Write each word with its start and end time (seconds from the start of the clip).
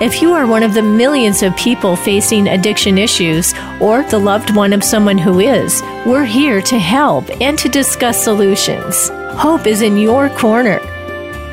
If 0.00 0.22
you 0.22 0.32
are 0.32 0.46
one 0.46 0.62
of 0.62 0.74
the 0.74 0.82
millions 0.82 1.42
of 1.42 1.56
people 1.56 1.96
facing 1.96 2.46
addiction 2.46 2.98
issues 2.98 3.52
or 3.80 4.04
the 4.04 4.20
loved 4.20 4.54
one 4.54 4.72
of 4.72 4.84
someone 4.84 5.18
who 5.18 5.40
is, 5.40 5.82
we're 6.06 6.24
here 6.24 6.62
to 6.62 6.78
help 6.78 7.28
and 7.40 7.58
to 7.58 7.68
discuss 7.68 8.22
solutions. 8.22 9.08
Hope 9.32 9.66
is 9.66 9.82
in 9.82 9.96
your 9.96 10.28
corner. 10.28 10.78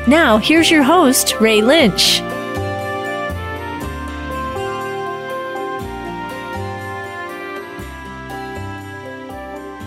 Now, 0.06 0.38
here's 0.38 0.70
your 0.70 0.84
host, 0.84 1.34
Ray 1.40 1.60
Lynch. 1.60 2.20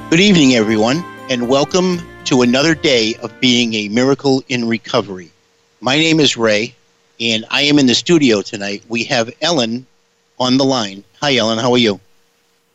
Good 0.10 0.20
evening, 0.20 0.56
everyone, 0.56 1.02
and 1.30 1.48
welcome 1.48 2.02
to 2.26 2.42
another 2.42 2.76
day 2.76 3.16
of 3.24 3.40
being 3.40 3.74
a 3.76 3.88
miracle 3.88 4.44
in 4.50 4.68
recovery. 4.68 5.32
My 5.80 5.96
name 5.96 6.20
is 6.20 6.36
Ray, 6.36 6.76
and 7.20 7.46
I 7.50 7.64
am 7.64 7.80
in 7.80 7.86
the 7.86 7.96
studio 7.96 8.42
tonight. 8.42 8.84
We 8.88 9.04
have 9.06 9.32
Ellen 9.42 9.86
on 10.40 10.58
the 10.58 10.64
line. 10.64 11.04
Hi, 11.22 11.36
Ellen. 11.36 11.60
How 11.60 11.72
are 11.74 11.78
you? 11.78 12.00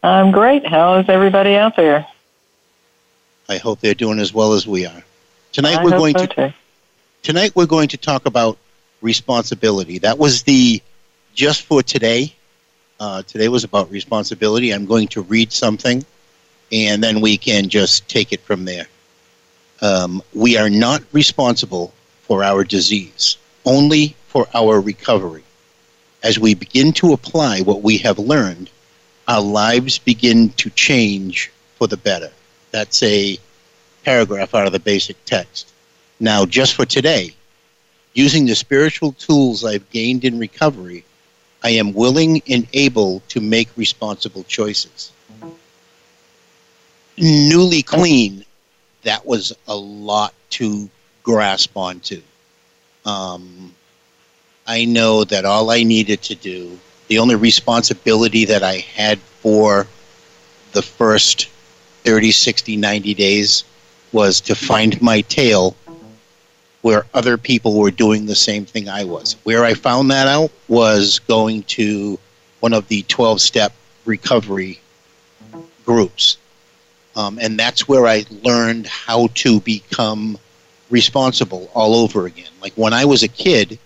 I'm 0.02 0.30
great. 0.32 0.66
How 0.66 0.96
is 0.96 1.08
everybody 1.08 1.56
out 1.56 1.76
there? 1.76 2.06
I 3.48 3.56
hope 3.56 3.80
they're 3.80 3.94
doing 3.94 4.18
as 4.18 4.34
well 4.34 4.52
as 4.52 4.66
we 4.66 4.84
are. 4.86 5.02
Tonight 5.52 5.78
I 5.78 5.84
we're 5.84 5.90
going 5.90 6.16
so 6.16 6.26
to 6.26 6.48
too. 6.48 6.54
tonight 7.22 7.52
we're 7.54 7.66
going 7.66 7.88
to 7.88 7.96
talk 7.96 8.26
about 8.26 8.58
responsibility. 9.00 9.98
That 9.98 10.18
was 10.18 10.42
the 10.42 10.82
just 11.34 11.62
for 11.62 11.82
today. 11.82 12.34
Uh, 13.00 13.22
today 13.22 13.48
was 13.48 13.64
about 13.64 13.90
responsibility. 13.90 14.72
I'm 14.72 14.86
going 14.86 15.08
to 15.08 15.22
read 15.22 15.52
something, 15.52 16.04
and 16.70 17.02
then 17.02 17.20
we 17.20 17.36
can 17.36 17.68
just 17.68 18.08
take 18.08 18.32
it 18.32 18.40
from 18.40 18.64
there. 18.64 18.86
Um, 19.82 20.22
we 20.32 20.56
are 20.56 20.70
not 20.70 21.02
responsible 21.12 21.92
for 22.22 22.44
our 22.44 22.64
disease, 22.64 23.36
only 23.64 24.16
for 24.34 24.48
our 24.52 24.80
recovery. 24.80 25.44
As 26.24 26.40
we 26.40 26.54
begin 26.54 26.92
to 26.94 27.12
apply 27.12 27.60
what 27.60 27.82
we 27.82 27.98
have 27.98 28.18
learned, 28.18 28.68
our 29.28 29.40
lives 29.40 30.00
begin 30.00 30.48
to 30.54 30.70
change 30.70 31.52
for 31.76 31.86
the 31.86 31.96
better. 31.96 32.32
That's 32.72 33.00
a 33.04 33.38
paragraph 34.04 34.52
out 34.52 34.66
of 34.66 34.72
the 34.72 34.80
basic 34.80 35.24
text. 35.24 35.72
Now, 36.18 36.46
just 36.46 36.74
for 36.74 36.84
today, 36.84 37.32
using 38.14 38.44
the 38.44 38.56
spiritual 38.56 39.12
tools 39.12 39.64
I've 39.64 39.88
gained 39.90 40.24
in 40.24 40.40
recovery, 40.40 41.04
I 41.62 41.70
am 41.70 41.92
willing 41.92 42.42
and 42.48 42.66
able 42.72 43.22
to 43.28 43.40
make 43.40 43.68
responsible 43.76 44.42
choices. 44.42 45.12
Newly 47.16 47.82
clean, 47.84 48.44
that 49.04 49.24
was 49.24 49.52
a 49.68 49.76
lot 49.76 50.34
to 50.50 50.90
grasp 51.22 51.76
onto. 51.76 52.20
Um, 53.04 53.72
I 54.66 54.84
know 54.86 55.24
that 55.24 55.44
all 55.44 55.70
I 55.70 55.82
needed 55.82 56.22
to 56.22 56.34
do, 56.34 56.78
the 57.08 57.18
only 57.18 57.34
responsibility 57.34 58.46
that 58.46 58.62
I 58.62 58.76
had 58.76 59.18
for 59.18 59.86
the 60.72 60.82
first 60.82 61.48
30, 62.04 62.32
60, 62.32 62.76
90 62.76 63.14
days 63.14 63.64
was 64.12 64.40
to 64.42 64.54
find 64.54 65.00
my 65.02 65.20
tail 65.22 65.76
where 66.80 67.06
other 67.14 67.36
people 67.36 67.78
were 67.78 67.90
doing 67.90 68.26
the 68.26 68.34
same 68.34 68.64
thing 68.64 68.88
I 68.88 69.04
was. 69.04 69.36
Where 69.44 69.64
I 69.64 69.74
found 69.74 70.10
that 70.10 70.28
out 70.28 70.50
was 70.68 71.18
going 71.20 71.62
to 71.64 72.18
one 72.60 72.72
of 72.72 72.88
the 72.88 73.02
12 73.02 73.40
step 73.40 73.72
recovery 74.04 74.80
groups. 75.84 76.38
Um, 77.16 77.38
and 77.40 77.58
that's 77.58 77.86
where 77.86 78.06
I 78.06 78.24
learned 78.42 78.86
how 78.86 79.28
to 79.34 79.60
become 79.60 80.38
responsible 80.90 81.70
all 81.74 81.94
over 81.94 82.26
again. 82.26 82.50
Like 82.60 82.74
when 82.74 82.92
I 82.92 83.04
was 83.04 83.22
a 83.22 83.28
kid, 83.28 83.78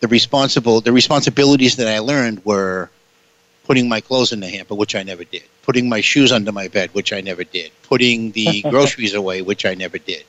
the 0.00 0.08
responsible 0.08 0.80
the 0.80 0.92
responsibilities 0.92 1.76
that 1.76 1.88
I 1.88 1.98
learned 2.00 2.44
were 2.44 2.90
putting 3.64 3.88
my 3.88 4.00
clothes 4.00 4.32
in 4.32 4.40
the 4.40 4.48
hamper, 4.48 4.74
which 4.74 4.94
I 4.94 5.02
never 5.02 5.24
did, 5.24 5.42
putting 5.62 5.88
my 5.88 6.00
shoes 6.00 6.30
under 6.30 6.52
my 6.52 6.68
bed, 6.68 6.90
which 6.92 7.12
I 7.12 7.20
never 7.20 7.44
did, 7.44 7.72
putting 7.82 8.30
the 8.32 8.62
groceries 8.70 9.14
away, 9.14 9.42
which 9.42 9.64
I 9.64 9.74
never 9.74 9.98
did. 9.98 10.24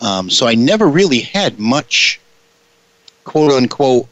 Um, 0.00 0.30
so 0.30 0.46
I 0.46 0.54
never 0.54 0.88
really 0.88 1.20
had 1.20 1.58
much 1.58 2.20
quote 3.24 3.52
unquote 3.52 4.06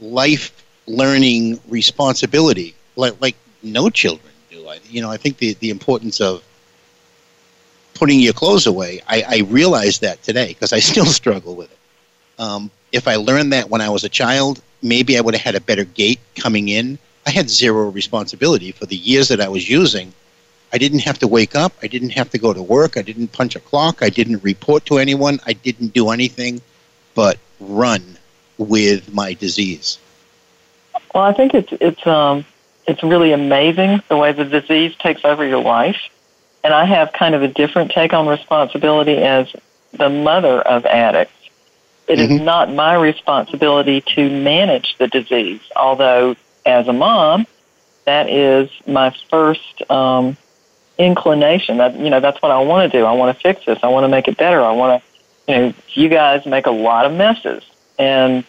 life 0.00 0.64
learning 0.86 1.60
responsibility 1.68 2.74
like 2.96 3.20
like 3.20 3.36
no 3.62 3.88
children 3.88 4.32
do. 4.50 4.68
I 4.68 4.80
you 4.88 5.00
know 5.00 5.10
I 5.10 5.16
think 5.16 5.38
the 5.38 5.54
the 5.54 5.70
importance 5.70 6.20
of 6.20 6.42
putting 7.94 8.20
your 8.20 8.32
clothes 8.32 8.66
away. 8.66 9.00
I, 9.06 9.22
I 9.22 9.38
realize 9.42 10.00
that 10.00 10.22
today 10.22 10.48
because 10.48 10.72
I 10.72 10.78
still 10.90 11.06
struggle 11.06 11.54
with 11.54 11.70
it. 11.70 11.78
Um, 12.38 12.70
if 12.92 13.08
I 13.08 13.16
learned 13.16 13.52
that 13.52 13.70
when 13.70 13.80
I 13.80 13.88
was 13.88 14.04
a 14.04 14.08
child, 14.08 14.62
maybe 14.82 15.16
I 15.16 15.20
would 15.20 15.34
have 15.34 15.42
had 15.42 15.54
a 15.54 15.60
better 15.60 15.84
gait 15.84 16.20
coming 16.36 16.68
in. 16.68 16.98
I 17.26 17.30
had 17.30 17.48
zero 17.48 17.90
responsibility 17.90 18.72
for 18.72 18.86
the 18.86 18.96
years 18.96 19.28
that 19.28 19.40
I 19.40 19.48
was 19.48 19.68
using. 19.68 20.12
I 20.72 20.78
didn't 20.78 21.00
have 21.00 21.18
to 21.18 21.28
wake 21.28 21.54
up. 21.54 21.72
I 21.82 21.86
didn't 21.86 22.10
have 22.10 22.30
to 22.30 22.38
go 22.38 22.52
to 22.52 22.62
work. 22.62 22.96
I 22.96 23.02
didn't 23.02 23.32
punch 23.32 23.56
a 23.56 23.60
clock. 23.60 24.02
I 24.02 24.08
didn't 24.08 24.42
report 24.42 24.86
to 24.86 24.98
anyone. 24.98 25.38
I 25.46 25.52
didn't 25.52 25.92
do 25.92 26.10
anything 26.10 26.60
but 27.14 27.38
run 27.60 28.16
with 28.58 29.12
my 29.12 29.34
disease. 29.34 29.98
Well, 31.14 31.24
I 31.24 31.32
think 31.32 31.54
it's 31.54 31.72
it's 31.72 32.06
um 32.06 32.44
it's 32.86 33.02
really 33.02 33.32
amazing 33.32 34.02
the 34.08 34.16
way 34.16 34.32
the 34.32 34.44
disease 34.44 34.94
takes 34.96 35.24
over 35.24 35.46
your 35.46 35.62
life. 35.62 36.08
And 36.64 36.72
I 36.72 36.84
have 36.84 37.12
kind 37.12 37.34
of 37.34 37.42
a 37.42 37.48
different 37.48 37.90
take 37.90 38.12
on 38.12 38.26
responsibility 38.26 39.16
as 39.18 39.54
the 39.92 40.08
mother 40.08 40.60
of 40.60 40.86
addicts. 40.86 41.41
It 42.08 42.18
is 42.18 42.28
Mhm. 42.28 42.42
not 42.42 42.72
my 42.72 42.94
responsibility 42.94 44.00
to 44.14 44.28
manage 44.28 44.96
the 44.98 45.06
disease, 45.08 45.60
although 45.76 46.36
as 46.66 46.88
a 46.88 46.92
mom, 46.92 47.46
that 48.04 48.28
is 48.28 48.68
my 48.86 49.12
first 49.30 49.88
um, 49.90 50.36
inclination. 50.98 51.78
That 51.78 51.96
you 51.98 52.10
know, 52.10 52.20
that's 52.20 52.40
what 52.42 52.50
I 52.50 52.58
want 52.58 52.90
to 52.90 52.98
do. 52.98 53.04
I 53.04 53.12
want 53.12 53.36
to 53.36 53.40
fix 53.40 53.64
this. 53.64 53.78
I 53.82 53.88
want 53.88 54.04
to 54.04 54.08
make 54.08 54.28
it 54.28 54.36
better. 54.36 54.60
I 54.62 54.72
want 54.72 55.02
to, 55.02 55.52
you 55.52 55.58
know, 55.58 55.74
you 55.94 56.08
guys 56.08 56.44
make 56.46 56.66
a 56.66 56.70
lot 56.70 57.06
of 57.06 57.12
messes, 57.12 57.62
and 57.98 58.44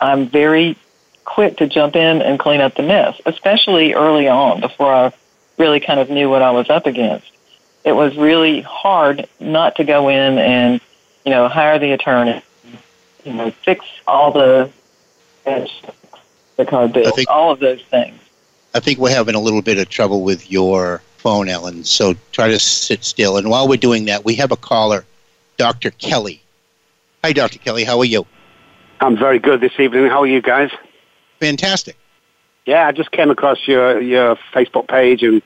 I'm 0.00 0.26
very 0.26 0.76
quick 1.24 1.56
to 1.58 1.66
jump 1.66 1.96
in 1.96 2.22
and 2.22 2.38
clean 2.38 2.60
up 2.60 2.74
the 2.74 2.82
mess, 2.82 3.20
especially 3.26 3.94
early 3.94 4.28
on 4.28 4.60
before 4.60 4.92
I 4.92 5.12
really 5.58 5.80
kind 5.80 5.98
of 5.98 6.10
knew 6.10 6.28
what 6.30 6.42
I 6.42 6.50
was 6.50 6.70
up 6.70 6.86
against. 6.86 7.26
It 7.84 7.92
was 7.92 8.16
really 8.16 8.60
hard 8.60 9.26
not 9.40 9.76
to 9.76 9.84
go 9.84 10.08
in 10.08 10.38
and, 10.38 10.80
you 11.24 11.30
know, 11.30 11.48
hire 11.48 11.78
the 11.78 11.92
attorney, 11.92 12.42
you 13.26 13.32
know, 13.32 13.50
fix 13.50 13.84
all 14.06 14.32
the 14.32 14.70
the 15.44 16.64
car 16.64 16.88
bills, 16.88 17.14
think- 17.14 17.28
all 17.28 17.50
of 17.50 17.60
those 17.60 17.82
things. 17.82 18.18
I 18.74 18.80
think 18.80 18.98
we're 18.98 19.10
having 19.10 19.34
a 19.34 19.40
little 19.40 19.62
bit 19.62 19.78
of 19.78 19.88
trouble 19.88 20.22
with 20.22 20.50
your 20.50 21.02
phone, 21.18 21.48
Ellen. 21.48 21.84
So 21.84 22.14
try 22.32 22.48
to 22.48 22.58
sit 22.58 23.04
still. 23.04 23.36
And 23.38 23.48
while 23.48 23.66
we're 23.66 23.78
doing 23.78 24.04
that, 24.04 24.24
we 24.24 24.34
have 24.34 24.52
a 24.52 24.56
caller, 24.56 25.04
Dr. 25.56 25.90
Kelly. 25.92 26.42
Hi, 27.24 27.32
Dr. 27.32 27.58
Kelly. 27.58 27.84
How 27.84 27.98
are 27.98 28.04
you? 28.04 28.26
I'm 29.00 29.16
very 29.16 29.38
good 29.38 29.60
this 29.60 29.72
evening. 29.78 30.06
How 30.08 30.20
are 30.22 30.26
you 30.26 30.42
guys? 30.42 30.70
Fantastic. 31.40 31.96
Yeah, 32.66 32.86
I 32.86 32.92
just 32.92 33.12
came 33.12 33.30
across 33.30 33.66
your 33.66 34.00
your 34.00 34.36
Facebook 34.52 34.88
page 34.88 35.22
and 35.22 35.42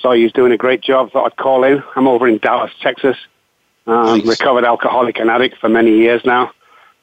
saw 0.00 0.12
you 0.12 0.24
was 0.24 0.32
doing 0.32 0.52
a 0.52 0.56
great 0.56 0.80
job. 0.80 1.10
Thought 1.12 1.26
I'd 1.26 1.36
call 1.36 1.64
in. 1.64 1.82
I'm 1.96 2.06
over 2.06 2.26
in 2.28 2.38
Dallas, 2.38 2.72
Texas. 2.80 3.16
Um, 3.86 4.18
Nice. 4.18 4.26
Recovered 4.26 4.64
alcoholic 4.64 5.18
and 5.18 5.30
addict 5.30 5.56
for 5.58 5.68
many 5.68 5.96
years 5.98 6.24
now. 6.24 6.52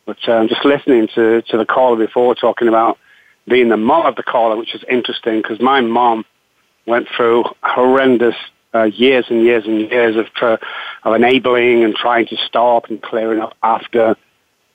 But 0.08 0.28
um, 0.30 0.48
just 0.48 0.64
listening 0.64 1.10
to, 1.16 1.42
to 1.44 1.58
the 1.58 1.66
caller 1.66 1.98
before 1.98 2.34
talking 2.34 2.70
about 2.70 2.98
being 3.46 3.68
the 3.68 3.78
mom 3.78 4.06
of 4.06 4.16
the 4.16 4.24
caller, 4.24 4.56
which 4.56 4.74
is 4.74 4.84
interesting 4.90 5.42
because 5.42 5.60
my 5.60 5.82
mom 5.82 6.26
went 6.86 7.10
through 7.16 7.44
horrendous 7.62 8.36
uh, 8.74 8.84
years 8.84 9.26
and 9.30 9.44
years 9.44 9.66
and 9.66 9.82
years 9.82 10.16
of, 10.16 10.34
tr- 10.34 10.64
of 11.04 11.14
enabling 11.14 11.84
and 11.84 11.94
trying 11.94 12.26
to 12.28 12.38
stop 12.38 12.90
and 12.90 13.02
clearing 13.02 13.42
up 13.42 13.54
after. 13.62 14.16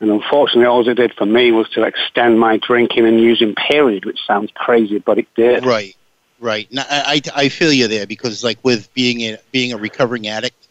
And 0.00 0.10
unfortunately, 0.10 0.66
all 0.66 0.86
it 0.86 0.94
did 0.94 1.14
for 1.14 1.24
me 1.24 1.50
was 1.50 1.68
to 1.70 1.84
extend 1.84 2.38
my 2.38 2.58
drinking 2.58 3.06
and 3.06 3.18
using 3.18 3.54
period, 3.54 4.04
which 4.04 4.18
sounds 4.26 4.50
crazy, 4.54 4.98
but 4.98 5.18
it 5.18 5.28
did. 5.34 5.64
Right. 5.64 5.96
Right. 6.40 6.70
Now, 6.70 6.84
I, 6.90 7.22
I 7.34 7.48
feel 7.48 7.72
you 7.72 7.88
there 7.88 8.06
because, 8.06 8.44
like, 8.44 8.58
with 8.64 8.92
being 8.92 9.20
a, 9.22 9.38
being 9.52 9.72
a 9.72 9.78
recovering 9.78 10.26
addict, 10.26 10.66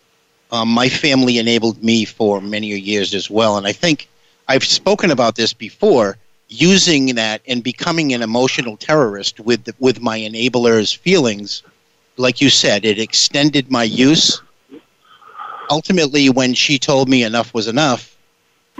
um, 0.52 0.68
my 0.68 0.90
family 0.90 1.40
enabled 1.40 1.82
me 1.82 2.06
for 2.06 2.42
many 2.42 2.68
years 2.68 3.16
as 3.16 3.30
well. 3.30 3.58
And 3.58 3.66
I 3.66 3.72
think 3.72 4.10
I've 4.52 4.66
spoken 4.66 5.12
about 5.12 5.36
this 5.36 5.54
before 5.54 6.18
using 6.50 7.16
that 7.16 7.42
and 7.48 7.64
becoming 7.64 8.14
an 8.14 8.22
emotional 8.22 8.76
terrorist 8.76 9.40
with, 9.40 9.70
with 9.80 10.02
my 10.02 10.20
enabler's 10.20 10.92
feelings. 10.92 11.64
Like 12.18 12.42
you 12.42 12.50
said, 12.50 12.84
it 12.84 13.00
extended 13.00 13.72
my 13.72 13.84
use. 13.84 14.42
Ultimately, 15.70 16.30
when 16.30 16.54
she 16.54 16.78
told 16.78 17.08
me 17.08 17.24
enough 17.24 17.54
was 17.54 17.70
enough, 17.70 18.18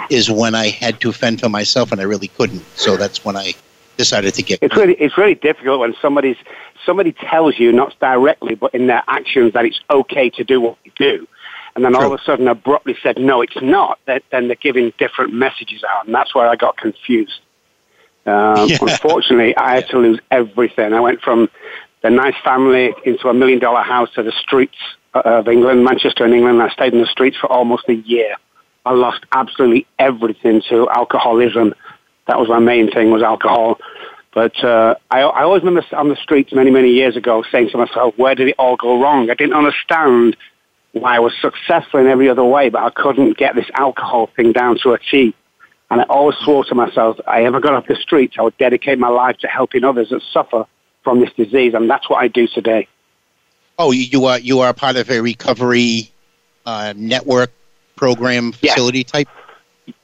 is 0.10 0.30
when 0.30 0.56
I 0.56 0.68
had 0.68 1.00
to 1.00 1.14
fend 1.14 1.40
for 1.40 1.48
myself 1.48 1.94
and 1.94 2.02
I 2.02 2.04
really 2.04 2.28
couldn't. 2.28 2.66
So 2.76 2.98
that's 2.98 3.24
when 3.24 3.38
I 3.38 3.54
decided 3.96 4.34
to 4.34 4.44
get. 4.44 4.60
It's 4.62 4.76
really 4.76 4.96
it's 4.96 5.18
really 5.18 5.36
difficult 5.36 5.80
when 5.80 5.96
somebody's 6.02 6.38
somebody 6.86 7.14
tells 7.14 7.58
you 7.60 7.72
not 7.72 7.98
directly 8.02 8.56
but 8.56 8.74
in 8.74 8.88
their 8.88 9.04
actions 9.08 9.54
that 9.54 9.64
it's 9.64 9.80
okay 9.90 10.30
to 10.32 10.44
do 10.44 10.60
what 10.60 10.76
you 10.84 10.92
do, 10.98 11.28
and 11.76 11.84
then 11.86 11.94
True. 11.94 12.04
all 12.04 12.14
of 12.14 12.20
a 12.20 12.24
sudden 12.24 12.48
abruptly 12.48 12.98
said 13.02 13.18
no, 13.18 13.42
it's 13.42 13.62
not. 13.62 14.00
Then 14.06 14.48
they're 14.48 14.56
giving 14.56 14.94
different 14.98 15.34
messages 15.34 15.84
out, 15.84 16.06
and 16.06 16.14
that's 16.14 16.36
where 16.36 16.48
I 16.48 16.56
got 16.56 16.78
confused. 16.78 17.40
Um, 18.26 18.68
yeah. 18.68 18.78
Unfortunately, 18.82 19.56
I 19.58 19.76
had 19.76 19.88
to 19.90 19.98
lose 19.98 20.20
everything. 20.30 20.94
I 20.94 21.00
went 21.00 21.22
from 21.22 21.50
the 22.02 22.10
nice 22.10 22.36
family 22.44 22.94
into 23.06 23.28
a 23.30 23.34
million 23.34 23.60
dollar 23.60 23.82
house 23.82 24.10
to 24.16 24.24
the 24.24 24.32
streets 24.32 24.78
of 25.14 25.48
England, 25.48 25.84
Manchester 25.84 26.26
and 26.26 26.34
England. 26.34 26.62
I 26.62 26.70
stayed 26.70 26.94
in 26.94 27.00
the 27.00 27.08
streets 27.08 27.38
for 27.38 27.48
almost 27.52 27.88
a 27.88 27.96
year. 27.96 28.36
I 28.86 28.94
lost 28.94 29.26
absolutely 29.32 29.86
everything 30.00 30.62
to 30.70 30.90
alcoholism. 30.90 31.76
That 32.28 32.40
was 32.40 32.50
my 32.50 32.60
main 32.60 32.92
thing 32.92 33.12
was 33.12 33.22
alcohol. 33.22 33.80
But 34.34 34.64
uh, 34.64 34.96
I, 35.10 35.22
I 35.22 35.44
always 35.44 35.62
remember 35.64 35.84
on 35.96 36.10
the 36.10 36.16
streets 36.16 36.54
many, 36.54 36.72
many 36.72 36.90
years 36.90 37.18
ago 37.18 37.44
saying 37.52 37.70
to 37.72 37.78
myself, 37.78 38.18
where 38.18 38.34
did 38.34 38.48
it 38.48 38.56
all 38.58 38.78
go 38.78 39.02
wrong? 39.02 39.30
I 39.30 39.34
didn't 39.34 39.54
understand 39.54 40.38
why 40.94 41.16
I 41.16 41.20
was 41.20 41.34
successful 41.42 42.00
in 42.00 42.08
every 42.08 42.30
other 42.30 42.44
way, 42.44 42.70
but 42.70 42.84
I 42.84 42.90
couldn't 42.90 43.38
get 43.38 43.56
this 43.56 43.70
alcohol 43.74 44.30
thing 44.36 44.52
down 44.52 44.78
to 44.84 44.94
a 44.94 45.00
T. 45.00 45.34
And 45.90 46.02
I 46.02 46.04
always 46.06 46.38
swore 46.38 46.64
to 46.66 46.76
myself, 46.76 47.20
if 47.20 47.28
I 47.28 47.44
ever 47.44 47.60
got 47.60 47.74
off 47.74 47.88
the 47.88 47.96
streets, 47.96 48.36
I 48.40 48.44
would 48.44 48.58
dedicate 48.58 48.98
my 48.98 49.10
life 49.10 49.38
to 49.40 49.48
helping 49.48 49.84
others 49.84 50.10
that 50.10 50.22
suffer 50.32 50.66
from 51.04 51.20
this 51.20 51.32
disease, 51.34 51.74
and 51.74 51.90
that's 51.90 52.10
what 52.10 52.24
I 52.24 52.28
do 52.28 52.48
today. 52.48 52.88
Oh, 53.78 53.92
you 53.92 54.26
are 54.26 54.40
you 54.40 54.60
are 54.60 54.74
part 54.74 54.96
of 54.96 55.10
a 55.10 55.20
recovery 55.22 56.12
uh, 56.66 56.94
network 56.96 57.52
program 57.96 58.52
facility 58.52 59.00
yeah. 59.00 59.04
type. 59.04 59.28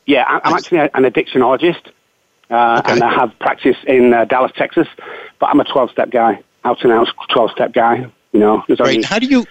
Yeah, 0.06 0.24
I'm 0.28 0.56
actually 0.56 0.80
an 0.80 1.04
addictionologist, 1.04 1.92
uh, 2.50 2.82
okay. 2.84 2.94
and 2.94 3.04
I 3.04 3.14
have 3.14 3.38
practice 3.40 3.78
in 3.86 4.14
uh, 4.14 4.26
Dallas, 4.26 4.52
Texas. 4.56 4.88
But 5.40 5.48
I'm 5.48 5.60
a 5.60 5.66
12 5.66 5.92
step 5.92 6.10
guy, 6.10 6.42
out 6.64 6.84
and 6.84 6.92
out 6.92 7.08
12 7.30 7.52
step 7.52 7.74
guy. 7.74 8.12
You 8.32 8.40
know, 8.40 8.64
right? 8.68 8.82
Only... 8.82 9.04
How 9.04 9.20
do 9.20 9.28
you 9.28 9.46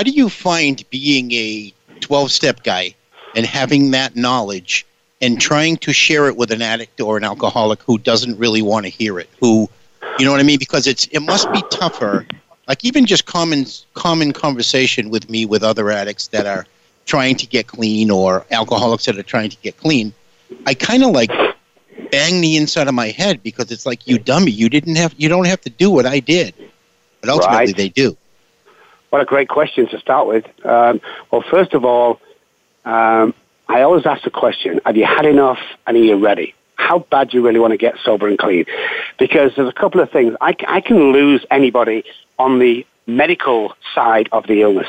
how 0.00 0.04
do 0.04 0.12
you 0.12 0.30
find 0.30 0.82
being 0.88 1.30
a 1.32 1.74
12 2.00 2.32
step 2.32 2.62
guy 2.62 2.94
and 3.36 3.44
having 3.44 3.90
that 3.90 4.16
knowledge 4.16 4.86
and 5.20 5.38
trying 5.38 5.76
to 5.76 5.92
share 5.92 6.26
it 6.26 6.38
with 6.38 6.50
an 6.52 6.62
addict 6.62 7.02
or 7.02 7.18
an 7.18 7.24
alcoholic 7.24 7.82
who 7.82 7.98
doesn't 7.98 8.38
really 8.38 8.62
want 8.62 8.86
to 8.86 8.88
hear 8.88 9.20
it? 9.20 9.28
Who, 9.40 9.68
you 10.18 10.24
know 10.24 10.30
what 10.30 10.40
I 10.40 10.42
mean? 10.42 10.58
Because 10.58 10.86
it's 10.86 11.04
it 11.08 11.20
must 11.20 11.52
be 11.52 11.62
tougher. 11.70 12.26
Like 12.66 12.82
even 12.82 13.04
just 13.04 13.26
common 13.26 13.66
common 13.92 14.32
conversation 14.32 15.10
with 15.10 15.28
me 15.28 15.44
with 15.44 15.62
other 15.62 15.90
addicts 15.90 16.28
that 16.28 16.46
are 16.46 16.64
trying 17.04 17.36
to 17.36 17.46
get 17.46 17.66
clean 17.66 18.10
or 18.10 18.46
alcoholics 18.50 19.04
that 19.04 19.18
are 19.18 19.22
trying 19.22 19.50
to 19.50 19.56
get 19.58 19.76
clean. 19.76 20.14
I 20.64 20.72
kind 20.72 21.04
of 21.04 21.10
like 21.10 21.30
bang 22.10 22.40
the 22.40 22.56
inside 22.56 22.88
of 22.88 22.94
my 22.94 23.08
head 23.08 23.42
because 23.42 23.70
it's 23.70 23.84
like 23.84 24.06
you 24.06 24.18
dummy, 24.18 24.50
you 24.50 24.70
didn't 24.70 24.96
have, 24.96 25.14
you 25.18 25.28
don't 25.28 25.46
have 25.46 25.60
to 25.60 25.68
do 25.68 25.90
what 25.90 26.06
I 26.06 26.20
did, 26.20 26.54
but 27.20 27.28
ultimately 27.28 27.66
right. 27.66 27.76
they 27.76 27.90
do. 27.90 28.16
What 29.10 29.20
a 29.20 29.24
great 29.24 29.48
question 29.48 29.88
to 29.88 29.98
start 29.98 30.26
with. 30.26 30.44
Um, 30.64 31.00
well, 31.30 31.42
first 31.42 31.74
of 31.74 31.84
all, 31.84 32.20
um, 32.84 33.34
I 33.68 33.82
always 33.82 34.06
ask 34.06 34.24
the 34.24 34.30
question: 34.30 34.80
Have 34.86 34.96
you 34.96 35.04
had 35.04 35.26
enough, 35.26 35.58
and 35.86 35.96
are 35.96 36.00
you 36.00 36.16
ready? 36.16 36.54
How 36.76 37.00
bad 37.00 37.30
do 37.30 37.36
you 37.36 37.46
really 37.46 37.60
want 37.60 37.72
to 37.72 37.76
get 37.76 37.96
sober 38.02 38.26
and 38.26 38.38
clean? 38.38 38.64
Because 39.18 39.52
there's 39.54 39.68
a 39.68 39.72
couple 39.72 40.00
of 40.00 40.10
things. 40.10 40.34
I, 40.40 40.56
I 40.66 40.80
can 40.80 41.12
lose 41.12 41.44
anybody 41.50 42.04
on 42.38 42.58
the 42.58 42.86
medical 43.06 43.74
side 43.94 44.28
of 44.32 44.46
the 44.46 44.62
illness. 44.62 44.88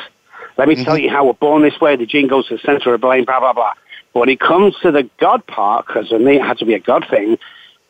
Let 0.57 0.67
me 0.67 0.75
mm-hmm. 0.75 0.83
tell 0.83 0.97
you 0.97 1.09
how 1.09 1.25
we're 1.25 1.33
born 1.33 1.63
this 1.63 1.79
way. 1.81 1.95
The 1.95 2.05
gene 2.05 2.27
goes 2.27 2.47
to 2.47 2.55
the 2.55 2.61
center 2.61 2.93
of 2.93 3.01
blame, 3.01 3.25
blah, 3.25 3.39
blah, 3.39 3.53
blah. 3.53 3.73
But 4.13 4.19
when 4.21 4.29
it 4.29 4.39
comes 4.39 4.75
to 4.81 4.91
the 4.91 5.09
God 5.17 5.45
part, 5.47 5.87
because 5.87 6.09
for 6.09 6.19
me 6.19 6.37
it 6.37 6.43
had 6.43 6.57
to 6.59 6.65
be 6.65 6.73
a 6.73 6.79
God 6.79 7.05
thing, 7.09 7.37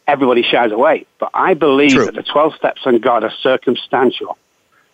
everybody 0.08 0.44
shies 0.44 0.72
away. 0.72 1.06
But 1.20 1.32
I 1.34 1.54
believe 1.54 1.92
True. 1.92 2.06
that 2.06 2.16
the 2.16 2.24
12 2.24 2.56
steps 2.56 2.82
on 2.86 3.00
God 3.00 3.24
are 3.24 3.34
circumstantial. 3.42 4.38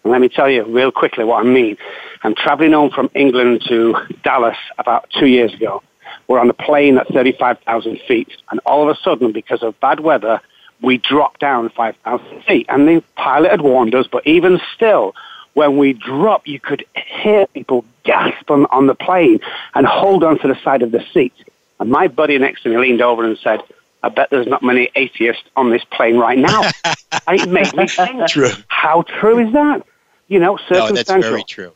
And 0.04 0.12
let 0.12 0.22
me 0.22 0.30
tell 0.30 0.50
you 0.50 0.64
real 0.64 0.92
quickly 0.92 1.24
what 1.24 1.46
I 1.46 1.48
mean. 1.48 1.78
I'm 2.24 2.36
traveling 2.36 2.74
home 2.74 2.92
from 2.92 3.10
England 3.14 3.64
to 3.68 3.96
Dallas 4.24 4.58
about 4.78 5.10
two 5.18 5.28
years 5.28 5.54
ago. 5.54 5.84
We're 6.28 6.40
on 6.40 6.50
a 6.50 6.54
plane 6.54 6.98
at 6.98 7.08
35,000 7.10 8.00
feet. 8.08 8.30
And 8.50 8.60
all 8.66 8.90
of 8.90 8.96
a 8.96 9.00
sudden, 9.02 9.32
because 9.32 9.64
of 9.64 9.80
bad 9.80 10.00
weather, 10.00 10.42
we 10.82 10.98
dropped 10.98 11.40
down 11.40 11.70
5,000 11.70 12.44
feet. 12.44 12.66
And 12.70 12.88
the 12.88 13.04
pilot 13.16 13.52
had 13.52 13.62
warned 13.62 13.96
us, 13.96 14.08
but 14.08 14.26
even 14.26 14.60
still, 14.76 15.16
when 15.54 15.78
we 15.78 15.94
dropped, 15.94 16.48
you 16.48 16.60
could 16.60 16.86
hear 16.96 17.48
people 17.48 17.84
gasp 18.04 18.50
on, 18.52 18.66
on 18.68 18.88
the 18.88 18.96
plane 18.96 19.40
and 19.74 19.88
hold 19.88 20.24
on 20.24 20.40
to 20.40 20.48
the 20.48 20.58
side 20.64 20.82
of 20.82 20.92
the 20.92 21.04
seat. 21.14 21.34
And 21.80 21.90
my 21.90 22.08
buddy 22.08 22.38
next 22.38 22.64
to 22.64 22.70
me 22.70 22.78
leaned 22.78 23.02
over 23.02 23.24
and 23.24 23.38
said, 23.40 23.62
I 24.04 24.10
bet 24.10 24.30
there's 24.30 24.48
not 24.48 24.64
many 24.64 24.90
atheists 24.96 25.44
on 25.56 25.70
this 25.70 25.84
plane 25.84 26.18
right 26.18 26.38
now. 26.38 26.64
and 26.84 26.96
it 27.42 27.50
made 27.50 27.74
me 27.76 27.88
think, 27.88 28.28
true. 28.28 28.52
how 28.68 29.02
true 29.02 29.40
is 29.40 29.54
that? 29.54 29.86
You 30.28 30.40
know, 30.40 30.58
circumstantial. 30.58 30.88
No, 30.90 30.94
that's 30.94 31.28
very 31.28 31.44
true. 31.44 31.72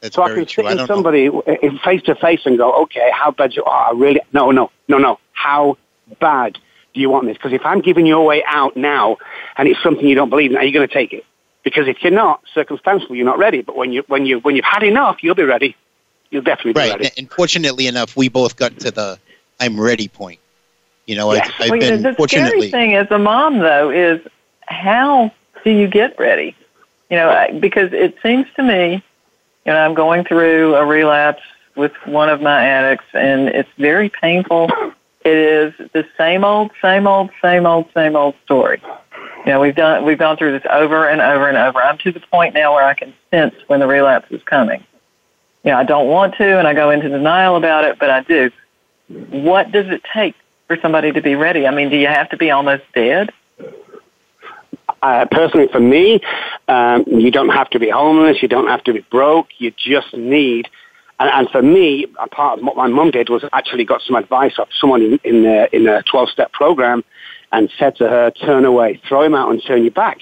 That's 0.00 0.14
so 0.14 0.22
I 0.22 0.34
can 0.34 0.48
sit 0.48 0.64
with 0.64 0.86
somebody 0.86 1.30
face 1.84 2.02
to 2.04 2.14
face 2.14 2.40
and 2.46 2.56
go, 2.56 2.72
okay, 2.82 3.10
how 3.12 3.30
bad 3.30 3.54
you 3.54 3.64
are? 3.64 3.94
Really? 3.94 4.20
No, 4.32 4.50
no, 4.50 4.70
no, 4.88 4.98
no. 4.98 5.18
How 5.32 5.76
bad 6.18 6.54
do 6.94 7.00
you 7.00 7.10
want 7.10 7.26
this? 7.26 7.36
Because 7.36 7.52
if 7.52 7.64
I'm 7.64 7.80
giving 7.80 8.06
you 8.06 8.16
a 8.16 8.24
way 8.24 8.42
out 8.46 8.76
now 8.76 9.18
and 9.56 9.68
it's 9.68 9.82
something 9.82 10.06
you 10.06 10.14
don't 10.14 10.30
believe 10.30 10.50
in, 10.50 10.56
are 10.56 10.64
you 10.64 10.72
going 10.72 10.88
to 10.88 10.92
take 10.92 11.12
it? 11.12 11.24
Because 11.62 11.86
if 11.86 12.02
you're 12.02 12.12
not, 12.12 12.42
circumstantially, 12.54 13.18
you're 13.18 13.26
not 13.26 13.38
ready. 13.38 13.60
But 13.60 13.76
when 13.76 13.92
you 13.92 14.02
when 14.06 14.24
you 14.24 14.38
when 14.40 14.56
you've 14.56 14.64
had 14.64 14.82
enough, 14.82 15.18
you'll 15.22 15.34
be 15.34 15.42
ready. 15.42 15.76
You'll 16.30 16.42
definitely 16.42 16.72
be 16.72 16.80
right. 16.80 16.92
ready. 16.92 17.10
And 17.18 17.30
fortunately 17.30 17.86
enough, 17.86 18.16
we 18.16 18.30
both 18.30 18.56
got 18.56 18.78
to 18.80 18.90
the 18.90 19.18
I'm 19.60 19.78
ready 19.78 20.08
point. 20.08 20.39
You 21.10 21.16
know, 21.16 21.32
yes. 21.32 21.50
I, 21.58 21.64
have 21.64 21.80
been 21.80 22.02
the 22.02 22.14
fortunately. 22.14 22.68
scary 22.68 22.70
thing 22.70 22.94
as 22.94 23.10
a 23.10 23.18
mom, 23.18 23.58
though, 23.58 23.90
is 23.90 24.20
how 24.66 25.32
do 25.64 25.72
you 25.72 25.88
get 25.88 26.16
ready? 26.20 26.54
You 27.10 27.16
know, 27.16 27.58
because 27.58 27.92
it 27.92 28.16
seems 28.22 28.46
to 28.54 28.62
me, 28.62 29.02
you 29.66 29.72
know, 29.72 29.76
I'm 29.76 29.94
going 29.94 30.22
through 30.22 30.76
a 30.76 30.86
relapse 30.86 31.42
with 31.74 31.90
one 32.04 32.28
of 32.28 32.40
my 32.40 32.64
addicts, 32.64 33.06
and 33.12 33.48
it's 33.48 33.68
very 33.76 34.08
painful. 34.08 34.70
It 35.24 35.36
is 35.36 35.74
the 35.92 36.06
same 36.16 36.44
old, 36.44 36.70
same 36.80 37.08
old, 37.08 37.30
same 37.42 37.66
old, 37.66 37.86
same 37.92 38.14
old 38.14 38.36
story. 38.44 38.80
You 39.44 39.52
know, 39.52 39.60
we've 39.60 39.74
done 39.74 40.04
we've 40.04 40.16
gone 40.16 40.36
through 40.36 40.52
this 40.52 40.70
over 40.70 41.08
and 41.08 41.20
over 41.20 41.48
and 41.48 41.58
over. 41.58 41.82
I'm 41.82 41.98
to 41.98 42.12
the 42.12 42.20
point 42.20 42.54
now 42.54 42.72
where 42.72 42.84
I 42.84 42.94
can 42.94 43.12
sense 43.32 43.56
when 43.66 43.80
the 43.80 43.88
relapse 43.88 44.30
is 44.30 44.44
coming. 44.44 44.84
You 45.64 45.72
know, 45.72 45.76
I 45.78 45.82
don't 45.82 46.06
want 46.06 46.36
to, 46.36 46.56
and 46.56 46.68
I 46.68 46.72
go 46.72 46.90
into 46.90 47.08
denial 47.08 47.56
about 47.56 47.84
it, 47.84 47.98
but 47.98 48.10
I 48.10 48.22
do. 48.22 48.52
What 49.08 49.72
does 49.72 49.88
it 49.88 50.02
take 50.14 50.36
for 50.70 50.78
somebody 50.80 51.10
to 51.10 51.20
be 51.20 51.34
ready? 51.34 51.66
I 51.66 51.72
mean, 51.72 51.90
do 51.90 51.96
you 51.96 52.06
have 52.06 52.30
to 52.30 52.36
be 52.36 52.52
almost 52.52 52.84
dead? 52.94 53.32
Uh, 55.02 55.26
personally, 55.28 55.66
for 55.66 55.80
me, 55.80 56.20
um, 56.68 57.02
you 57.08 57.32
don't 57.32 57.48
have 57.48 57.68
to 57.70 57.80
be 57.80 57.90
homeless. 57.90 58.40
You 58.40 58.46
don't 58.46 58.68
have 58.68 58.84
to 58.84 58.92
be 58.92 59.00
broke. 59.10 59.48
You 59.58 59.72
just 59.76 60.14
need. 60.14 60.68
And, 61.18 61.28
and 61.28 61.50
for 61.50 61.60
me, 61.60 62.06
a 62.20 62.28
part 62.28 62.60
of 62.60 62.64
what 62.64 62.76
my 62.76 62.86
mum 62.86 63.10
did 63.10 63.30
was 63.30 63.42
actually 63.52 63.84
got 63.84 64.00
some 64.02 64.14
advice 64.14 64.60
of 64.60 64.68
someone 64.80 65.02
in, 65.02 65.20
in, 65.24 65.42
the, 65.42 65.74
in 65.74 65.88
a 65.88 66.04
12-step 66.04 66.52
program 66.52 67.02
and 67.50 67.68
said 67.76 67.96
to 67.96 68.08
her, 68.08 68.30
turn 68.30 68.64
away, 68.64 69.00
throw 69.08 69.24
him 69.24 69.34
out 69.34 69.50
and 69.50 69.60
turn 69.66 69.82
your 69.82 69.90
back. 69.90 70.20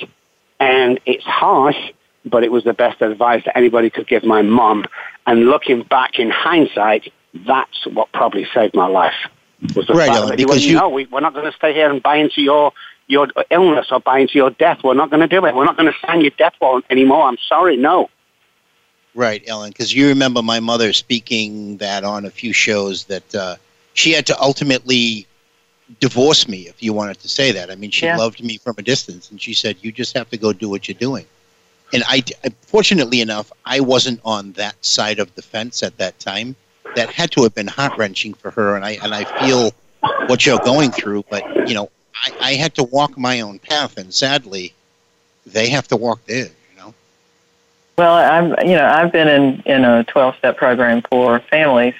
And 0.60 0.98
it's 1.04 1.24
harsh, 1.24 1.92
but 2.24 2.42
it 2.42 2.50
was 2.50 2.64
the 2.64 2.72
best 2.72 3.02
advice 3.02 3.42
that 3.44 3.54
anybody 3.54 3.90
could 3.90 4.08
give 4.08 4.24
my 4.24 4.40
mom. 4.40 4.86
And 5.26 5.44
looking 5.44 5.82
back 5.82 6.18
in 6.18 6.30
hindsight, 6.30 7.12
that's 7.46 7.86
what 7.86 8.10
probably 8.12 8.46
saved 8.54 8.74
my 8.74 8.86
life. 8.86 9.28
Was 9.74 9.86
the 9.86 9.94
right, 9.94 10.08
fact 10.08 10.28
that 10.28 10.36
because 10.36 10.64
you, 10.64 10.76
know, 10.76 10.88
we, 10.88 11.06
we're 11.06 11.20
not 11.20 11.34
going 11.34 11.50
to 11.50 11.56
stay 11.56 11.74
here 11.74 11.90
and 11.90 12.02
buy 12.02 12.16
into 12.16 12.42
your 12.42 12.72
your 13.08 13.28
illness 13.50 13.88
or 13.90 14.00
buy 14.00 14.18
into 14.20 14.34
your 14.34 14.50
death. 14.50 14.84
We're 14.84 14.94
not 14.94 15.10
going 15.10 15.20
to 15.20 15.26
do 15.26 15.44
it. 15.46 15.54
We're 15.54 15.64
not 15.64 15.76
going 15.76 15.90
to 15.92 15.98
sign 16.06 16.20
your 16.20 16.30
death 16.30 16.54
warrant 16.60 16.84
anymore. 16.90 17.26
I'm 17.26 17.38
sorry, 17.48 17.76
no. 17.76 18.10
Right, 19.14 19.42
Ellen, 19.48 19.70
because 19.70 19.92
you 19.92 20.08
remember 20.08 20.42
my 20.42 20.60
mother 20.60 20.92
speaking 20.92 21.78
that 21.78 22.04
on 22.04 22.24
a 22.24 22.30
few 22.30 22.52
shows 22.52 23.04
that 23.06 23.34
uh, 23.34 23.56
she 23.94 24.12
had 24.12 24.26
to 24.26 24.40
ultimately 24.40 25.26
divorce 26.00 26.46
me, 26.46 26.68
if 26.68 26.82
you 26.82 26.92
wanted 26.92 27.18
to 27.20 27.28
say 27.28 27.50
that. 27.50 27.70
I 27.70 27.74
mean, 27.74 27.90
she 27.90 28.06
yeah. 28.06 28.16
loved 28.16 28.44
me 28.44 28.58
from 28.58 28.76
a 28.78 28.82
distance, 28.82 29.30
and 29.30 29.40
she 29.40 29.54
said, 29.54 29.76
"You 29.80 29.90
just 29.90 30.16
have 30.16 30.30
to 30.30 30.36
go 30.36 30.52
do 30.52 30.68
what 30.68 30.86
you're 30.86 30.94
doing." 30.98 31.26
And 31.92 32.04
I, 32.06 32.22
fortunately 32.60 33.20
enough, 33.20 33.50
I 33.64 33.80
wasn't 33.80 34.20
on 34.24 34.52
that 34.52 34.76
side 34.84 35.18
of 35.18 35.34
the 35.34 35.42
fence 35.42 35.82
at 35.82 35.96
that 35.96 36.18
time. 36.18 36.54
That 36.96 37.10
had 37.10 37.30
to 37.32 37.42
have 37.42 37.54
been 37.54 37.68
heart 37.68 37.96
wrenching 37.98 38.34
for 38.34 38.50
her, 38.50 38.74
and 38.74 38.84
I 38.84 38.98
and 39.02 39.14
I 39.14 39.24
feel 39.46 39.72
what 40.26 40.44
you're 40.46 40.58
going 40.58 40.90
through. 40.90 41.24
But 41.30 41.68
you 41.68 41.74
know, 41.74 41.90
I, 42.14 42.32
I 42.40 42.52
had 42.54 42.74
to 42.76 42.84
walk 42.84 43.16
my 43.16 43.40
own 43.40 43.58
path, 43.58 43.96
and 43.96 44.12
sadly, 44.12 44.72
they 45.46 45.68
have 45.68 45.88
to 45.88 45.96
walk 45.96 46.24
theirs. 46.26 46.50
You 46.72 46.80
know. 46.80 46.94
Well, 47.96 48.14
I'm 48.14 48.68
you 48.68 48.76
know 48.76 48.86
I've 48.86 49.12
been 49.12 49.28
in 49.28 49.62
in 49.66 49.84
a 49.84 50.04
12 50.04 50.36
step 50.36 50.56
program 50.56 51.02
for 51.02 51.40
families 51.40 51.94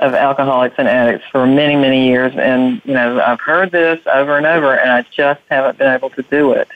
of 0.00 0.12
alcoholics 0.12 0.74
and 0.78 0.88
addicts 0.88 1.26
for 1.30 1.46
many 1.46 1.76
many 1.76 2.08
years, 2.08 2.34
and 2.36 2.82
you 2.84 2.94
know 2.94 3.20
I've 3.20 3.40
heard 3.40 3.70
this 3.70 4.00
over 4.06 4.36
and 4.36 4.46
over, 4.46 4.74
and 4.74 4.90
I 4.90 5.02
just 5.10 5.40
haven't 5.50 5.78
been 5.78 5.92
able 5.92 6.10
to 6.10 6.22
do 6.22 6.52
it. 6.52 6.68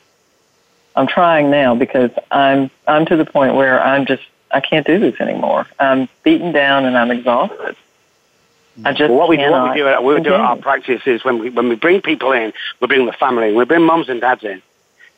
I'm 0.96 1.06
trying 1.06 1.50
now 1.50 1.74
because 1.74 2.10
I'm 2.30 2.70
I'm 2.86 3.06
to 3.06 3.16
the 3.16 3.24
point 3.24 3.54
where 3.54 3.82
I'm 3.82 4.06
just 4.06 4.24
I 4.50 4.60
can't 4.60 4.86
do 4.86 4.98
this 4.98 5.20
anymore. 5.20 5.66
I'm 5.78 6.08
beaten 6.22 6.52
down 6.52 6.84
and 6.84 6.96
I'm 6.96 7.10
exhausted. 7.10 7.76
I 8.84 8.92
just 8.92 9.10
well, 9.10 9.18
what 9.18 9.28
we, 9.28 9.36
cannot 9.36 9.68
what 9.68 9.74
we 9.74 9.80
do, 9.80 9.88
at, 9.88 10.04
we 10.04 10.20
do 10.20 10.34
at 10.34 10.40
our 10.40 10.56
practice 10.56 11.02
is 11.04 11.24
when 11.24 11.38
we, 11.38 11.50
when 11.50 11.68
we 11.68 11.74
bring 11.74 12.00
people 12.00 12.32
in, 12.32 12.52
we 12.80 12.86
bring 12.86 13.06
the 13.06 13.12
family, 13.12 13.52
we 13.52 13.64
bring 13.64 13.82
mums 13.82 14.08
and 14.08 14.20
dads 14.20 14.44
in, 14.44 14.62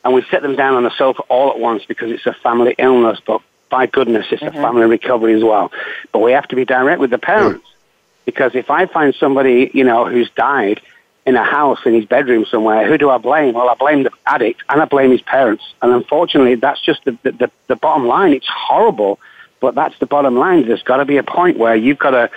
and 0.03 0.13
we 0.13 0.23
sit 0.31 0.41
them 0.41 0.55
down 0.55 0.73
on 0.75 0.83
the 0.83 0.91
sofa 0.97 1.21
all 1.23 1.51
at 1.51 1.59
once 1.59 1.85
because 1.85 2.11
it's 2.11 2.25
a 2.25 2.33
family 2.33 2.73
illness, 2.79 3.19
but 3.25 3.41
by 3.69 3.85
goodness, 3.85 4.27
it's 4.31 4.41
a 4.41 4.45
mm-hmm. 4.45 4.61
family 4.61 4.87
recovery 4.87 5.35
as 5.35 5.43
well. 5.43 5.71
But 6.11 6.19
we 6.19 6.31
have 6.31 6.47
to 6.49 6.55
be 6.55 6.65
direct 6.65 6.99
with 6.99 7.11
the 7.11 7.19
parents 7.19 7.65
mm. 7.65 8.25
because 8.25 8.55
if 8.55 8.71
I 8.71 8.87
find 8.87 9.13
somebody, 9.13 9.69
you 9.73 9.83
know, 9.83 10.07
who's 10.07 10.29
died 10.31 10.81
in 11.25 11.35
a 11.35 11.43
house 11.43 11.79
in 11.85 11.93
his 11.93 12.05
bedroom 12.05 12.45
somewhere, 12.45 12.87
who 12.87 12.97
do 12.97 13.09
I 13.09 13.17
blame? 13.17 13.53
Well, 13.53 13.69
I 13.69 13.75
blame 13.75 14.03
the 14.03 14.11
addict 14.25 14.63
and 14.69 14.81
I 14.81 14.85
blame 14.85 15.11
his 15.11 15.21
parents. 15.21 15.63
And 15.81 15.91
unfortunately, 15.91 16.55
that's 16.55 16.81
just 16.81 17.03
the, 17.05 17.11
the, 17.23 17.51
the, 17.67 17.75
bottom 17.75 18.07
line. 18.07 18.33
It's 18.33 18.47
horrible, 18.47 19.19
but 19.59 19.75
that's 19.75 19.97
the 19.99 20.07
bottom 20.07 20.35
line. 20.35 20.65
There's 20.65 20.81
got 20.83 20.97
to 20.97 21.05
be 21.05 21.17
a 21.17 21.23
point 21.23 21.57
where 21.57 21.75
you've 21.75 21.99
got 21.99 22.11
to 22.11 22.31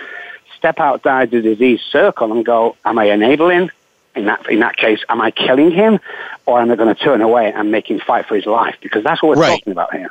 step 0.55 0.79
outside 0.79 1.31
the 1.31 1.41
disease 1.41 1.81
circle 1.81 2.31
and 2.31 2.45
go, 2.45 2.75
am 2.85 2.99
I 2.99 3.05
enabling? 3.05 3.71
In 4.15 4.25
that, 4.25 4.49
in 4.49 4.59
that 4.59 4.77
case, 4.77 5.03
am 5.09 5.19
I 5.19 5.31
killing 5.31 5.71
him 5.71 5.99
or 6.45 6.61
am 6.61 6.71
I 6.71 6.75
going 6.77 6.93
to 6.93 7.03
turn 7.03 7.21
away 7.21 7.51
and 7.51 7.69
make 7.69 7.89
him 7.89 7.99
fight 7.99 8.27
for 8.27 8.35
his 8.35 8.45
life? 8.45 8.75
Because 8.81 9.03
that's 9.03 9.21
what 9.21 9.35
we're 9.35 9.41
Right. 9.41 9.59
talking 9.59 9.73
about 9.73 9.93
here. 9.93 10.09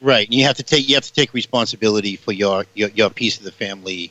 Right. 0.00 0.26
And 0.26 0.34
you 0.34 0.44
have 0.44 0.56
to 0.56 0.64
take 0.64 0.88
you 0.88 0.96
have 0.96 1.04
to 1.04 1.12
take 1.12 1.32
responsibility 1.32 2.16
for 2.16 2.32
your 2.32 2.66
your, 2.74 2.88
your 2.90 3.10
piece 3.10 3.38
of 3.38 3.44
the 3.44 3.52
family 3.52 4.10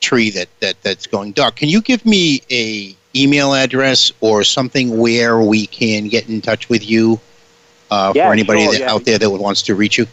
tree 0.00 0.30
that, 0.30 0.48
that 0.60 0.82
that's 0.82 1.06
going. 1.06 1.32
dark. 1.32 1.56
can 1.56 1.68
you 1.68 1.80
give 1.80 2.04
me 2.04 2.42
a 2.50 2.94
email 3.14 3.54
address 3.54 4.12
or 4.20 4.44
something 4.44 4.98
where 4.98 5.40
we 5.40 5.66
can 5.66 6.08
get 6.08 6.28
in 6.28 6.40
touch 6.40 6.68
with 6.68 6.88
you 6.88 7.20
uh, 7.90 8.12
Yeah, 8.14 8.26
for 8.26 8.32
anybody 8.32 8.62
sure, 8.62 8.72
that, 8.72 8.80
yeah. 8.80 8.92
out 8.92 9.04
there 9.04 9.18
that 9.18 9.30
wants 9.30 9.62
to 9.62 9.74
reach 9.74 9.98
you? 9.98 10.06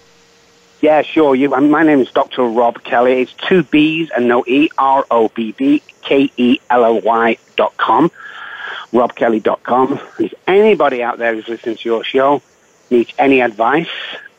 Yeah, 0.82 1.02
sure. 1.02 1.36
You, 1.36 1.54
um, 1.54 1.70
my 1.72 1.84
name 1.84 2.00
is 2.02 2.12
Dr. 2.12 2.44
Robb 2.44 2.84
Kelly. 2.84 3.22
It's 3.22 3.34
two 3.34 3.64
B's 3.64 4.10
and 4.12 4.28
no 4.28 4.44
E, 4.46 4.70
R 4.78 5.06
O 5.10 5.30
B 5.30 5.52
B 5.52 5.82
K 6.02 6.32
E 6.38 6.60
L 6.70 6.86
L 6.86 7.02
Y 7.02 7.38
dot 7.56 7.76
com, 7.78 8.12
robbkelly.com. 8.94 10.00
If 10.20 10.34
anybody 10.46 11.02
out 11.02 11.18
there 11.18 11.34
who's 11.34 11.48
listening 11.48 11.78
to 11.78 11.90
your 11.90 12.04
show 12.04 12.44
needs 12.92 13.12
any 13.18 13.42
advice, 13.42 13.90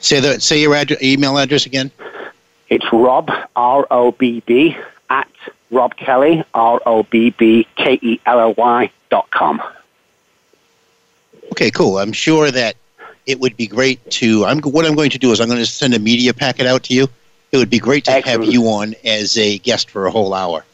Say 0.00 0.20
the 0.20 0.40
say 0.40 0.60
your 0.60 0.74
address, 0.74 1.02
email 1.02 1.38
address 1.38 1.64
again. 1.64 1.90
It's 2.68 2.84
Rob, 2.92 3.30
R 3.56 3.86
O 3.90 4.12
B 4.12 4.42
B, 4.44 4.76
at 5.08 5.30
Robb 5.70 5.96
Kelly, 5.96 6.44
R 6.52 6.82
O 6.84 7.04
B 7.04 7.30
B 7.30 7.66
K 7.76 7.98
E 8.02 8.20
L 8.26 8.40
L 8.40 8.52
Y 8.54 8.90
dot 9.10 9.30
com. 9.30 9.62
Okay, 11.52 11.70
cool. 11.70 11.98
I'm 11.98 12.12
sure 12.12 12.50
that 12.50 12.76
it 13.26 13.40
would 13.40 13.56
be 13.56 13.66
great 13.66 14.10
to. 14.10 14.44
I'm 14.44 14.60
what 14.60 14.84
I'm 14.84 14.94
going 14.94 15.10
to 15.10 15.18
do 15.18 15.32
is 15.32 15.40
I'm 15.40 15.48
going 15.48 15.60
to 15.60 15.66
send 15.66 15.94
a 15.94 15.98
media 15.98 16.34
packet 16.34 16.66
out 16.66 16.82
to 16.84 16.94
you. 16.94 17.08
It 17.54 17.58
would 17.58 17.70
be 17.70 17.78
great 17.78 18.04
to 18.06 18.20
have 18.20 18.44
you 18.44 18.64
on 18.64 18.96
as 19.04 19.38
a 19.38 19.58
guest 19.58 19.88
for 19.88 20.06
a 20.06 20.10
whole 20.10 20.34
hour. 20.34 20.64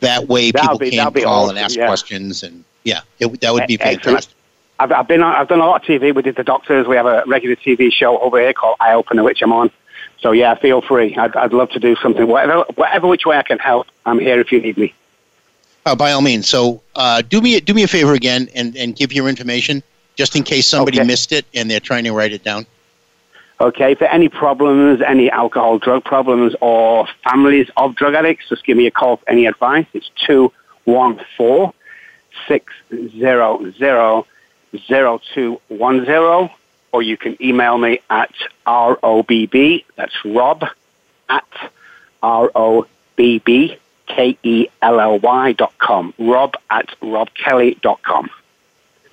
That 0.00 0.26
way, 0.26 0.50
That'll 0.50 0.80
people 0.80 0.80
be- 0.80 0.90
can 0.90 1.12
call 1.22 1.44
awesome, 1.44 1.50
and 1.50 1.58
ask 1.64 1.76
yeah. 1.76 1.86
questions, 1.86 2.42
and 2.42 2.64
yeah, 2.82 3.02
it, 3.20 3.40
that 3.40 3.54
would 3.54 3.68
be 3.68 3.76
fantastic. 3.76 4.34
I've, 4.80 4.90
I've 4.90 5.06
been 5.06 5.22
on, 5.22 5.32
I've 5.36 5.46
done 5.46 5.60
a 5.60 5.66
lot 5.66 5.82
of 5.82 5.86
TV. 5.86 6.12
We 6.12 6.22
did 6.22 6.34
the 6.34 6.42
Doctors. 6.42 6.88
We 6.88 6.96
have 6.96 7.06
a 7.06 7.22
regular 7.28 7.54
TV 7.54 7.92
show 7.92 8.18
over 8.18 8.40
here 8.40 8.52
called 8.52 8.78
Eye 8.80 8.94
Opener, 8.94 9.22
which 9.22 9.42
I'm 9.42 9.52
on. 9.52 9.70
So 10.18 10.32
yeah, 10.32 10.56
feel 10.56 10.80
free. 10.82 11.14
I'd, 11.14 11.36
I'd 11.36 11.52
love 11.52 11.70
to 11.70 11.78
do 11.78 11.94
something. 11.94 12.26
Whatever, 12.26 12.64
whatever 12.74 13.06
which 13.06 13.24
way 13.24 13.36
I 13.38 13.44
can 13.44 13.60
help, 13.60 13.86
I'm 14.04 14.18
here 14.18 14.40
if 14.40 14.50
you 14.50 14.60
need 14.60 14.76
me. 14.76 14.92
Oh, 15.86 15.94
by 15.94 16.10
all 16.10 16.20
means. 16.20 16.48
So, 16.48 16.82
uh, 16.96 17.22
do 17.22 17.40
me 17.40 17.60
do 17.60 17.74
me 17.74 17.84
a 17.84 17.88
favor 17.88 18.12
again, 18.14 18.48
and 18.56 18.76
and 18.76 18.96
give 18.96 19.12
your 19.12 19.28
information 19.28 19.84
just 20.16 20.34
in 20.34 20.42
case 20.42 20.66
somebody 20.66 20.98
Okay. 20.98 21.06
missed 21.06 21.30
it 21.30 21.44
and 21.54 21.70
they're 21.70 21.78
trying 21.78 22.02
to 22.04 22.12
write 22.12 22.32
it 22.32 22.42
down. 22.42 22.66
Okay, 23.64 23.94
for 23.94 24.04
any 24.04 24.28
problems, 24.28 25.00
any 25.00 25.30
alcohol, 25.30 25.78
drug 25.78 26.04
problems, 26.04 26.54
or 26.60 27.06
families 27.26 27.70
of 27.78 27.94
drug 27.94 28.12
addicts, 28.12 28.50
just 28.50 28.62
give 28.62 28.76
me 28.76 28.86
a 28.86 28.90
call 28.90 29.16
for 29.16 29.30
any 29.30 29.46
advice. 29.46 29.86
It's 29.94 30.10
214 30.26 31.72
600 32.46 34.26
0210, 34.76 36.50
or 36.92 37.02
you 37.02 37.16
can 37.16 37.42
email 37.42 37.78
me 37.78 38.00
at 38.10 38.34
ROBB, 38.66 39.86
that's 39.96 40.24
Rob, 40.26 40.66
at 41.30 41.70
R-O-B-B, 42.22 43.78
K-E-L-L-Y 44.08 45.52
dot 45.52 45.72
com. 45.78 46.12
Rob 46.18 46.54
at 46.68 46.88
robbkelly 47.00 47.80
dot 47.80 48.02
com. 48.02 48.28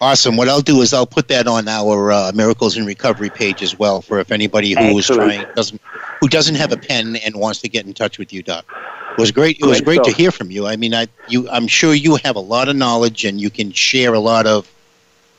Awesome. 0.02 0.36
What 0.36 0.50
I'll 0.50 0.62
do 0.62 0.82
is 0.82 0.96
I'll 0.96 1.06
put 1.06 1.28
that 1.28 1.48
on 1.48 1.68
our 1.68 2.12
uh, 2.12 2.32
Miracles 2.34 2.76
in 2.76 2.88
Recovery 2.88 3.30
page 3.30 3.62
as 3.62 3.78
well 3.78 4.02
for 4.02 4.20
if 4.20 4.32
anybody 4.32 4.74
who 4.74 4.98
is 4.98 5.06
trying 5.06 5.46
doesn't 5.56 5.80
who 6.20 6.28
doesn't 6.28 6.56
have 6.56 6.72
a 6.72 6.78
pen 6.78 7.18
and 7.18 7.36
wants 7.36 7.62
to 7.62 7.70
get 7.70 7.86
in 7.86 7.94
touch 7.94 8.18
with 8.18 8.34
you, 8.34 8.42
Doc. 8.42 8.66
It 9.12 9.22
was 9.22 9.32
great. 9.32 9.60
It 9.60 9.66
was 9.66 9.80
Great 9.80 10.02
great 10.02 10.04
to 10.06 10.12
hear 10.12 10.32
from 10.32 10.50
you. 10.50 10.66
I 10.66 10.76
mean, 10.76 10.96
I 10.96 11.08
you 11.28 11.48
I'm 11.50 11.68
sure 11.68 11.94
you 11.94 12.16
have 12.16 12.36
a 12.36 12.40
lot 12.40 12.68
of 12.68 12.76
knowledge 12.76 13.26
and 13.26 13.40
you 13.40 13.52
can 13.52 13.72
share 13.72 14.16
a 14.16 14.20
lot 14.20 14.48
of 14.48 14.68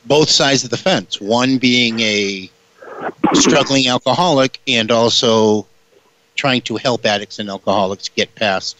both 0.05 0.29
sides 0.29 0.63
of 0.63 0.69
the 0.69 0.77
fence. 0.77 1.19
One 1.19 1.57
being 1.57 1.99
a 1.99 2.49
struggling 3.33 3.89
alcoholic 3.89 4.61
and 4.65 4.91
also 4.91 5.67
trying 6.35 6.61
to 6.61 6.77
help 6.77 7.05
addicts 7.05 7.37
and 7.37 7.49
alcoholics 7.49 8.07
get 8.07 8.33
past 8.35 8.77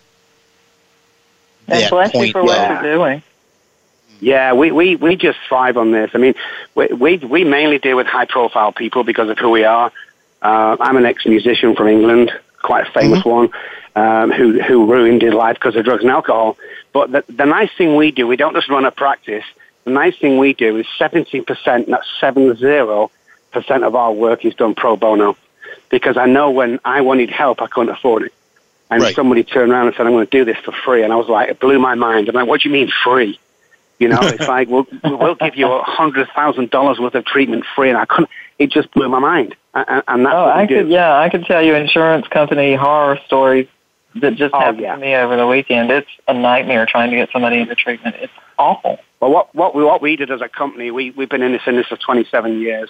And 1.68 1.82
that 1.82 1.92
you 1.92 2.12
point 2.12 2.32
for 2.32 2.44
what 2.44 2.84
you're 2.84 2.96
doing. 2.96 3.24
Yeah, 4.24 4.54
we, 4.54 4.72
we, 4.72 4.96
we 4.96 5.18
just 5.18 5.38
thrive 5.50 5.76
on 5.76 5.92
this. 5.92 6.12
I 6.14 6.18
mean, 6.18 6.34
we, 6.76 6.88
we, 6.88 7.18
we 7.18 7.44
mainly 7.44 7.78
deal 7.78 7.98
with 7.98 8.08
high 8.08 8.24
profile 8.24 8.72
people 8.72 9.04
because 9.04 9.28
of 9.30 9.38
who 9.38 9.50
we 9.50 9.66
are. 9.66 9.92
Uh, 10.42 10.78
I'm 10.80 10.96
an 10.96 11.06
ex 11.06 11.26
musician 11.26 11.76
from 11.76 11.90
England, 11.90 12.32
quite 12.62 12.88
a 12.88 12.92
famous 12.92 13.26
one, 13.26 13.50
um, 13.98 14.32
who, 14.32 14.62
who 14.62 14.90
ruined 14.90 15.24
his 15.24 15.34
life 15.34 15.56
because 15.56 15.76
of 15.76 15.84
drugs 15.84 16.04
and 16.04 16.12
alcohol. 16.12 16.58
But 16.94 17.12
the, 17.12 17.26
the 17.28 17.46
nice 17.46 17.70
thing 17.78 17.98
we 17.98 18.12
do, 18.12 18.26
we 18.26 18.38
don't 18.38 18.54
just 18.54 18.70
run 18.70 18.86
a 18.86 18.92
practice. 18.92 19.44
The 19.84 19.92
nice 19.92 20.18
thing 20.18 20.38
we 20.38 20.54
do 20.54 20.78
is 20.78 20.86
70%, 20.98 21.46
that's 21.88 22.08
70% 22.22 23.10
of 23.86 23.96
our 23.96 24.14
work 24.14 24.46
is 24.46 24.56
done 24.56 24.74
pro 24.74 24.96
bono. 24.96 25.36
Because 25.90 26.16
I 26.16 26.28
know 26.28 26.50
when 26.52 26.80
I 26.86 27.02
wanted 27.02 27.30
help, 27.30 27.62
I 27.62 27.68
couldn't 27.68 27.94
afford 27.94 28.24
it. 28.24 28.34
And 28.90 29.02
Right. 29.02 29.16
somebody 29.16 29.44
turned 29.44 29.74
around 29.74 29.88
and 29.88 29.96
said, 29.98 30.06
I'm 30.06 30.14
going 30.14 30.26
to 30.28 30.32
do 30.32 30.46
this 30.46 30.58
for 30.64 30.72
free. 30.72 31.04
And 31.04 31.12
I 31.12 31.18
was 31.18 31.28
like, 31.28 31.50
it 31.50 31.60
blew 31.60 31.78
my 31.78 31.96
mind. 31.96 32.30
I'm 32.30 32.36
like, 32.36 32.48
what 32.48 32.62
do 32.62 32.70
you 32.70 32.74
mean 32.74 32.90
free? 33.04 33.38
You 34.04 34.10
know, 34.10 34.20
it's 34.22 34.50
like 34.50 34.68
we'll 34.68 34.86
we'll 35.06 35.36
give 35.36 35.56
you 35.56 35.72
a 35.72 35.82
hundred 35.82 36.28
thousand 36.36 36.70
dollars 36.72 37.00
worth 37.00 37.16
of 37.16 37.24
treatment 37.24 37.64
free, 37.74 37.88
and 37.88 37.98
I 37.98 38.04
couldn't. 38.04 38.30
It 38.60 38.70
just 38.70 38.92
blew 38.92 39.08
my 39.08 39.20
mind, 39.20 39.56
and, 39.74 40.04
and 40.10 40.26
that's 40.26 40.36
Oh, 40.36 40.44
I 40.46 40.66
do. 40.66 40.80
could, 40.82 40.90
yeah, 40.90 41.18
I 41.18 41.30
could 41.30 41.46
tell 41.46 41.62
you 41.64 41.74
insurance 41.74 42.28
company 42.28 42.76
horror 42.76 43.18
stories 43.26 43.68
that 44.16 44.36
just 44.36 44.54
Oh, 44.54 44.60
happened 44.60 44.82
yeah. 44.82 44.96
to 44.96 45.02
me 45.02 45.16
over 45.16 45.38
the 45.38 45.48
weekend. 45.48 45.90
It's 45.90 46.10
a 46.28 46.34
nightmare 46.34 46.86
trying 46.86 47.12
to 47.12 47.16
get 47.16 47.30
somebody 47.32 47.60
into 47.62 47.76
treatment. 47.76 48.18
It's 48.20 48.34
awful. 48.60 49.00
Well, 49.22 49.32
what 49.32 49.56
what 49.56 49.74
we 49.74 49.86
what 49.86 50.02
we 50.02 50.18
did 50.18 50.30
as 50.32 50.42
a 50.42 50.50
company, 50.50 50.92
we 50.92 51.12
we've 51.12 51.30
been 51.30 51.42
in 51.42 51.54
this 51.54 51.62
industry 51.66 51.96
for 51.98 52.04
27 52.04 52.60
years. 52.60 52.90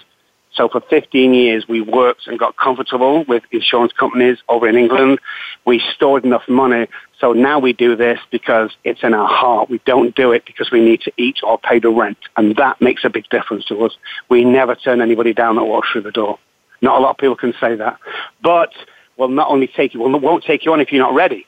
So 0.54 0.68
for 0.68 0.80
15 0.80 1.34
years, 1.34 1.66
we 1.68 1.80
worked 1.80 2.26
and 2.28 2.38
got 2.38 2.56
comfortable 2.56 3.24
with 3.24 3.42
insurance 3.50 3.92
companies 3.92 4.38
over 4.48 4.68
in 4.68 4.76
England. 4.76 5.18
We 5.64 5.82
stored 5.94 6.24
enough 6.24 6.48
money. 6.48 6.86
So 7.20 7.32
now 7.32 7.58
we 7.58 7.72
do 7.72 7.96
this 7.96 8.20
because 8.30 8.70
it's 8.84 9.02
in 9.02 9.14
our 9.14 9.26
heart. 9.26 9.68
We 9.68 9.80
don't 9.84 10.14
do 10.14 10.30
it 10.30 10.44
because 10.46 10.70
we 10.70 10.80
need 10.80 11.00
to 11.02 11.12
eat 11.16 11.38
or 11.42 11.58
pay 11.58 11.80
the 11.80 11.90
rent. 11.90 12.18
And 12.36 12.54
that 12.56 12.80
makes 12.80 13.04
a 13.04 13.10
big 13.10 13.28
difference 13.30 13.64
to 13.66 13.84
us. 13.84 13.96
We 14.28 14.44
never 14.44 14.76
turn 14.76 15.00
anybody 15.00 15.32
down 15.32 15.56
that 15.56 15.64
walks 15.64 15.88
through 15.90 16.02
the 16.02 16.12
door. 16.12 16.38
Not 16.80 16.98
a 16.98 17.02
lot 17.02 17.10
of 17.10 17.16
people 17.18 17.36
can 17.36 17.54
say 17.60 17.74
that. 17.74 17.98
But 18.40 18.72
we'll 19.16 19.28
not 19.28 19.48
only 19.50 19.66
take 19.66 19.92
you, 19.94 20.02
we 20.02 20.14
won't 20.18 20.44
take 20.44 20.64
you 20.64 20.72
on 20.72 20.80
if 20.80 20.92
you're 20.92 21.02
not 21.02 21.14
ready. 21.14 21.46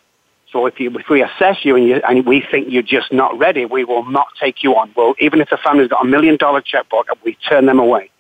So 0.51 0.67
if, 0.67 0.81
you, 0.81 0.91
if 0.97 1.09
we 1.09 1.23
assess 1.23 1.65
you 1.65 1.77
and, 1.77 1.87
you 1.87 2.01
and 2.09 2.25
we 2.25 2.45
think 2.51 2.69
you're 2.71 2.83
just 2.83 3.13
not 3.13 3.39
ready, 3.39 3.67
we 3.67 3.85
will 3.85 4.09
not 4.11 4.29
take 4.41 4.65
you 4.65 4.75
on. 4.77 4.93
Well, 4.97 5.15
even 5.21 5.41
if 5.41 5.51
the 5.51 5.59
family's 5.59 5.89
got 5.89 6.05
a 6.05 6.09
million 6.09 6.37
dollar 6.37 6.61
checkbook, 6.61 7.09
we 7.25 7.37
turn 7.49 7.67
them 7.67 7.79
away. 7.79 8.11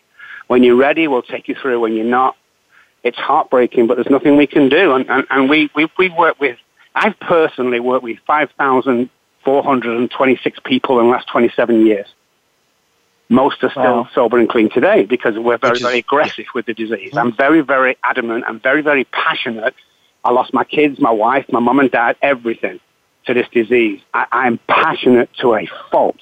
When 0.49 0.62
you're 0.62 0.76
ready, 0.76 1.09
we'll 1.09 1.23
take 1.23 1.49
you 1.49 1.55
through. 1.61 1.81
When 1.81 1.95
you're 1.95 2.05
not, 2.05 2.37
it's 3.03 3.17
heartbreaking, 3.19 3.87
but 3.87 3.95
there's 3.97 4.11
nothing 4.11 4.37
we 4.37 4.47
can 4.47 4.69
do. 4.69 4.93
And, 4.93 5.09
and, 5.11 5.26
and 5.31 5.49
we, 5.50 5.71
we, 5.75 5.88
we 5.99 6.09
work 6.11 6.38
with, 6.41 6.57
I've 6.95 7.19
personally 7.21 7.81
worked 7.81 8.05
with 8.05 8.19
5,426 8.26 10.59
people 10.65 11.00
in 11.00 11.07
the 11.07 11.12
last 11.12 11.29
27 11.29 11.87
years. 11.87 12.07
Most 13.29 13.62
are 13.65 13.71
still 13.71 13.83
Wow. 13.83 14.09
sober 14.15 14.38
and 14.38 14.49
clean 14.49 14.71
today 14.71 15.05
because 15.05 15.37
we're 15.37 15.59
very, 15.59 15.76
is- 15.76 15.83
very 15.83 15.99
aggressive 15.99 16.47
with 16.55 16.67
the 16.67 16.75
disease. 16.75 17.17
I'm 17.17 17.33
very, 17.37 17.61
very 17.61 17.97
adamant. 18.05 18.45
I'm 18.47 18.61
very, 18.61 18.83
very 18.83 19.03
passionate. 19.05 19.75
I 20.25 20.31
lost 20.31 20.55
my 20.55 20.62
kids, 20.65 21.00
my 21.00 21.11
wife, 21.11 21.45
my 21.50 21.59
mum 21.61 21.81
and 21.81 21.91
dad, 21.91 22.17
everything 22.23 22.79
to 23.26 23.35
this 23.35 23.47
disease. 23.53 24.00
I, 24.15 24.26
I'm 24.31 24.59
passionate 24.69 25.29
to 25.41 25.55
a 25.57 25.67
fault. 25.91 26.21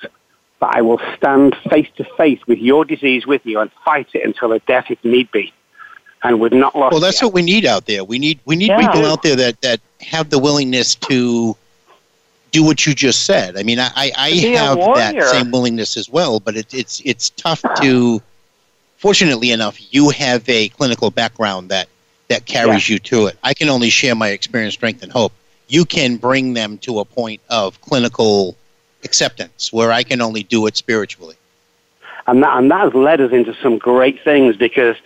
But 0.65 0.77
I 0.79 0.81
will 0.81 1.01
stand 1.19 1.55
face 1.69 1.89
to 1.97 2.05
face 2.17 2.41
with 2.47 2.59
your 2.59 2.87
disease 2.87 3.27
with 3.27 3.45
you 3.45 3.61
and 3.61 3.71
fight 3.85 4.09
it 4.15 4.25
until 4.25 4.51
a 4.53 4.61
death 4.61 4.87
if 4.89 5.05
need 5.05 5.31
be. 5.31 5.53
And 6.23 6.41
we've 6.41 6.53
not 6.53 6.75
lost 6.75 6.93
Well, 6.93 7.03
that's 7.03 7.21
yet. 7.21 7.27
what 7.27 7.35
we 7.35 7.43
need 7.43 7.67
out 7.67 7.85
there. 7.85 8.03
We 8.03 8.19
need 8.19 8.39
we 8.47 8.57
need 8.57 8.69
Yeah. 8.69 8.81
people 8.81 9.05
out 9.05 9.23
there 9.23 9.37
that 9.37 9.61
that 9.61 9.81
have 10.01 10.31
the 10.31 10.39
willingness 10.39 10.95
to 11.11 11.55
do 12.51 12.63
what 12.65 12.87
you 12.87 12.95
just 12.95 13.27
said. 13.27 13.59
I 13.59 13.63
mean, 13.63 13.79
I 13.79 13.91
I, 13.95 14.13
I 14.17 14.31
To 14.31 14.41
be 14.41 14.55
a 14.55 14.59
have 14.59 14.79
that 14.95 15.23
same 15.33 15.51
willingness 15.51 15.99
as 15.99 16.09
well, 16.09 16.41
but 16.41 16.57
it, 16.57 16.73
it's 16.73 17.03
it's 17.05 17.29
tough 17.29 17.61
to. 17.83 18.23
Fortunately 18.97 19.51
enough, 19.51 19.77
you 19.93 20.09
have 20.09 20.49
a 20.49 20.71
clinical 20.71 21.11
background 21.11 21.69
that 21.69 21.89
that 22.29 22.47
carries 22.47 22.89
you 22.89 22.99
to 23.01 23.27
it. 23.27 23.37
I 23.43 23.53
can 23.53 23.69
only 23.69 23.91
share 23.91 24.15
my 24.15 24.29
experience, 24.29 24.73
strength, 24.73 25.03
and 25.03 25.13
hope. 25.13 25.35
You 25.69 25.85
can 25.85 26.17
bring 26.17 26.55
them 26.55 26.79
to 26.79 27.01
a 27.01 27.05
point 27.05 27.43
of 27.51 27.79
clinical 27.83 28.57
acceptance 29.05 29.73
where 29.73 29.93
I 29.93 30.03
can 30.03 30.21
only 30.21 30.43
do 30.43 30.67
it 30.67 30.77
spiritually. 30.77 31.37
and 32.27 32.43
that 32.43 32.57
and 32.59 32.71
that 32.71 32.81
has 32.81 32.95
led 32.95 33.21
us 33.21 33.33
into 33.33 33.55
some 33.63 33.79
great 33.79 34.23
things 34.25 34.57
because 34.57 34.97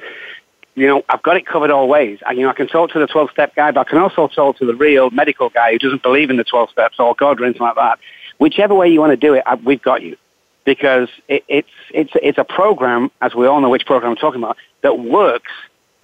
you 0.74 0.86
know 0.86 1.02
I've 1.08 1.22
got 1.22 1.36
it 1.36 1.46
covered 1.46 1.70
all 1.70 1.88
ways. 1.88 2.18
I, 2.26 2.32
you 2.32 2.42
know 2.42 2.50
I 2.50 2.54
can 2.54 2.68
talk 2.68 2.90
to 2.92 2.98
the 2.98 3.06
twelve 3.06 3.30
step 3.30 3.54
guy, 3.54 3.70
but 3.72 3.80
I 3.86 3.90
can 3.90 3.98
also 3.98 4.28
talk 4.28 4.56
to 4.58 4.66
the 4.66 4.74
real 4.74 5.10
medical 5.10 5.48
guy 5.50 5.72
who 5.72 5.78
doesn't 5.78 6.02
believe 6.02 6.30
in 6.30 6.36
the 6.36 6.44
twelve 6.44 6.70
steps 6.70 6.98
or 6.98 7.14
God 7.14 7.40
or 7.40 7.44
anything 7.44 7.62
like 7.62 7.74
that. 7.76 7.98
Whichever 8.38 8.74
way 8.74 8.88
you 8.88 9.00
want 9.00 9.10
to 9.10 9.16
do 9.16 9.34
it, 9.34 9.42
I, 9.46 9.56
we've 9.56 9.82
got 9.82 10.02
you 10.02 10.16
because 10.64 11.08
it, 11.28 11.42
it's 11.48 11.68
it's 11.92 12.12
it's 12.22 12.38
a 12.38 12.44
program, 12.44 13.10
as 13.20 13.34
we 13.34 13.46
all 13.46 13.60
know 13.60 13.68
which 13.70 13.86
program 13.86 14.12
I'm 14.12 14.16
talking 14.16 14.42
about, 14.42 14.56
that 14.82 14.98
works. 15.00 15.50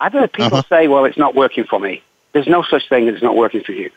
I've 0.00 0.12
heard 0.12 0.32
people 0.32 0.58
Uh-huh. 0.58 0.62
say, 0.68 0.88
"Well, 0.88 1.04
it's 1.04 1.16
not 1.18 1.34
working 1.36 1.64
for 1.64 1.78
me." 1.78 2.02
There's 2.32 2.48
no 2.48 2.64
such 2.64 2.88
thing 2.88 3.06
as 3.08 3.14
it's 3.14 3.22
not 3.22 3.36
working 3.36 3.62
for 3.62 3.70
you. 3.72 3.90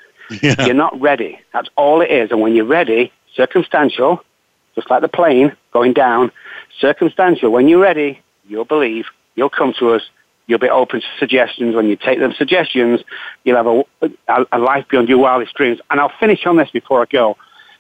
Yeah. 0.44 0.66
You're 0.66 0.75
not 0.75 1.00
ready. 1.01 1.39
That's 1.54 1.70
all 1.75 2.01
it 2.01 2.12
is. 2.12 2.30
And 2.32 2.39
when 2.42 2.54
you're 2.54 2.66
ready, 2.66 3.12
circumstantial, 3.36 4.24
just 4.76 4.90
like 4.90 5.02
the 5.02 5.08
plane 5.08 5.56
going 5.74 5.94
down, 5.94 6.32
circumstantial. 6.80 7.52
When 7.52 7.68
you're 7.68 7.80
ready, 7.82 8.22
you'll 8.48 8.66
believe. 8.66 9.06
You'll 9.36 9.50
come 9.50 9.74
to 9.80 9.92
us. 9.92 10.02
You'll 10.48 10.60
be 10.60 10.70
open 10.70 11.02
to 11.02 11.08
suggestions. 11.20 11.76
When 11.76 11.88
you 11.88 11.96
take 11.98 12.20
them 12.20 12.34
suggestions, 12.38 13.02
you'll 13.44 13.58
have 13.58 13.68
a, 13.68 13.84
a, 14.30 14.46
a 14.54 14.60
life 14.60 14.86
beyond 14.90 15.10
your 15.10 15.18
wildest 15.18 15.54
dreams. 15.56 15.80
And 15.90 16.00
I'll 16.00 16.12
finish 16.20 16.46
on 16.46 16.58
this 16.58 16.70
before 16.72 17.02
I 17.02 17.06
go. 17.06 17.38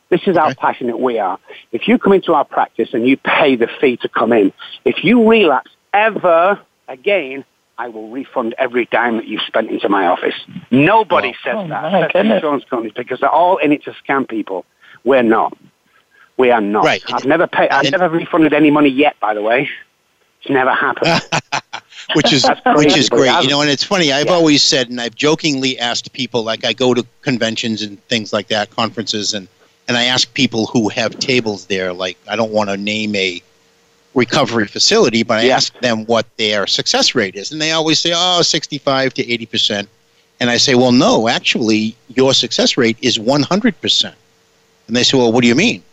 This 0.09 0.21
is 0.27 0.37
how 0.37 0.53
passionate 0.53 0.99
we 0.99 1.19
are. 1.19 1.37
If 1.71 1.87
you 1.87 1.97
come 1.97 2.13
into 2.13 2.33
our 2.33 2.45
practice 2.45 2.89
and 2.93 3.07
you 3.07 3.17
pay 3.17 3.55
the 3.55 3.67
fee 3.79 3.97
to 3.97 4.09
come 4.09 4.31
in, 4.33 4.53
if 4.85 5.03
you 5.03 5.29
relapse 5.29 5.71
ever 5.93 6.59
again, 6.87 7.43
I 7.77 7.89
will 7.89 8.09
refund 8.09 8.55
every 8.57 8.85
dime 8.85 9.17
that 9.17 9.27
you've 9.27 9.41
spent 9.43 9.69
into 9.69 9.87
my 9.89 10.07
office. 10.07 10.33
Nobody 10.71 11.29
Wow. 11.29 11.33
says 11.43 11.55
Oh, 11.57 11.67
that. 11.67 12.13
goodness. 12.13 12.35
insurance 12.35 12.63
companies 12.69 12.93
because 12.95 13.19
they're 13.19 13.29
all 13.29 13.57
in 13.57 13.71
it 13.71 13.83
to 13.83 13.91
scam 14.03 14.27
people. 14.27 14.65
We're 15.03 15.23
not. 15.23 15.57
We 16.37 16.51
are 16.51 16.61
not. 16.61 16.85
Right. 16.85 17.01
I've 17.11 17.25
never 17.25 17.47
paid. 17.47 17.69
I've 17.69 17.91
never 17.91 18.09
refunded 18.09 18.53
any 18.53 18.69
money 18.71 18.89
yet. 18.89 19.19
By 19.19 19.33
the 19.33 19.41
way, 19.41 19.69
it's 20.41 20.49
never 20.49 20.71
happened. 20.71 21.21
which 22.13 22.31
is 22.31 22.45
which 22.75 22.95
is 22.95 23.09
great. 23.09 23.41
You 23.41 23.49
know, 23.49 23.61
and 23.61 23.69
it's 23.69 23.83
funny. 23.83 24.11
I've 24.13 24.27
Yeah. 24.27 24.33
always 24.33 24.61
said, 24.61 24.89
and 24.89 25.01
I've 25.01 25.15
jokingly 25.15 25.79
asked 25.79 26.13
people, 26.13 26.43
like 26.43 26.63
I 26.63 26.73
go 26.73 26.93
to 26.93 27.05
conventions 27.21 27.81
and 27.81 28.01
things 28.07 28.33
like 28.33 28.47
that, 28.49 28.69
conferences, 28.69 29.33
and 29.33 29.47
and 29.87 29.97
I 29.97 30.03
ask 30.03 30.31
people 30.33 30.67
who 30.67 30.89
have 30.89 31.17
tables 31.19 31.65
there. 31.65 31.91
Like 31.91 32.17
I 32.27 32.35
don't 32.35 32.51
want 32.51 32.69
to 32.69 32.77
name 32.77 33.15
a 33.15 33.41
recovery 34.13 34.67
facility, 34.67 35.23
but 35.23 35.39
I 35.39 35.43
Yeah. 35.43 35.55
ask 35.55 35.77
them 35.79 36.05
what 36.05 36.25
their 36.37 36.67
success 36.67 37.15
rate 37.15 37.35
is, 37.35 37.51
and 37.51 37.59
they 37.61 37.71
always 37.71 37.99
say, 37.99 38.13
"Oh, 38.15 38.41
65 38.41 39.13
to 39.15 39.31
80 39.31 39.45
percent." 39.47 39.89
And 40.39 40.51
I 40.51 40.57
say, 40.57 40.75
"Well, 40.75 40.91
no, 40.91 41.27
actually, 41.27 41.95
your 42.15 42.33
success 42.35 42.77
rate 42.77 42.97
is 43.01 43.19
100 43.19 43.79
percent." 43.81 44.15
And 44.87 44.95
they 44.95 45.03
say, 45.03 45.17
"Well, 45.17 45.31
what 45.31 45.41
do 45.41 45.47
you 45.47 45.55
mean?" 45.55 45.83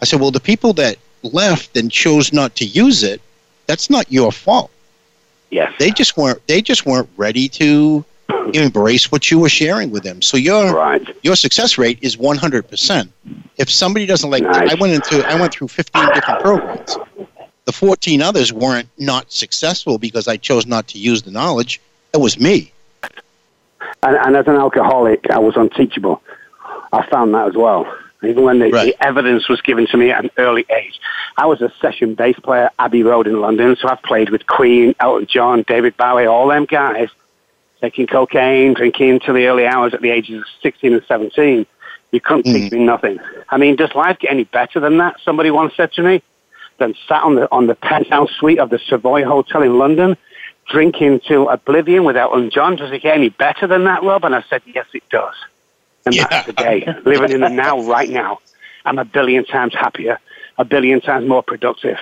I 0.00 0.04
said, 0.04 0.20
"Well, 0.20 0.30
the 0.30 0.40
people 0.40 0.72
that 0.74 0.96
left 1.22 1.76
and 1.76 1.90
chose 1.90 2.32
not 2.32 2.54
to 2.56 2.64
use 2.64 3.02
it, 3.02 3.20
that's 3.66 3.88
not 3.90 4.10
your 4.10 4.32
fault." 4.32 4.70
yes. 5.50 5.72
they 5.78 5.90
just 5.90 6.16
weren't 6.18 6.46
they 6.46 6.60
just 6.60 6.84
weren't 6.84 7.08
ready 7.16 7.48
to 7.48 8.04
embrace 8.52 9.10
what 9.10 9.30
you 9.30 9.38
were 9.38 9.48
sharing 9.48 9.90
with 9.90 10.02
them 10.02 10.20
so 10.20 10.36
your 10.36 10.74
Right. 10.74 11.16
your 11.22 11.36
success 11.36 11.78
rate 11.78 11.98
is 12.02 12.16
100% 12.18 13.08
if 13.56 13.70
somebody 13.70 14.04
doesn't 14.04 14.30
like 14.30 14.42
Nice. 14.42 14.70
i 14.70 14.74
went 14.74 14.92
into 14.92 15.26
i 15.26 15.40
went 15.40 15.52
through 15.54 15.68
15 15.68 16.12
different 16.12 16.40
programs 16.42 16.98
the 17.64 17.72
14 17.72 18.20
others 18.20 18.52
weren't 18.52 18.88
not 18.98 19.32
successful 19.32 19.98
because 19.98 20.28
i 20.28 20.36
chose 20.36 20.66
not 20.66 20.86
to 20.88 20.98
use 20.98 21.22
the 21.22 21.30
knowledge 21.30 21.80
it 22.12 22.18
was 22.20 22.38
me 22.38 22.70
And, 24.02 24.16
and 24.16 24.36
as 24.36 24.46
an 24.46 24.56
alcoholic, 24.56 25.30
I 25.30 25.38
was 25.38 25.56
unteachable. 25.56 26.22
I 26.92 27.06
found 27.10 27.32
that 27.34 27.48
as 27.48 27.54
well. 27.56 27.86
Even 28.22 28.42
when 28.42 28.58
the, 28.58 28.70
Right. 28.70 28.86
the 28.86 29.06
evidence 29.06 29.48
was 29.48 29.60
given 29.60 29.86
to 29.88 29.96
me 29.96 30.10
at 30.10 30.24
an 30.24 30.30
early 30.38 30.66
age. 30.70 30.98
I 31.36 31.46
was 31.46 31.60
a 31.60 31.72
session 31.80 32.14
bass 32.14 32.36
player 32.40 32.64
at 32.64 32.74
Abbey 32.78 33.04
Road 33.04 33.26
in 33.26 33.40
London, 33.40 33.76
so 33.76 33.88
I've 33.88 34.02
played 34.02 34.30
with 34.30 34.46
Queen, 34.46 34.94
Elton 34.98 35.26
John, 35.26 35.64
David 35.66 35.96
Bowie, 35.96 36.26
all 36.26 36.48
them 36.48 36.64
guys, 36.64 37.10
taking 37.80 38.08
cocaine, 38.08 38.74
drinking 38.74 39.20
till 39.20 39.34
the 39.34 39.46
early 39.46 39.66
hours 39.66 39.94
at 39.94 40.02
the 40.02 40.10
ages 40.10 40.40
of 40.40 40.46
16 40.62 40.94
and 40.94 41.02
17. 41.06 41.66
You 42.10 42.20
couldn't 42.20 42.44
teach 42.44 42.72
mm. 42.72 42.78
me 42.78 42.84
nothing. 42.84 43.18
I 43.50 43.56
mean, 43.56 43.76
does 43.76 43.94
life 43.94 44.18
get 44.18 44.32
any 44.32 44.44
better 44.44 44.80
than 44.80 44.98
that? 44.98 45.16
Somebody 45.24 45.50
once 45.50 45.76
said 45.76 45.92
to 45.92 46.02
me, 46.02 46.22
than 46.78 46.94
sat 47.06 47.22
on 47.22 47.34
the, 47.34 47.50
on 47.52 47.66
the 47.66 47.74
penthouse 47.74 48.30
suite 48.38 48.58
of 48.58 48.70
the 48.70 48.78
Savoy 48.88 49.24
Hotel 49.24 49.62
in 49.62 49.78
London, 49.78 50.16
drinking 50.70 51.20
till 51.20 51.48
oblivion 51.48 52.04
with 52.04 52.16
Elton 52.16 52.50
John. 52.50 52.76
Does 52.76 52.90
it 52.92 53.02
get 53.02 53.14
any 53.16 53.28
better 53.28 53.66
than 53.66 53.84
that, 53.84 54.02
Rob? 54.02 54.24
And 54.24 54.34
I 54.34 54.44
said, 54.48 54.62
yes, 54.66 54.86
it 54.94 55.02
does. 55.10 55.34
And 56.08 56.16
Yeah. 56.16 56.26
that's 56.30 56.46
the 56.46 56.52
day. 56.54 56.86
Living 57.04 57.32
in 57.32 57.40
the 57.42 57.50
now, 57.50 57.80
right 57.80 58.08
now. 58.08 58.38
I'm 58.86 58.98
a 58.98 59.04
billion 59.04 59.44
times 59.44 59.74
happier, 59.74 60.18
a 60.56 60.64
billion 60.64 61.00
times 61.02 61.28
more 61.28 61.42
productive. 61.42 61.98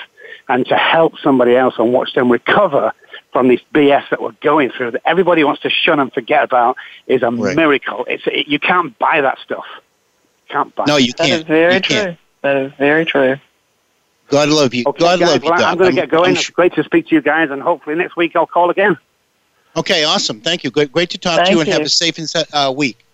And 0.49 0.65
to 0.67 0.77
help 0.77 1.19
somebody 1.19 1.57
else 1.57 1.75
and 1.79 1.93
watch 1.93 2.15
them 2.15 2.31
recover 2.31 2.93
from 3.33 3.49
this 3.49 3.61
BS 3.75 4.09
that 4.11 4.23
we're 4.23 4.31
going 4.43 4.71
through 4.71 4.93
that 4.93 5.03
everybody 5.05 5.43
wants 5.43 5.61
to 5.63 5.71
shun 5.71 5.99
and 5.99 6.13
forget 6.13 6.45
about 6.45 6.77
is 7.09 7.23
a 7.23 7.31
Right. 7.33 7.57
miracle. 7.57 8.05
It's, 8.09 8.23
it, 8.27 8.47
you 8.47 8.61
can't 8.61 8.97
buy 9.01 9.21
that 9.21 9.39
stuff. 9.41 9.65
Can't 10.49 10.73
buy 10.77 10.85
no 10.87 10.97
you 10.99 11.13
That 11.15 11.27
can't 11.27 11.41
is 11.41 11.47
very 11.49 11.75
you 11.75 11.81
true. 11.81 11.97
can't. 11.97 12.19
That 12.43 12.57
is 12.57 12.73
very 12.79 13.05
true. 13.05 13.37
god 14.29 14.49
love 14.49 14.73
you 14.73 14.85
Okay, 14.87 15.01
god 15.01 15.19
guys, 15.19 15.29
love 15.29 15.43
you 15.45 15.51
well, 15.51 15.59
Doc. 15.59 15.73
I'm 15.73 15.79
going 15.79 15.91
to 15.97 16.01
get 16.01 16.09
going. 16.11 16.31
I'm 16.31 16.37
It's 16.37 16.51
great 16.51 16.75
to 16.75 16.85
speak 16.85 17.09
to 17.09 17.15
you 17.17 17.21
guys, 17.23 17.51
and 17.51 17.61
hopefully 17.61 17.97
next 17.97 18.17
week 18.17 18.37
I'll 18.37 18.47
call 18.47 18.71
again. 18.71 18.97
okay 19.77 20.05
awesome 20.05 20.41
thank 20.41 20.63
you 20.63 20.71
great, 20.71 20.93
great 20.93 21.11
to 21.11 21.19
talk 21.19 21.39
to 21.39 21.45
Thank 21.45 21.55
you 21.55 21.61
and 21.61 21.69
have 21.69 21.83
a 21.83 21.89
safe 21.89 22.19
and 22.19 22.29
set, 22.31 22.47
uh, 22.55 22.73
week 22.77 23.05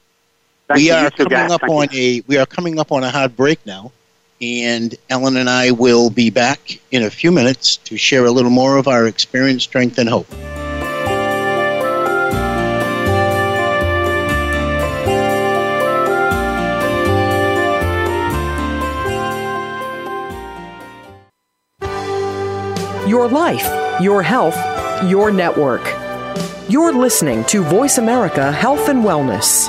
Thank 0.72 0.80
we 0.80 0.86
you, 0.88 0.94
are 0.94 1.04
you 1.04 1.10
coming 1.10 1.28
guys. 1.30 1.50
up 1.50 1.62
on 1.64 1.88
you. 1.92 2.00
a 2.00 2.22
we 2.26 2.38
are 2.38 2.46
coming 2.46 2.78
up 2.78 2.92
on 2.92 3.04
a 3.04 3.10
hard 3.10 3.36
break 3.36 3.64
now 3.66 3.92
and 4.40 4.94
ellen 5.10 5.36
and 5.36 5.50
i 5.50 5.70
will 5.70 6.08
be 6.08 6.30
back 6.30 6.80
in 6.90 7.02
a 7.02 7.10
few 7.10 7.30
minutes 7.30 7.76
to 7.76 7.98
share 7.98 8.24
a 8.24 8.30
little 8.30 8.50
more 8.50 8.78
of 8.78 8.88
our 8.88 9.06
experience 9.06 9.62
strength 9.64 9.98
and 9.98 10.08
hope 10.08 10.26
Your 23.06 23.28
life, 23.28 24.00
your 24.00 24.22
health, 24.22 24.56
your 25.10 25.30
network. 25.30 25.82
You're 26.70 26.94
listening 26.94 27.44
to 27.46 27.62
Voice 27.62 27.98
America 27.98 28.50
Health 28.50 28.88
and 28.88 29.04
Wellness. 29.04 29.68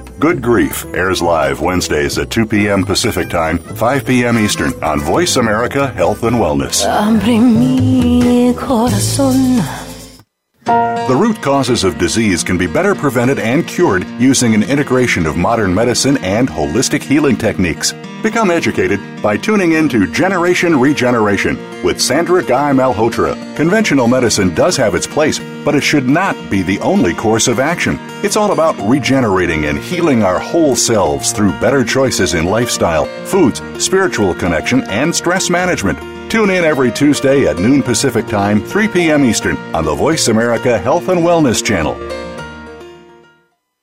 Good 0.21 0.43
Grief 0.43 0.85
airs 0.93 1.19
live 1.19 1.61
Wednesdays 1.61 2.19
at 2.19 2.29
2 2.29 2.45
p.m. 2.45 2.85
Pacific 2.85 3.27
Time, 3.27 3.57
5 3.57 4.05
p.m. 4.05 4.37
Eastern 4.37 4.71
on 4.83 4.99
Voice 4.99 5.35
America 5.35 5.87
Health 5.87 6.21
and 6.21 6.35
Wellness. 6.35 6.85
Abre 6.85 7.41
mi 7.41 8.53
corazón. 8.53 9.65
The 10.63 11.15
root 11.15 11.41
causes 11.41 11.83
of 11.83 11.97
disease 11.97 12.43
can 12.43 12.55
be 12.55 12.67
better 12.67 12.93
prevented 12.93 13.39
and 13.39 13.67
cured 13.67 14.05
using 14.19 14.53
an 14.53 14.61
integration 14.61 15.25
of 15.25 15.37
modern 15.37 15.73
medicine 15.73 16.17
and 16.17 16.47
holistic 16.47 17.01
healing 17.01 17.35
techniques. 17.35 17.93
Become 18.21 18.51
educated 18.51 18.99
by 19.23 19.37
tuning 19.37 19.71
in 19.71 19.89
to 19.89 20.05
Generation 20.11 20.79
Regeneration 20.79 21.57
with 21.83 21.99
Sandra 21.99 22.43
Guy 22.43 22.71
Malhotra. 22.73 23.33
Conventional 23.55 24.07
medicine 24.07 24.53
does 24.53 24.77
have 24.77 24.93
its 24.93 25.07
place, 25.07 25.39
but 25.63 25.75
it 25.75 25.81
should 25.81 26.07
not 26.07 26.35
be 26.49 26.61
the 26.61 26.79
only 26.79 27.13
course 27.13 27.47
of 27.47 27.59
action. 27.59 27.97
It's 28.23 28.35
all 28.35 28.51
about 28.51 28.75
regenerating 28.87 29.65
and 29.65 29.77
healing 29.77 30.23
our 30.23 30.39
whole 30.39 30.75
selves 30.75 31.31
through 31.31 31.59
better 31.59 31.83
choices 31.83 32.33
in 32.33 32.45
lifestyle, 32.45 33.05
foods, 33.25 33.61
spiritual 33.83 34.33
connection, 34.33 34.83
and 34.85 35.15
stress 35.15 35.49
management. 35.49 35.99
Tune 36.31 36.49
in 36.49 36.63
every 36.63 36.91
Tuesday 36.91 37.45
at 37.47 37.57
noon 37.57 37.83
Pacific 37.83 38.25
Time, 38.27 38.63
3 38.63 38.87
p.m. 38.87 39.25
Eastern 39.25 39.57
on 39.75 39.83
the 39.83 39.93
Voice 39.93 40.29
America 40.29 40.77
Health 40.77 41.09
and 41.09 41.21
Wellness 41.21 41.63
Channel. 41.63 41.95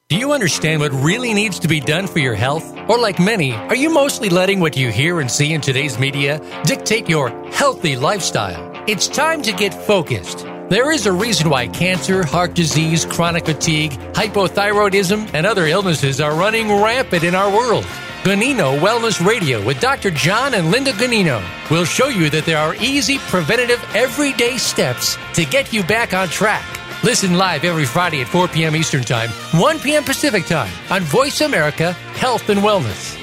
Do 0.09 0.17
you 0.17 0.33
understand 0.33 0.81
what 0.81 0.93
really 0.93 1.35
needs 1.35 1.59
to 1.59 1.69
be 1.69 1.81
done 1.81 2.07
for 2.07 2.19
your 2.19 2.35
health? 2.35 2.75
Or, 2.88 2.99
like 2.99 3.19
many, 3.19 3.53
are 3.53 3.77
you 3.77 3.91
mostly 3.91 4.31
letting 4.31 4.59
what 4.59 4.75
you 4.75 4.91
hear 4.91 5.21
and 5.21 5.31
see 5.31 5.53
in 5.53 5.61
today's 5.61 5.99
media 5.99 6.41
dictate 6.64 7.11
your 7.11 7.29
healthy 7.51 7.95
lifestyle? 7.95 8.73
It's 8.87 9.07
time 9.07 9.43
to 9.43 9.53
get 9.53 9.75
focused. 9.75 10.47
There 10.69 10.93
is 10.93 11.07
a 11.07 11.13
reason 11.13 11.49
why 11.49 11.67
cancer, 11.67 12.23
heart 12.23 12.53
disease, 12.53 13.07
chronic 13.07 13.47
fatigue, 13.47 13.93
hypothyroidism, 14.13 15.33
and 15.33 15.47
other 15.47 15.67
illnesses 15.67 16.21
are 16.21 16.35
running 16.35 16.69
rampant 16.69 17.25
in 17.25 17.35
our 17.35 17.51
world. 17.51 17.85
Ganino 18.23 18.79
Wellness 18.79 19.25
Radio 19.27 19.65
with 19.65 19.81
Dr. 19.81 20.11
John 20.11 20.53
and 20.53 20.71
Linda 20.71 20.93
Ganino 20.93 21.43
will 21.71 21.87
show 21.87 22.09
you 22.09 22.29
that 22.29 22.45
there 22.45 22.59
are 22.59 22.75
easy, 22.75 23.17
preventative, 23.17 23.83
everyday 23.95 24.59
steps 24.59 25.17
to 25.33 25.47
get 25.47 25.73
you 25.73 25.83
back 25.85 26.13
on 26.13 26.29
track. 26.29 26.67
Listen 27.03 27.39
live 27.39 27.65
every 27.65 27.87
Friday 27.87 28.21
at 28.21 28.29
4 28.29 28.49
p.m. 28.49 28.77
Eastern 28.77 29.05
Time, 29.05 29.31
1 29.59 29.79
p.m. 29.79 30.05
Pacific 30.05 30.45
Time 30.45 30.73
on 30.91 31.01
Voice 31.01 31.41
America 31.41 31.95
Health 32.21 32.51
and 32.51 32.61
Wellness. 32.61 33.17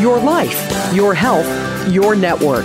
Your 0.00 0.18
life, 0.18 0.94
your 0.94 1.12
health, 1.12 1.92
your 1.92 2.16
network. 2.16 2.64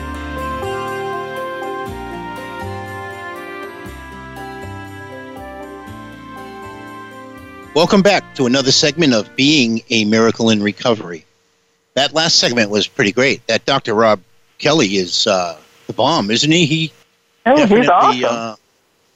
Welcome 7.73 8.01
back 8.01 8.35
to 8.35 8.47
another 8.47 8.69
segment 8.69 9.13
of 9.13 9.33
Being 9.37 9.81
a 9.89 10.03
Miracle 10.03 10.49
in 10.49 10.61
Recovery. 10.61 11.23
That 11.93 12.13
last 12.13 12.37
segment 12.37 12.69
was 12.69 12.85
pretty 12.85 13.13
great. 13.13 13.47
That 13.47 13.65
Dr. 13.65 13.93
Robb 13.93 14.19
Kelly 14.57 14.97
is 14.97 15.25
uh, 15.25 15.57
the 15.87 15.93
bomb, 15.93 16.31
isn't 16.31 16.51
he? 16.51 16.65
He 16.65 16.91
oh, 17.45 17.65
he's 17.65 17.87
awesome. 17.87 18.25
Uh, 18.25 18.55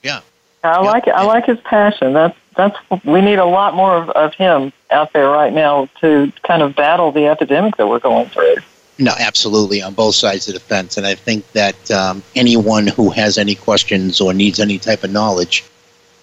yeah. 0.04 0.22
I 0.64 0.70
yeah. 0.70 0.78
like 0.78 1.08
it. 1.08 1.12
I 1.12 1.24
like 1.26 1.46
his 1.48 1.60
passion. 1.60 2.14
That's 2.14 2.38
that's 2.56 2.78
we 3.04 3.20
need 3.20 3.40
a 3.40 3.46
lot 3.46 3.74
more 3.74 3.98
of, 3.98 4.10
of 4.12 4.34
him 4.36 4.72
out 4.90 5.12
there 5.12 5.28
right 5.28 5.52
now 5.52 5.90
to 6.00 6.32
kind 6.44 6.62
of 6.62 6.78
battle 6.78 7.12
the 7.12 7.28
epidemic 7.28 7.76
that 7.76 7.90
we're 7.90 8.00
going 8.00 8.30
through. 8.30 8.56
No, 8.98 9.12
absolutely, 9.20 9.82
on 9.82 9.94
both 9.94 10.16
sides 10.16 10.48
of 10.48 10.54
the 10.54 10.62
fence. 10.62 10.96
And 10.96 11.06
I 11.06 11.16
think 11.16 11.52
that 11.52 11.92
um, 11.92 12.24
anyone 12.38 12.88
who 12.88 13.10
has 13.10 13.38
any 13.38 13.56
questions 13.56 14.22
or 14.22 14.34
needs 14.34 14.62
any 14.62 14.80
type 14.80 15.04
of 15.04 15.12
knowledge, 15.12 15.66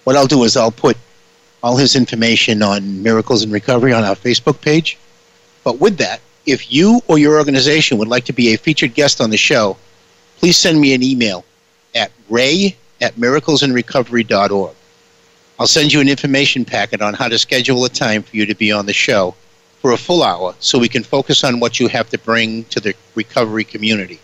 what 0.04 0.16
I'll 0.16 0.26
do 0.26 0.44
is 0.44 0.56
I'll 0.56 0.70
put 0.70 0.96
all 1.62 1.76
his 1.76 1.94
information 1.96 2.62
on 2.62 3.02
Miracles 3.02 3.44
in 3.44 3.50
Recovery 3.50 3.92
on 3.92 4.04
our 4.04 4.16
Facebook 4.16 4.60
page. 4.60 4.98
But 5.64 5.78
with 5.78 5.98
that, 5.98 6.20
if 6.44 6.72
you 6.72 7.00
or 7.06 7.18
your 7.18 7.38
organization 7.38 7.98
would 7.98 8.08
like 8.08 8.24
to 8.24 8.32
be 8.32 8.52
a 8.52 8.58
featured 8.58 8.94
guest 8.94 9.20
on 9.20 9.30
the 9.30 9.36
show, 9.36 9.76
please 10.38 10.56
send 10.56 10.80
me 10.80 10.92
an 10.92 11.02
email 11.02 11.44
at 11.94 12.10
ray 12.28 12.76
at 13.00 13.14
miraclesinrecovery.org. 13.14 14.74
I'll 15.58 15.66
send 15.66 15.92
you 15.92 16.00
an 16.00 16.08
information 16.08 16.64
packet 16.64 17.00
on 17.00 17.14
how 17.14 17.28
to 17.28 17.38
schedule 17.38 17.84
a 17.84 17.88
time 17.88 18.22
for 18.22 18.36
you 18.36 18.46
to 18.46 18.54
be 18.54 18.72
on 18.72 18.86
the 18.86 18.92
show 18.92 19.34
for 19.80 19.92
a 19.92 19.96
full 19.96 20.22
hour 20.22 20.54
so 20.58 20.78
we 20.78 20.88
can 20.88 21.04
focus 21.04 21.44
on 21.44 21.60
what 21.60 21.78
you 21.78 21.88
have 21.88 22.08
to 22.10 22.18
bring 22.18 22.64
to 22.64 22.80
the 22.80 22.94
recovery 23.14 23.64
community. 23.64 24.18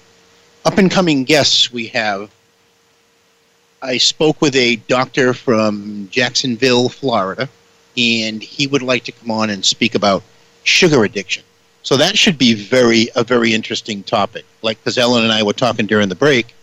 Up 0.65 0.79
and 0.79 0.91
coming 0.91 1.25
guests 1.25 1.73
we 1.73 1.87
have 1.89 2.31
I 3.81 3.99
spoke 3.99 4.41
with 4.41 4.57
a 4.57 4.77
doctor 4.77 5.33
from 5.33 6.09
Jacksonville, 6.11 6.89
Florida, 6.89 7.49
and 7.97 8.43
he 8.43 8.67
would 8.67 8.83
like 8.83 9.05
to 9.05 9.13
come 9.13 9.31
on 9.31 9.51
and 9.51 9.65
speak 9.65 9.95
about 9.95 10.23
sugar 10.65 11.05
addiction. 11.05 11.45
So 11.83 11.97
that 11.97 12.19
should 12.19 12.39
be 12.39 12.55
very 12.55 13.09
a 13.15 13.23
very 13.23 13.55
interesting 13.55 14.03
topic. 14.03 14.45
Like 14.63 14.79
because 14.79 14.99
Ellen 14.99 15.23
and 15.23 15.33
I 15.33 15.43
were 15.43 15.53
talking 15.53 15.87
during 15.87 16.09
the 16.09 16.17
break, 16.17 16.55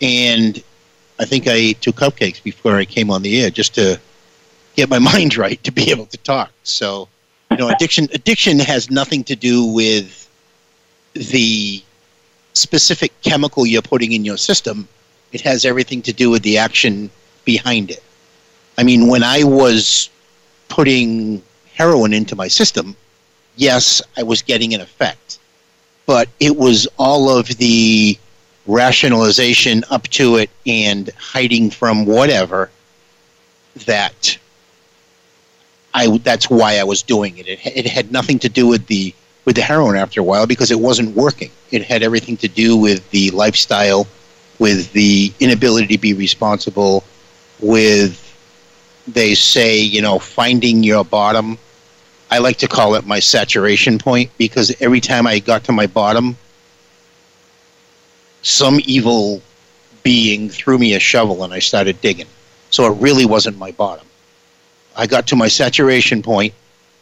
and 0.00 0.62
I 1.18 1.24
think 1.24 1.46
I 1.46 1.52
ate 1.52 1.80
two 1.80 1.92
cupcakes 1.92 2.42
before 2.42 2.76
I 2.76 2.84
came 2.84 3.10
on 3.10 3.22
the 3.22 3.42
air 3.42 3.50
just 3.50 3.74
to 3.74 4.00
get 4.76 4.88
my 4.88 4.98
mind 5.12 5.36
right 5.36 5.62
to 5.64 5.72
be 5.72 5.90
able 5.90 6.06
to 6.06 6.16
talk. 6.18 6.52
So, 6.62 7.08
you 7.50 7.56
know, 7.56 7.68
addiction 7.68 8.08
addiction 8.14 8.60
has 8.60 8.88
nothing 8.88 9.24
to 9.24 9.36
do 9.36 9.64
with 9.66 10.18
the 11.14 11.82
specific 12.54 13.12
chemical 13.22 13.66
you're 13.66 13.82
putting 13.82 14.12
in 14.12 14.24
your 14.24 14.36
system 14.36 14.88
it 15.32 15.40
has 15.40 15.64
everything 15.64 16.02
to 16.02 16.12
do 16.12 16.30
with 16.30 16.42
the 16.42 16.58
action 16.58 17.10
behind 17.44 17.90
it. 17.90 18.02
I 18.78 18.82
mean, 18.82 19.08
when 19.08 19.22
I 19.22 19.44
was 19.44 20.10
putting 20.68 21.42
heroin 21.74 22.12
into 22.12 22.36
my 22.36 22.48
system, 22.48 22.96
yes, 23.56 24.02
I 24.16 24.22
was 24.22 24.42
getting 24.42 24.74
an 24.74 24.80
effect. 24.80 25.38
But 26.06 26.28
it 26.40 26.56
was 26.56 26.86
all 26.98 27.28
of 27.30 27.48
the 27.48 28.18
rationalization 28.66 29.84
up 29.90 30.08
to 30.08 30.36
it 30.36 30.50
and 30.66 31.10
hiding 31.18 31.70
from 31.70 32.06
whatever 32.06 32.70
that 33.86 34.38
I 35.94 36.18
that's 36.18 36.48
why 36.48 36.78
I 36.78 36.84
was 36.84 37.02
doing 37.02 37.38
it. 37.38 37.48
It, 37.48 37.60
it 37.64 37.86
had 37.86 38.12
nothing 38.12 38.38
to 38.40 38.48
do 38.48 38.66
with 38.66 38.86
the 38.86 39.14
with 39.44 39.56
the 39.56 39.62
heroin 39.62 39.96
after 39.96 40.20
a 40.20 40.24
while 40.24 40.46
because 40.46 40.70
it 40.70 40.78
wasn't 40.78 41.16
working. 41.16 41.50
It 41.70 41.82
had 41.82 42.02
everything 42.02 42.36
to 42.38 42.48
do 42.48 42.76
with 42.76 43.08
the 43.10 43.30
lifestyle 43.30 44.06
with 44.62 44.92
the 44.92 45.34
inability 45.40 45.88
to 45.88 45.98
be 46.00 46.14
responsible, 46.14 47.02
with, 47.58 48.16
they 49.08 49.34
say, 49.34 49.80
you 49.80 50.00
know, 50.00 50.20
finding 50.20 50.84
your 50.84 51.04
bottom. 51.04 51.58
I 52.30 52.38
like 52.38 52.58
to 52.58 52.68
call 52.68 52.94
it 52.94 53.04
my 53.04 53.18
saturation 53.18 53.98
point 53.98 54.30
because 54.38 54.72
every 54.80 55.00
time 55.00 55.26
I 55.26 55.40
got 55.40 55.64
to 55.64 55.72
my 55.72 55.88
bottom, 55.88 56.36
some 58.42 58.78
evil 58.84 59.42
being 60.04 60.48
threw 60.48 60.78
me 60.78 60.94
a 60.94 61.00
shovel 61.00 61.42
and 61.42 61.52
I 61.52 61.58
started 61.58 62.00
digging. 62.00 62.28
So 62.70 62.86
it 62.86 62.96
really 63.02 63.26
wasn't 63.26 63.58
my 63.58 63.72
bottom. 63.72 64.06
I 64.96 65.08
got 65.08 65.26
to 65.26 65.34
my 65.34 65.48
saturation 65.48 66.22
point 66.22 66.54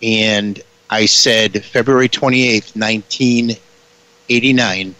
and 0.03 0.63
I 0.89 1.05
said, 1.05 1.63
February 1.63 2.09
28th, 2.09 2.75
1989, 2.75 4.95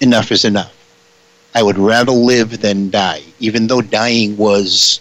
enough 0.00 0.32
is 0.32 0.44
enough. 0.44 0.81
I 1.54 1.62
would 1.62 1.78
rather 1.78 2.12
live 2.12 2.60
than 2.60 2.90
die, 2.90 3.22
even 3.38 3.66
though 3.66 3.82
dying 3.82 4.36
was 4.36 5.00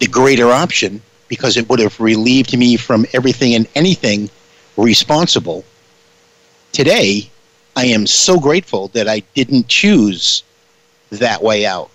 the 0.00 0.06
greater 0.06 0.50
option 0.50 1.02
because 1.28 1.56
it 1.56 1.68
would 1.68 1.78
have 1.78 1.98
relieved 2.00 2.56
me 2.56 2.76
from 2.76 3.06
everything 3.12 3.54
and 3.54 3.66
anything 3.74 4.28
responsible. 4.76 5.64
Today, 6.72 7.30
I 7.76 7.86
am 7.86 8.06
so 8.06 8.38
grateful 8.38 8.88
that 8.88 9.08
I 9.08 9.20
didn't 9.34 9.68
choose 9.68 10.42
that 11.10 11.42
way 11.42 11.64
out. 11.64 11.90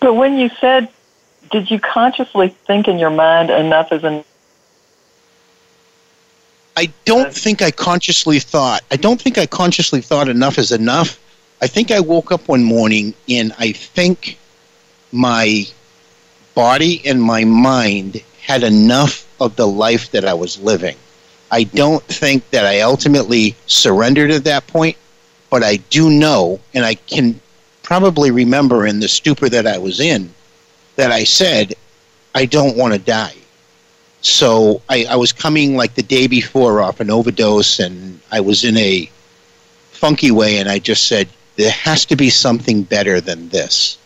But 0.00 0.14
when 0.14 0.36
you 0.36 0.50
said, 0.60 0.88
did 1.50 1.70
you 1.70 1.78
consciously 1.78 2.48
think 2.66 2.88
in 2.88 2.98
your 2.98 3.10
mind 3.10 3.50
enough 3.50 3.92
is 3.92 4.02
enough? 4.02 4.26
I 6.76 6.92
don't 7.04 7.32
think 7.32 7.60
I 7.60 7.70
consciously 7.70 8.40
thought. 8.40 8.82
I 8.90 8.96
don't 8.96 9.20
think 9.20 9.38
I 9.38 9.46
consciously 9.46 10.00
thought 10.00 10.28
enough 10.28 10.58
is 10.58 10.72
enough. 10.72 11.18
I 11.60 11.66
think 11.66 11.90
I 11.90 12.00
woke 12.00 12.32
up 12.32 12.48
one 12.48 12.64
morning 12.64 13.14
and 13.28 13.52
I 13.58 13.72
think 13.72 14.38
my 15.12 15.64
body 16.54 17.02
and 17.06 17.22
my 17.22 17.44
mind 17.44 18.22
had 18.40 18.62
enough 18.62 19.26
of 19.40 19.54
the 19.56 19.66
life 19.66 20.10
that 20.12 20.24
I 20.24 20.34
was 20.34 20.60
living. 20.60 20.96
I 21.50 21.64
don't 21.64 22.02
think 22.04 22.48
that 22.50 22.64
I 22.64 22.80
ultimately 22.80 23.54
surrendered 23.66 24.30
at 24.30 24.44
that 24.44 24.66
point, 24.66 24.96
but 25.50 25.62
I 25.62 25.76
do 25.90 26.08
know, 26.08 26.58
and 26.72 26.84
I 26.84 26.94
can 26.94 27.38
probably 27.82 28.30
remember 28.30 28.86
in 28.86 29.00
the 29.00 29.08
stupor 29.08 29.50
that 29.50 29.66
I 29.66 29.76
was 29.76 30.00
in, 30.00 30.32
that 30.96 31.12
I 31.12 31.24
said, 31.24 31.74
I 32.34 32.46
don't 32.46 32.76
want 32.76 32.94
to 32.94 32.98
die. 32.98 33.34
So 34.22 34.80
I, 34.88 35.04
I 35.10 35.16
was 35.16 35.32
coming 35.32 35.76
like 35.76 35.94
the 35.94 36.02
day 36.02 36.26
before 36.28 36.80
off 36.80 37.00
an 37.00 37.10
overdose, 37.10 37.80
and 37.80 38.20
I 38.30 38.40
was 38.40 38.64
in 38.64 38.76
a 38.76 39.10
funky 39.90 40.30
way, 40.30 40.58
and 40.58 40.68
I 40.68 40.78
just 40.78 41.06
said, 41.08 41.28
there 41.56 41.70
has 41.70 42.06
to 42.06 42.16
be 42.16 42.30
something 42.30 42.82
better 42.82 43.20
than 43.20 43.48
this. 43.50 43.98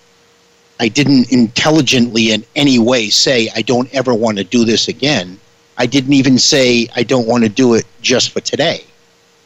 I 0.80 0.88
didn't 0.88 1.30
intelligently 1.32 2.32
in 2.32 2.44
any 2.54 2.78
way 2.78 3.08
say, 3.08 3.48
I 3.54 3.62
don't 3.62 3.92
ever 3.94 4.12
want 4.14 4.38
to 4.38 4.44
do 4.44 4.64
this 4.64 4.88
again. 4.88 5.38
I 5.78 5.86
didn't 5.86 6.12
even 6.12 6.38
say, 6.38 6.88
I 6.96 7.02
don't 7.02 7.26
want 7.26 7.44
to 7.44 7.48
do 7.48 7.74
it 7.74 7.84
just 8.00 8.30
for 8.30 8.40
today. 8.40 8.84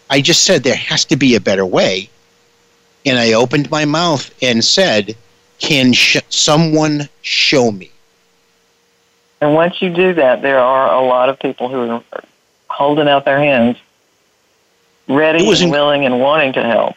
I 0.09 0.21
just 0.21 0.45
said, 0.45 0.63
there 0.63 0.77
has 0.77 1.05
to 1.07 1.17
be 1.17 1.35
a 1.35 1.41
better 1.41 1.67
way. 1.67 2.09
And 3.07 3.19
I 3.19 3.33
opened 3.33 3.71
my 3.71 3.85
mouth 3.85 4.33
and 4.43 4.65
said, 4.65 5.17
Can 5.59 5.93
sh- 5.93 6.19
someone 6.29 7.09
show 7.23 7.71
me? 7.71 7.91
And 9.41 9.55
once 9.55 9.81
you 9.81 9.91
do 9.91 10.15
that, 10.15 10.43
there 10.43 10.59
are 10.59 10.95
a 10.95 11.07
lot 11.07 11.29
of 11.29 11.39
people 11.39 11.69
who 11.69 12.03
are 12.13 12.25
holding 12.69 13.09
out 13.09 13.25
their 13.25 13.39
hands, 13.39 13.79
ready 15.09 15.39
and 15.39 15.57
inc- 15.57 15.71
willing 15.71 16.05
and 16.05 16.21
wanting 16.21 16.53
to 16.55 16.63
help. 16.63 16.97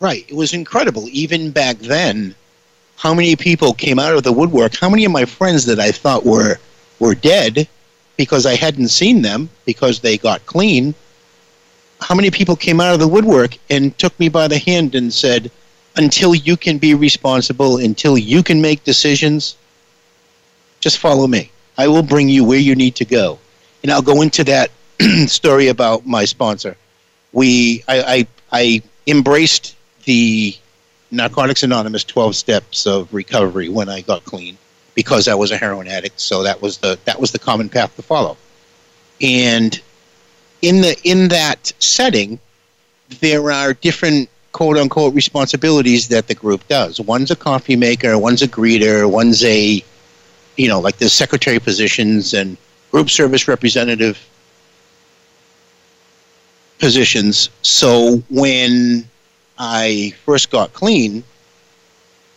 Right. 0.00 0.24
It 0.28 0.36
was 0.36 0.52
incredible. 0.52 1.08
Even 1.10 1.50
back 1.50 1.78
then, 1.78 2.34
how 2.96 3.12
many 3.12 3.34
people 3.36 3.74
came 3.74 3.98
out 3.98 4.14
of 4.14 4.22
the 4.22 4.32
woodwork? 4.32 4.76
How 4.76 4.88
many 4.88 5.04
of 5.04 5.12
my 5.12 5.24
friends 5.24 5.64
that 5.66 5.80
I 5.80 5.90
thought 5.90 6.24
were 6.24 6.58
were 7.00 7.14
dead 7.14 7.68
because 8.16 8.46
I 8.46 8.54
hadn't 8.54 8.88
seen 8.88 9.22
them 9.22 9.50
because 9.64 10.00
they 10.00 10.16
got 10.16 10.46
clean? 10.46 10.94
How 12.00 12.14
many 12.14 12.30
people 12.30 12.54
came 12.54 12.80
out 12.80 12.94
of 12.94 13.00
the 13.00 13.08
woodwork 13.08 13.56
and 13.70 13.96
took 13.98 14.18
me 14.20 14.28
by 14.28 14.46
the 14.46 14.58
hand 14.58 14.94
and 14.94 15.12
said, 15.12 15.50
"Until 15.96 16.34
you 16.34 16.56
can 16.56 16.78
be 16.78 16.94
responsible, 16.94 17.78
until 17.78 18.16
you 18.16 18.42
can 18.42 18.60
make 18.60 18.84
decisions, 18.84 19.56
just 20.80 20.98
follow 20.98 21.26
me. 21.26 21.50
I 21.76 21.88
will 21.88 22.02
bring 22.02 22.28
you 22.28 22.44
where 22.44 22.58
you 22.58 22.74
need 22.74 22.96
to 22.96 23.04
go." 23.04 23.38
And 23.82 23.92
I'll 23.92 24.02
go 24.02 24.22
into 24.22 24.44
that 24.44 24.70
story 25.26 25.68
about 25.68 26.06
my 26.06 26.24
sponsor. 26.24 26.76
We, 27.32 27.84
I, 27.86 28.02
I, 28.02 28.26
I 28.50 28.82
embraced 29.06 29.76
the 30.04 30.56
Narcotics 31.10 31.62
Anonymous 31.62 32.04
12 32.04 32.34
steps 32.34 32.86
of 32.86 33.12
recovery 33.12 33.68
when 33.68 33.88
I 33.88 34.00
got 34.00 34.24
clean 34.24 34.56
because 34.94 35.28
I 35.28 35.34
was 35.34 35.50
a 35.50 35.56
heroin 35.56 35.86
addict. 35.88 36.20
So 36.20 36.42
that 36.42 36.62
was 36.62 36.78
the 36.78 36.98
that 37.04 37.20
was 37.20 37.32
the 37.32 37.38
common 37.38 37.68
path 37.68 37.94
to 37.96 38.02
follow. 38.02 38.36
And 39.20 39.80
in 40.62 40.80
the 40.80 40.96
in 41.04 41.28
that 41.28 41.72
setting, 41.78 42.38
there 43.20 43.50
are 43.50 43.74
different 43.74 44.28
quote 44.52 44.76
unquote 44.76 45.14
responsibilities 45.14 46.08
that 46.08 46.28
the 46.28 46.34
group 46.34 46.66
does. 46.68 47.00
One's 47.00 47.30
a 47.30 47.36
coffee 47.36 47.76
maker, 47.76 48.18
one's 48.18 48.42
a 48.42 48.48
greeter, 48.48 49.10
one's 49.10 49.44
a 49.44 49.84
you 50.56 50.68
know, 50.68 50.80
like 50.80 50.98
the 50.98 51.08
secretary 51.08 51.58
positions 51.58 52.34
and 52.34 52.56
group 52.90 53.10
service 53.10 53.48
representative 53.48 54.18
positions. 56.78 57.50
So 57.62 58.22
when 58.30 59.08
I 59.58 60.12
first 60.24 60.50
got 60.50 60.72
clean, 60.72 61.24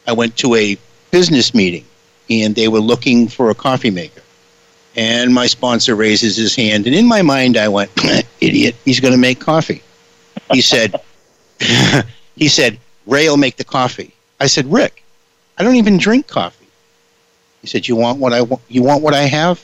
I 0.08 0.14
went 0.14 0.38
to 0.38 0.56
a 0.56 0.78
business 1.12 1.54
meeting 1.54 1.86
and 2.30 2.56
they 2.56 2.68
were 2.68 2.80
looking 2.80 3.28
for 3.28 3.50
a 3.50 3.56
coffee 3.56 3.92
maker. 3.92 4.22
And 4.96 5.34
my 5.34 5.46
sponsor 5.48 5.96
raises 5.96 6.36
his 6.36 6.56
hand, 6.56 6.88
and 6.88 6.96
in 6.96 7.06
my 7.06 7.22
mind, 7.22 7.56
I 7.56 7.68
went, 7.68 7.92
"Idiot! 8.42 8.76
He's 8.84 9.00
going 9.00 9.12
to 9.12 9.20
make 9.20 9.40
coffee." 9.40 9.84
He 10.52 10.60
said, 10.62 10.96
"He 12.36 12.48
said 12.48 12.80
Ray 13.06 13.30
will 13.30 13.38
make 13.38 13.58
the 13.58 13.64
coffee." 13.64 14.12
I 14.40 14.48
said, 14.48 14.66
"Rick, 14.72 15.04
I 15.60 15.64
don't 15.64 15.76
even 15.76 16.00
drink 16.00 16.26
coffee." 16.26 16.67
He 17.68 17.72
said, 17.72 17.86
"You 17.86 17.98
want 17.98 18.18
what 18.18 18.32
I 18.32 18.44
want? 18.44 18.62
You 18.70 18.82
want 18.82 19.04
what 19.04 19.14
I 19.14 19.24
have?" 19.24 19.60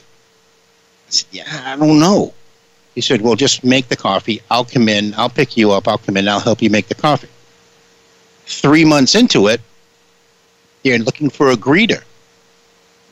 I 1.08 1.10
said, 1.10 1.26
"Yeah, 1.32 1.62
I 1.64 1.74
don't 1.74 1.98
know." 1.98 2.34
He 2.94 3.00
said, 3.00 3.22
"Well, 3.22 3.34
just 3.34 3.64
make 3.64 3.88
the 3.88 3.96
coffee. 3.96 4.42
I'll 4.50 4.66
come 4.66 4.90
in. 4.90 5.14
I'll 5.14 5.30
pick 5.30 5.56
you 5.56 5.72
up. 5.72 5.88
I'll 5.88 5.96
come 5.96 6.18
in. 6.18 6.28
I'll 6.28 6.38
help 6.38 6.60
you 6.60 6.68
make 6.68 6.88
the 6.88 6.94
coffee." 6.94 7.30
Three 8.44 8.84
months 8.84 9.14
into 9.14 9.46
it, 9.46 9.62
they're 10.82 10.98
looking 10.98 11.30
for 11.30 11.50
a 11.50 11.56
greeter. 11.56 12.02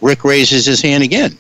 Rick 0.02 0.24
raises 0.24 0.66
his 0.66 0.82
hand 0.82 1.02
again. 1.02 1.38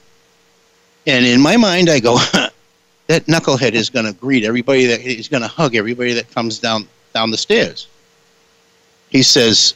And 1.06 1.26
in 1.26 1.42
my 1.42 1.58
mind, 1.58 1.90
I 1.90 2.00
go, 2.00 2.16
that 3.08 3.26
knucklehead 3.26 3.72
is 3.72 3.90
going 3.90 4.06
to 4.06 4.14
greet 4.14 4.44
everybody 4.44 4.86
that 4.86 5.02
he's 5.02 5.28
going 5.28 5.42
to 5.42 5.48
hug 5.48 5.74
everybody 5.74 6.14
that 6.14 6.30
comes 6.30 6.58
down 6.58 6.88
down 7.12 7.30
the 7.30 7.36
stairs. 7.36 7.86
He 9.10 9.22
says, 9.22 9.74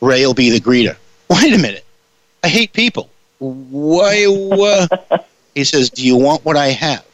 Ray 0.00 0.24
will 0.24 0.32
be 0.32 0.48
the 0.48 0.60
greeter. 0.60 0.96
Wait 1.28 1.52
a 1.52 1.58
minute. 1.58 1.84
I 2.42 2.48
hate 2.48 2.72
people. 2.72 3.08
Why? 3.38 4.26
Uh, 4.26 5.18
he 5.54 5.64
says, 5.64 5.90
Do 5.90 6.06
you 6.06 6.16
want 6.16 6.44
what 6.44 6.56
I 6.56 6.68
have? 6.68 7.04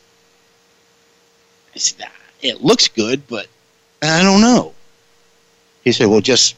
I 1.75 1.79
said, 1.79 2.09
It 2.43 2.63
looks 2.63 2.89
good, 2.89 3.27
but 3.29 3.47
I 4.03 4.23
don't 4.23 4.41
know. 4.41 4.75
He 5.85 5.93
said, 5.93 6.07
"Well, 6.07 6.21
just 6.21 6.55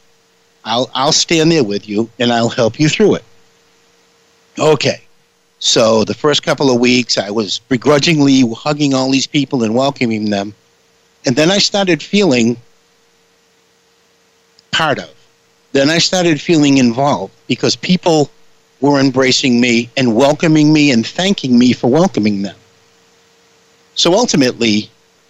I'll 0.65 0.89
I'll 0.93 1.11
stand 1.11 1.51
there 1.51 1.63
with 1.63 1.87
you 1.87 2.09
and 2.19 2.31
I'll 2.31 2.49
help 2.49 2.79
you 2.79 2.89
through 2.89 3.15
it." 3.15 3.23
Okay. 4.59 5.01
So 5.59 6.03
the 6.03 6.13
first 6.13 6.43
couple 6.43 6.73
of 6.73 6.79
weeks, 6.79 7.17
I 7.17 7.29
was 7.29 7.59
begrudgingly 7.69 8.43
hugging 8.55 8.93
all 8.93 9.11
these 9.11 9.27
people 9.27 9.63
and 9.63 9.75
welcoming 9.75 10.29
them, 10.29 10.53
and 11.25 11.35
then 11.35 11.51
I 11.51 11.59
started 11.59 12.01
feeling 12.01 12.57
part 14.71 14.99
of. 14.99 15.11
Then 15.71 15.89
I 15.89 15.99
started 15.99 16.41
feeling 16.41 16.77
involved 16.77 17.33
because 17.47 17.75
people 17.75 18.29
were 18.81 18.99
embracing 18.99 19.61
me 19.61 19.89
and 19.95 20.15
welcoming 20.15 20.73
me 20.73 20.91
and 20.91 21.05
thanking 21.05 21.57
me 21.57 21.71
for 21.71 21.89
welcoming 21.89 22.41
them. 22.41 22.55
So 23.95 24.13
ultimately, 24.13 24.89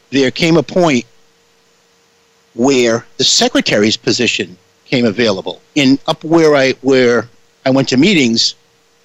there 0.10 0.32
came 0.32 0.58
a 0.58 0.64
point 0.64 1.06
where 2.54 3.06
the 3.18 3.24
secretary's 3.24 3.98
position 3.98 4.58
came 4.86 5.06
available. 5.06 5.62
In 5.76 6.00
up 6.08 6.24
where 6.24 6.56
I 6.56 6.72
where 6.82 7.30
I 7.66 7.70
went 7.70 7.90
to 7.90 7.98
meetings, 7.98 8.56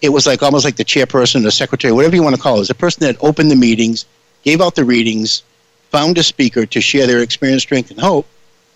it 0.02 0.08
was 0.08 0.26
like 0.26 0.42
almost 0.42 0.64
like 0.64 0.76
the 0.76 0.84
chairperson, 0.84 1.42
the 1.42 1.50
secretary, 1.50 1.92
whatever 1.92 2.14
you 2.14 2.22
want 2.22 2.36
to 2.36 2.40
call 2.40 2.56
it, 2.56 2.60
was 2.60 2.68
the 2.68 2.74
person 2.74 3.04
that 3.04 3.16
opened 3.20 3.50
the 3.50 3.56
meetings, 3.56 4.06
gave 4.42 4.60
out 4.60 4.74
the 4.74 4.84
readings, 4.84 5.42
found 5.90 6.18
a 6.18 6.22
speaker 6.22 6.66
to 6.66 6.80
share 6.80 7.06
their 7.06 7.22
experience, 7.22 7.62
strength, 7.62 7.90
and 7.90 8.00
hope. 8.00 8.26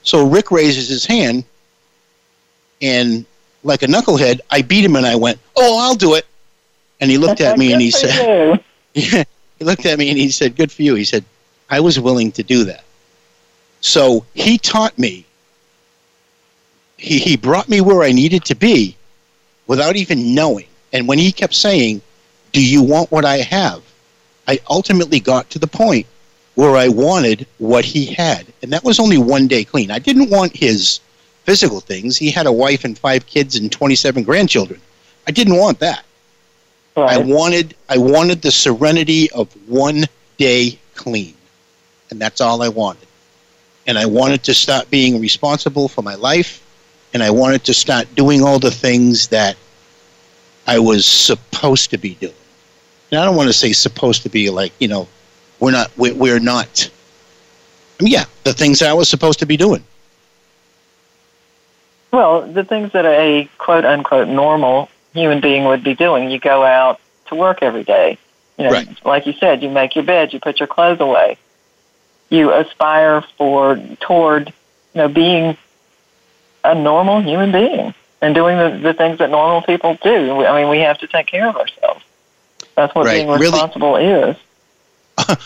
So 0.03 0.27
Rick 0.27 0.51
raises 0.51 0.89
his 0.89 1.05
hand, 1.05 1.45
and 2.81 3.27
like 3.63 3.83
a 3.83 3.87
knucklehead, 3.87 4.41
I 4.51 4.63
beat 4.63 4.85
him 4.85 4.97
and 4.97 5.07
I 5.07 5.17
went, 5.17 5.39
"Oh, 5.57 5.79
I'll 5.81 5.95
do 5.95 6.15
it." 6.15 6.27
And 7.01 7.11
he 7.11 7.19
looked 7.19 7.41
at 7.41 7.59
me 7.59 7.73
and 7.73 7.81
he 7.81 7.91
said, 8.03 8.63
"Yeah." 8.95 9.25
He 9.59 9.65
looked 9.65 9.85
at 9.85 9.99
me 9.99 10.09
and 10.09 10.19
he 10.19 10.31
said, 10.31 10.57
"Good 10.57 10.73
for 10.73 10.83
you." 10.83 10.95
He 10.95 11.05
said, 11.05 11.25
"I 11.69 11.81
was 11.81 12.01
willing 12.01 12.33
to 12.33 12.43
do 12.43 12.65
that." 12.65 12.85
So 13.81 14.25
he 14.35 14.59
taught 14.59 14.99
me. 14.99 15.25
He, 16.97 17.19
he 17.19 17.37
brought 17.37 17.69
me 17.69 17.81
where 17.81 18.03
I 18.03 18.13
needed 18.13 18.45
to 18.47 18.55
be 18.55 18.97
without 19.67 19.97
even 19.97 20.35
knowing. 20.35 20.67
And 20.93 21.09
when 21.09 21.19
he 21.19 21.33
kept 21.33 21.55
saying, 21.55 22.03
Do 22.53 22.65
you 22.65 22.83
want 22.83 23.11
what 23.11 23.25
I 23.25 23.39
have? 23.39 23.83
I 24.47 24.59
ultimately 24.69 25.21
got 25.21 25.49
to 25.51 25.59
the 25.59 25.67
point 25.67 26.07
where 26.57 26.77
I 26.77 26.89
wanted 26.89 27.47
what 27.59 27.85
he 27.85 28.07
had. 28.07 28.47
And 28.63 28.73
that 28.73 28.85
was 28.85 28.99
only 28.99 29.17
one 29.17 29.47
day 29.47 29.65
clean. 29.65 29.91
I 29.91 29.99
didn't 29.99 30.31
want 30.31 30.55
his 30.55 31.01
physical 31.45 31.81
things. 31.81 32.17
He 32.17 32.31
had 32.31 32.47
a 32.47 32.53
wife 32.53 32.85
and 32.85 32.99
five 32.99 33.27
kids 33.27 33.57
and 33.57 33.71
27 33.71 34.23
grandchildren. 34.23 34.81
I 35.27 35.31
didn't 35.31 35.57
want 35.57 35.79
that. 35.81 36.05
Right. 36.97 37.13
I 37.13 37.19
wanted 37.19 37.77
I 37.89 37.99
wanted 37.99 38.43
the 38.43 38.51
serenity 38.51 39.31
of 39.31 39.53
one 39.69 40.07
day 40.39 40.79
clean. 40.95 41.35
And 42.11 42.21
that's 42.21 42.41
all 42.41 42.63
I 42.63 42.69
wanted 42.69 43.07
and 43.91 43.99
I 43.99 44.07
wanted 44.07 44.45
to 44.45 44.55
stop 44.55 44.89
being 44.91 45.21
responsible 45.21 45.89
for 45.89 46.03
my 46.03 46.15
life, 46.15 46.65
and 47.13 47.25
I 47.25 47.31
wanted 47.31 47.65
to 47.65 47.75
start 47.75 48.07
doing 48.15 48.41
all 48.41 48.61
the 48.61 48.71
things 48.71 49.27
that 49.29 49.57
I 50.67 50.79
was 50.79 51.05
supposed 51.07 51.91
to 51.91 51.99
be 51.99 52.15
doing. 52.15 52.35
And 53.11 53.21
I 53.21 53.25
don't 53.25 53.35
want 53.35 53.49
to 53.49 53.53
say 53.53 53.73
supposed 53.73 54.23
to 54.23 54.29
be 54.29 54.49
like 54.49 54.73
you 54.79 54.87
know, 54.89 55.09
we're 55.59 55.73
not 55.73 55.91
we're, 55.97 56.15
we're 56.15 56.39
not. 56.39 56.89
I 57.99 58.05
mean, 58.05 58.13
yeah, 58.13 58.27
the 58.45 58.53
things 58.53 58.79
that 58.79 58.89
I 58.89 58.95
was 58.95 59.09
supposed 59.09 59.41
to 59.41 59.47
be 59.47 59.57
doing. 59.57 59.83
Well, 62.11 62.43
the 62.43 62.65
things 62.65 62.93
that 62.93 63.07
a 63.07 63.49
quote 63.59 63.85
unquote 63.85 64.29
normal 64.29 64.89
human 65.13 65.41
being 65.41 65.65
would 65.65 65.85
be 65.85 65.95
doing. 65.95 66.31
You 66.31 66.39
go 66.39 66.65
out 66.65 67.01
to 67.27 67.35
work 67.35 67.63
every 67.63 67.85
day. 67.85 68.19
You 68.59 68.65
know, 68.65 68.73
right. 68.73 69.07
like 69.07 69.27
you 69.27 69.33
said, 69.35 69.63
you 69.63 69.71
make 69.71 69.95
your 69.95 70.05
bed, 70.05 70.33
you 70.33 70.41
put 70.41 70.61
your 70.61 70.67
clothes 70.67 71.01
away 71.01 71.39
you 72.31 72.53
aspire 72.53 73.23
for 73.37 73.77
toward 74.01 74.49
you 74.49 74.55
know 74.95 75.09
being 75.09 75.57
a 76.65 76.75
normal 76.75 77.21
human 77.21 77.53
being 77.53 77.93
and 78.23 78.35
doing 78.35 78.57
the, 78.57 78.79
the 78.79 78.95
things 78.95 79.19
that 79.19 79.31
normal 79.31 79.63
people 79.63 79.99
do. 80.03 80.45
I 80.45 80.61
mean, 80.61 80.71
we 80.71 80.79
have 80.81 80.99
to 80.99 81.07
take 81.07 81.27
care 81.27 81.49
of 81.49 81.57
ourselves. 81.57 82.05
That's 82.77 82.95
what 82.95 83.07
right. 83.07 83.27
being 83.27 83.29
responsible 83.31 83.95
really, 83.95 84.31
is. 84.31 84.37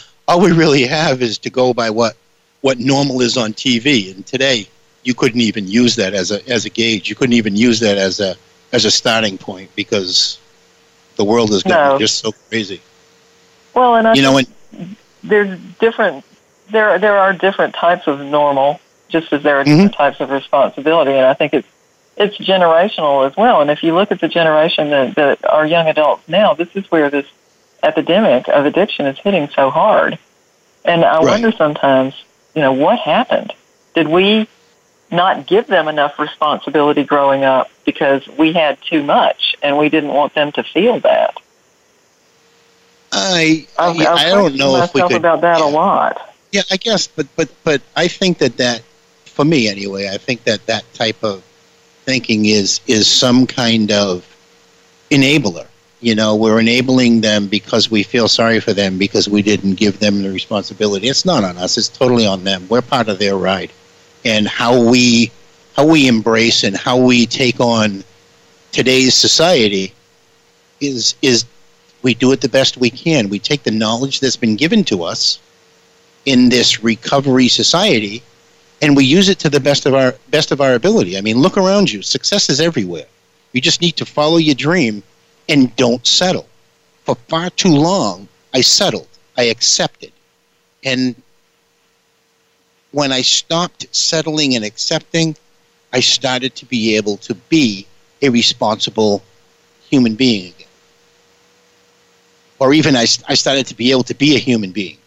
all 0.29 0.41
we 0.41 0.53
really 0.53 0.85
have 0.87 1.23
is 1.23 1.39
to 1.39 1.51
go 1.51 1.75
by 1.75 1.91
what 1.91 2.17
what 2.61 2.79
normal 2.79 3.21
is 3.21 3.37
on 3.37 3.53
TV. 3.53 4.15
And 4.15 4.27
today, 4.27 4.69
you 5.05 5.15
couldn't 5.15 5.41
even 5.41 5.67
use 5.69 5.97
that 5.97 6.15
as 6.15 6.31
a 6.31 6.47
as 6.49 6.65
a 6.65 6.71
gauge. 6.71 7.09
You 7.09 7.15
couldn't 7.15 7.35
even 7.35 7.57
use 7.57 7.81
that 7.81 7.99
as 7.99 8.21
a 8.21 8.37
as 8.73 8.85
a 8.85 8.91
starting 8.91 9.39
point 9.39 9.71
because 9.77 10.39
the 11.17 11.25
world 11.25 11.51
is 11.53 11.63
gotten 11.63 11.93
No. 11.93 11.99
just 11.99 12.19
so 12.19 12.33
crazy. 12.49 12.81
Well, 13.75 13.97
and 13.97 14.09
I 14.09 14.15
You 14.15 14.23
know, 14.23 14.39
and 14.39 14.97
there's 15.23 15.59
different 15.81 16.25
there 16.71 16.99
there 16.99 17.17
are 17.19 17.33
different 17.33 17.75
types 17.75 18.07
of 18.07 18.21
normal 18.21 18.81
just 19.09 19.33
as 19.33 19.43
there 19.43 19.59
are 19.61 19.65
different 19.65 19.93
mm-hmm. 19.93 19.97
types 20.03 20.21
of 20.21 20.31
responsibility 20.31 21.13
and 21.13 21.27
i 21.27 21.35
think 21.35 21.53
it's 21.53 21.69
it's 22.17 22.37
generational 22.39 23.27
as 23.29 23.37
well 23.37 23.61
and 23.61 23.71
if 23.71 23.83
you 23.83 23.95
look 23.95 24.11
at 24.11 24.21
the 24.21 24.29
generation 24.29 24.91
that, 24.91 25.15
that 25.15 25.45
are 25.45 25.67
young 25.67 25.87
adults 25.89 26.27
now 26.29 26.55
this 26.55 26.69
is 26.75 26.91
where 26.91 27.11
this 27.11 27.27
epidemic 27.83 28.49
of 28.49 28.65
addiction 28.65 29.07
is 29.07 29.19
hitting 29.19 29.49
so 29.55 29.69
hard 29.71 30.19
and 30.85 31.05
i 31.05 31.17
Right. 31.19 31.25
wonder 31.43 31.53
sometimes 31.53 32.15
you 32.55 32.63
know 32.63 32.73
what 32.73 32.99
happened 32.99 33.53
did 33.95 34.09
we 34.09 34.49
not 35.15 35.47
give 35.47 35.67
them 35.67 35.89
enough 35.89 36.19
responsibility 36.19 37.05
growing 37.05 37.45
up 37.45 37.71
because 37.85 38.27
we 38.29 38.53
had 38.53 38.81
too 38.83 39.03
much 39.03 39.55
and 39.63 39.79
we 39.79 39.89
didn't 39.89 40.11
want 40.11 40.35
them 40.35 40.53
to 40.53 40.63
feel 40.63 41.01
that 41.01 41.35
I 43.13 43.67
I've, 43.79 44.01
I, 44.01 44.05
I've 44.05 44.19
I 44.19 44.29
don't 44.31 44.57
know 44.57 44.77
if 44.83 44.93
we 44.93 45.03
could 45.03 45.13
about 45.13 45.41
that 45.43 45.59
yeah. 45.59 45.65
a 45.65 45.71
lot 45.71 46.35
Yeah, 46.55 46.63
I 46.71 46.77
guess, 46.77 47.09
but 47.09 47.27
but 47.35 47.49
but 47.65 47.83
I 47.97 48.07
think 48.07 48.39
that 48.39 48.57
that 48.59 48.83
for 49.25 49.45
me 49.45 49.67
anyway, 49.69 50.09
I 50.09 50.19
think 50.19 50.45
that 50.45 50.65
that 50.67 50.85
type 50.95 51.21
of 51.25 51.43
thinking 52.05 52.47
is 52.47 52.81
is 52.87 53.09
some 53.09 53.45
kind 53.45 53.91
of 53.91 54.25
enabler. 55.11 55.67
You 56.01 56.15
know, 56.15 56.37
we're 56.37 56.61
enabling 56.61 57.23
them 57.23 57.49
because 57.49 57.91
we 57.91 58.05
feel 58.05 58.29
sorry 58.29 58.61
for 58.61 58.73
them 58.73 58.99
because 58.99 59.29
we 59.29 59.43
didn't 59.43 59.75
give 59.75 59.99
them 59.99 60.23
the 60.23 60.31
responsibility. 60.31 61.09
It's 61.09 61.25
not 61.25 61.43
on 61.43 61.59
us; 61.59 61.77
it's 61.77 61.89
totally 61.89 62.25
on 62.25 62.45
them. 62.45 62.69
We're 62.69 62.83
part 62.83 63.09
of 63.09 63.19
their 63.19 63.37
ride, 63.37 63.73
and 64.25 64.49
how 64.49 64.83
we 64.91 65.31
how 65.77 65.87
we 65.87 66.07
embrace 66.07 66.65
and 66.65 66.77
how 66.77 66.97
we 66.97 67.27
take 67.27 67.61
on 67.61 68.05
today's 68.73 69.15
society 69.15 69.93
is 70.81 71.15
is 71.23 71.45
we 72.03 72.15
do 72.15 72.33
it 72.33 72.41
the 72.41 72.49
best 72.49 72.77
we 72.77 72.91
can. 72.91 73.29
We 73.29 73.39
take 73.39 73.63
the 73.63 73.71
knowledge 73.71 74.21
that's 74.21 74.37
been 74.37 74.57
given 74.57 74.85
to 74.85 75.03
us 75.03 75.39
in 76.27 76.49
this 76.49 76.83
recovery 76.83 77.49
society 77.49 78.23
and 78.83 78.97
we 78.97 79.05
use 79.05 79.29
it 79.29 79.39
to 79.39 79.51
the 79.51 79.61
best 79.61 79.87
of 79.87 79.95
our 79.95 80.15
best 80.29 80.53
of 80.53 80.61
our 80.61 80.75
ability. 80.75 81.17
I 81.17 81.21
mean, 81.21 81.39
look 81.39 81.57
around 81.57 81.91
you. 81.91 82.03
Success 82.03 82.51
is 82.51 82.61
everywhere. 82.61 83.07
You 83.53 83.61
just 83.61 83.81
need 83.81 83.97
to 83.97 84.05
follow 84.05 84.37
your 84.37 84.55
dream 84.55 85.03
and 85.49 85.75
don't 85.77 86.07
settle. 86.07 86.47
For 87.05 87.15
far 87.29 87.51
too 87.51 87.75
long, 87.75 88.29
I 88.53 88.61
settled. 88.61 89.09
I 89.37 89.45
accepted. 89.45 90.13
And 90.85 91.15
when 92.95 93.11
I 93.11 93.23
stopped 93.23 93.87
settling 93.91 94.55
and 94.55 94.65
accepting, 94.65 95.37
I 95.93 95.99
started 95.99 96.55
to 96.55 96.65
be 96.65 96.97
able 96.97 97.17
to 97.19 97.35
be 97.35 97.89
a 98.23 98.29
responsible 98.29 99.21
human 99.91 100.15
being 100.15 100.53
again. 100.55 100.69
Or 102.61 102.73
even 102.73 102.95
I, 102.95 103.07
I 103.29 103.35
started 103.35 103.67
to 103.67 103.75
be 103.75 103.91
able 103.91 104.05
to 104.05 104.15
be 104.15 104.37
a 104.37 104.39
human 104.39 104.71
being 104.71 104.99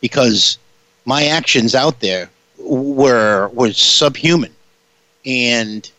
because 0.00 0.56
my 1.04 1.26
actions 1.26 1.74
out 1.74 2.00
there 2.00 2.30
were 2.58 3.48
were 3.48 3.72
subhuman 3.72 4.54
and 5.26 5.90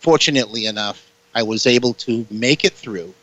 fortunately 0.00 0.66
enough 0.66 1.10
i 1.34 1.42
was 1.42 1.66
able 1.66 1.94
to 1.94 2.26
make 2.30 2.64
it 2.64 2.72
through 2.72 3.14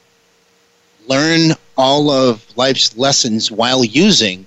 learn 1.08 1.54
all 1.78 2.10
of 2.10 2.46
life's 2.56 2.96
lessons 2.96 3.52
while 3.52 3.84
using 3.84 4.46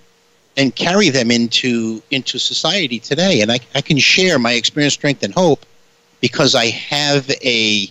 and 0.56 0.74
carry 0.76 1.08
them 1.08 1.30
into 1.30 2.02
into 2.10 2.38
society 2.38 2.98
today 2.98 3.40
and 3.40 3.50
i, 3.52 3.58
I 3.74 3.80
can 3.80 3.98
share 3.98 4.38
my 4.38 4.52
experience 4.52 4.94
strength 4.94 5.22
and 5.22 5.32
hope 5.34 5.64
because 6.20 6.54
i 6.54 6.66
have 6.66 7.30
a 7.42 7.86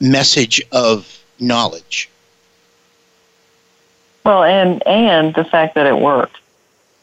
message 0.00 0.60
of 0.72 1.18
knowledge 1.38 2.08
Well, 4.24 4.44
and 4.44 4.86
and 4.86 5.34
the 5.34 5.44
fact 5.44 5.74
that 5.74 5.86
it 5.86 5.98
worked, 5.98 6.36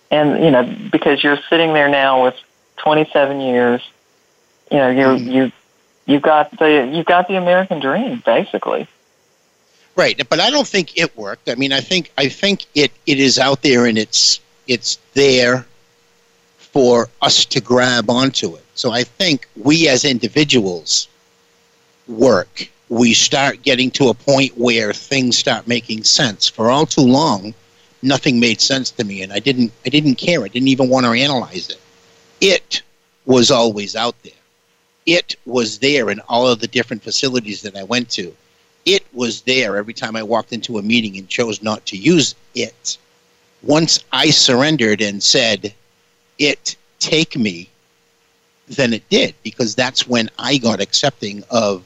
and 0.09 0.41
you 0.41 0.51
know, 0.51 0.63
because 0.89 1.21
you're 1.21 1.39
sitting 1.49 1.73
there 1.73 1.89
now 1.89 2.23
with 2.23 2.35
27 2.77 3.41
years, 3.41 3.81
you 4.71 4.77
know, 4.77 4.89
you 4.89 5.03
Mhm. 5.05 5.31
you 5.33 5.51
you've 6.05 6.21
got 6.21 6.49
the 6.57 6.89
you've 6.93 7.05
got 7.05 7.27
the 7.27 7.35
American 7.35 7.79
dream, 7.81 8.23
basically. 8.25 8.87
Right, 9.99 10.29
but 10.29 10.39
I 10.39 10.49
don't 10.49 10.65
think 10.65 10.97
it 10.97 11.17
worked. 11.17 11.49
I 11.49 11.55
mean, 11.55 11.73
I 11.73 11.81
think 11.81 12.13
I 12.17 12.29
think 12.29 12.67
it, 12.73 12.89
it 13.05 13.19
is 13.19 13.37
out 13.37 13.61
there 13.63 13.85
and 13.85 13.97
it's 13.97 14.39
it's 14.65 14.97
there 15.13 15.65
for 16.57 17.09
us 17.21 17.43
to 17.47 17.59
grab 17.59 18.09
onto 18.09 18.55
it. 18.55 18.63
So 18.75 18.91
I 18.93 19.03
think 19.03 19.49
we 19.57 19.89
as 19.89 20.05
individuals 20.05 21.09
work. 22.07 22.69
We 22.87 23.13
start 23.13 23.61
getting 23.61 23.91
to 23.91 24.07
a 24.07 24.13
point 24.13 24.57
where 24.57 24.93
things 24.93 25.37
start 25.37 25.67
making 25.67 26.05
sense. 26.05 26.47
For 26.47 26.71
all 26.71 26.85
too 26.85 27.01
long, 27.01 27.53
nothing 28.01 28.39
made 28.39 28.61
sense 28.61 28.91
to 28.91 29.03
me, 29.03 29.21
and 29.21 29.33
I 29.33 29.39
didn't 29.39 29.73
I 29.85 29.89
didn't 29.89 30.15
care. 30.15 30.45
I 30.45 30.47
didn't 30.47 30.69
even 30.69 30.87
want 30.87 31.07
to 31.07 31.11
analyze 31.11 31.67
it. 31.67 31.81
It 32.39 32.83
was 33.25 33.51
always 33.51 33.97
out 33.97 34.15
there. 34.23 34.43
It 35.05 35.35
was 35.45 35.79
there 35.79 36.09
in 36.09 36.21
all 36.29 36.47
of 36.47 36.61
the 36.61 36.67
different 36.67 37.03
facilities 37.03 37.61
that 37.63 37.75
I 37.75 37.83
went 37.83 38.09
to 38.11 38.33
it 38.89 39.05
was 39.13 39.41
there 39.41 39.77
every 39.77 39.93
time 39.93 40.15
I 40.15 40.23
walked 40.23 40.51
into 40.51 40.79
a 40.79 40.81
meeting 40.81 41.15
and 41.17 41.29
chose 41.29 41.61
not 41.61 41.85
to 41.87 41.97
use 41.97 42.33
it. 42.55 42.97
Once 43.61 44.03
I 44.11 44.31
surrendered 44.31 44.99
and 45.01 45.21
said, 45.21 45.73
it 46.39 46.75
take 46.97 47.37
me, 47.37 47.69
then 48.67 48.93
it 48.93 49.07
did, 49.09 49.35
because 49.43 49.75
that's 49.75 50.07
when 50.07 50.29
I 50.39 50.57
got 50.57 50.81
accepting 50.81 51.43
of 51.51 51.83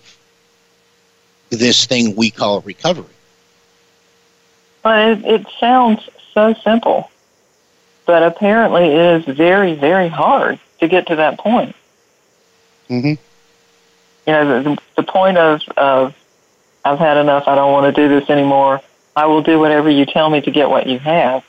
this 1.49 1.85
thing 1.85 2.15
we 2.15 2.31
call 2.31 2.61
recovery. 2.61 3.05
But 4.81 5.09
it, 5.09 5.25
it 5.25 5.47
sounds 5.59 6.09
so 6.33 6.53
simple, 6.53 7.11
but 8.05 8.23
apparently 8.23 8.85
it 8.85 9.27
is 9.27 9.35
very 9.35 9.75
very 9.75 10.09
hard 10.09 10.59
to 10.79 10.87
get 10.87 11.07
to 11.07 11.15
that 11.15 11.37
point. 11.37 11.75
Mm-hmm. 12.89 13.15
You 14.27 14.33
know, 14.33 14.63
the, 14.63 14.77
the 14.95 15.03
point 15.03 15.37
of 15.37 15.61
of 15.77 16.15
I've 16.85 16.99
had 16.99 17.17
enough. 17.17 17.47
I 17.47 17.55
don't 17.55 17.71
want 17.71 17.93
to 17.93 18.01
do 18.01 18.07
this 18.19 18.29
anymore. 18.29 18.81
I 19.15 19.25
will 19.27 19.41
do 19.41 19.59
whatever 19.59 19.89
you 19.89 20.05
tell 20.05 20.29
me 20.29 20.41
to 20.41 20.51
get 20.51 20.69
what 20.69 20.87
you 20.87 20.99
have. 20.99 21.45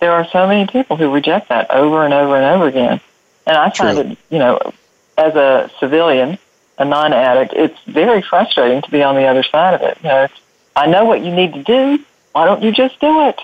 There 0.00 0.12
are 0.12 0.26
so 0.28 0.46
many 0.46 0.66
people 0.66 0.96
who 0.96 1.12
reject 1.12 1.48
that 1.48 1.70
over 1.70 2.04
and 2.04 2.14
over 2.14 2.36
and 2.36 2.44
over 2.44 2.68
again. 2.68 3.00
And 3.46 3.56
I 3.56 3.70
find 3.70 3.98
True. 3.98 4.10
it, 4.12 4.18
you 4.30 4.38
know, 4.38 4.72
as 5.16 5.34
a 5.34 5.70
civilian, 5.80 6.38
a 6.78 6.84
non-addict, 6.84 7.52
it's 7.54 7.78
very 7.86 8.22
frustrating 8.22 8.82
to 8.82 8.90
be 8.90 9.02
on 9.02 9.16
the 9.16 9.24
other 9.24 9.42
side 9.42 9.74
of 9.74 9.82
it. 9.82 9.98
You 10.02 10.08
know, 10.08 10.28
I 10.76 10.86
know 10.86 11.04
what 11.04 11.22
you 11.24 11.34
need 11.34 11.54
to 11.54 11.62
do. 11.62 12.04
Why 12.32 12.44
don't 12.44 12.62
you 12.62 12.70
just 12.70 13.00
do 13.00 13.28
it? 13.28 13.40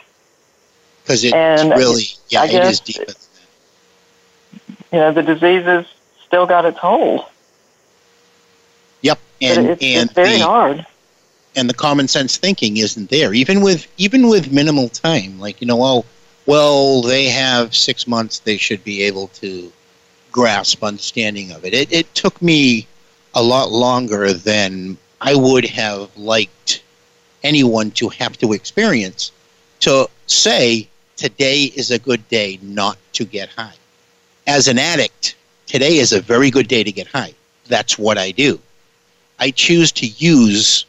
Because 1.03 1.25
it's 1.25 1.35
And 1.35 1.71
really, 1.71 2.05
yeah, 2.29 2.43
I 2.43 2.49
guess 2.49 2.75
is 2.75 2.81
deeper 2.81 3.05
than 3.07 3.15
that. 3.15 4.93
You 4.93 4.99
know, 5.01 5.13
the 5.13 5.23
disease 5.23 5.65
has 5.65 5.87
still 6.25 6.47
got 6.47 6.65
its 6.65 6.79
hold. 6.79 7.27
Yep, 9.03 9.19
and 9.43 9.67
it's, 9.67 9.83
and 9.83 10.05
it's 10.05 10.13
very 10.13 10.39
the, 10.39 10.45
hard. 10.45 10.87
And 11.57 11.69
the 11.69 11.75
common 11.75 12.09
sense 12.09 12.37
thinking 12.37 12.77
isn't 12.79 13.11
there. 13.11 13.33
Even 13.35 13.61
with 13.61 13.87
even 13.97 14.29
with 14.29 14.53
minimal 14.53 14.89
time 14.89 15.39
like 15.39 15.61
you 15.61 15.67
know 15.67 15.83
oh 15.83 16.05
well 16.47 17.03
they 17.03 17.27
have 17.27 17.75
six 17.75 18.07
months 18.07 18.41
they 18.41 18.57
should 18.57 18.83
be 18.85 19.03
able 19.03 19.29
to 19.29 19.73
grasp 20.33 20.83
understanding 20.83 21.53
of 21.53 21.65
it. 21.65 21.75
It, 21.75 21.93
it 21.93 22.15
took 22.15 22.41
me 22.43 22.87
a 23.35 23.43
lot 23.43 23.71
longer 23.71 24.33
than 24.33 24.97
i 25.21 25.35
would 25.35 25.65
have 25.65 26.17
liked 26.17 26.83
anyone 27.43 27.91
to 27.93 28.09
have 28.09 28.37
to 28.39 28.53
experience 28.53 29.33
to 29.81 30.09
say 30.27 30.89
today 31.17 31.65
is 31.77 31.91
a 31.91 31.99
good 31.99 32.27
day 32.29 32.59
not 32.63 32.99
to 33.13 33.25
get 33.25 33.49
high. 33.51 33.75
As 34.47 34.67
an 34.69 34.79
addict 34.79 35.37
today 35.67 35.97
is 35.97 36.13
a 36.13 36.21
very 36.21 36.51
good 36.51 36.69
day 36.69 36.83
to 36.83 36.93
get 36.93 37.07
high. 37.07 37.35
That's 37.69 37.99
what 37.99 38.19
i 38.19 38.31
do. 38.31 38.59
I 39.39 39.51
choose 39.51 39.93
to 39.93 40.07
use 40.07 40.87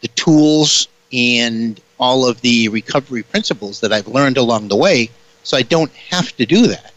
the 0.00 0.08
tools 0.08 0.88
and 1.12 1.80
all 1.98 2.26
of 2.26 2.40
the 2.40 2.68
recovery 2.68 3.22
principles 3.22 3.80
that 3.80 3.92
I've 3.92 4.08
learned 4.08 4.36
along 4.36 4.68
the 4.68 4.76
way, 4.76 5.10
so 5.42 5.56
I 5.56 5.62
don't 5.62 5.92
have 5.92 6.34
to 6.36 6.46
do 6.46 6.66
that. 6.68 6.92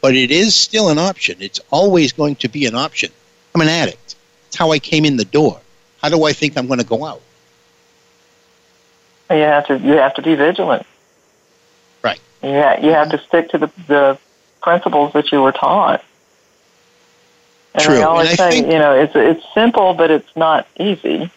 But 0.00 0.14
it 0.14 0.30
is 0.30 0.54
still 0.54 0.88
an 0.88 0.98
option. 0.98 1.36
It's 1.40 1.60
always 1.70 2.12
going 2.12 2.36
to 2.36 2.48
be 2.48 2.66
an 2.66 2.74
option. 2.74 3.10
I'm 3.54 3.60
an 3.60 3.68
addict. 3.68 4.14
It's 4.48 4.56
how 4.56 4.70
I 4.72 4.78
came 4.78 5.04
in 5.04 5.16
the 5.16 5.24
door. 5.24 5.60
How 6.02 6.08
do 6.08 6.24
I 6.24 6.32
think 6.32 6.56
I'm 6.56 6.66
going 6.66 6.78
to 6.78 6.86
go 6.86 7.04
out? 7.04 7.22
You 9.30 9.38
have 9.38 9.66
to 9.66 9.78
you 9.78 9.94
have 9.94 10.14
to 10.14 10.22
be 10.22 10.34
vigilant. 10.36 10.86
Right. 12.02 12.20
You 12.42 12.50
you 12.50 12.90
have 12.92 13.10
to 13.10 13.18
stick 13.18 13.50
to 13.50 13.58
the 13.58 13.70
the 13.88 14.18
principles 14.62 15.12
that 15.14 15.32
you 15.32 15.42
were 15.42 15.52
taught. 15.52 16.04
And 17.74 17.82
True, 17.82 18.00
I 18.00 18.20
and 18.20 18.28
I 18.28 18.34
say, 18.36 18.50
think- 18.52 18.72
you 18.72 18.78
know, 18.78 18.92
it's 18.92 19.16
it's 19.16 19.42
simple, 19.52 19.94
but 19.94 20.10
it's 20.12 20.36
not 20.36 20.66
easy. 20.78 21.30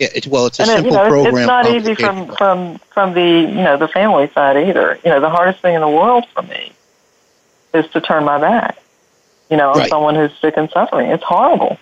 Yeah, 0.00 0.08
it, 0.14 0.26
well, 0.26 0.46
it's 0.46 0.58
a 0.58 0.62
and 0.62 0.70
simple 0.70 0.94
it, 0.94 0.96
you 0.96 1.02
know, 1.02 1.08
program. 1.10 1.36
It's 1.36 1.46
not 1.46 1.66
easy 1.68 1.94
from 1.94 2.34
from 2.34 2.78
from 2.90 3.12
the 3.12 3.20
you 3.20 3.62
know 3.62 3.76
the 3.76 3.86
family 3.86 4.30
side 4.32 4.56
either. 4.56 4.98
You 5.04 5.10
know, 5.10 5.20
the 5.20 5.28
hardest 5.28 5.60
thing 5.60 5.74
in 5.74 5.82
the 5.82 5.88
world 5.90 6.26
for 6.34 6.42
me 6.42 6.72
is 7.74 7.86
to 7.90 8.00
turn 8.00 8.24
my 8.24 8.38
back. 8.38 8.78
You 9.50 9.58
know, 9.58 9.70
on 9.72 9.78
Right. 9.78 9.90
someone 9.90 10.14
who's 10.14 10.32
sick 10.40 10.54
and 10.56 10.70
suffering. 10.70 11.10
It's 11.10 11.22
horrible. 11.22 11.76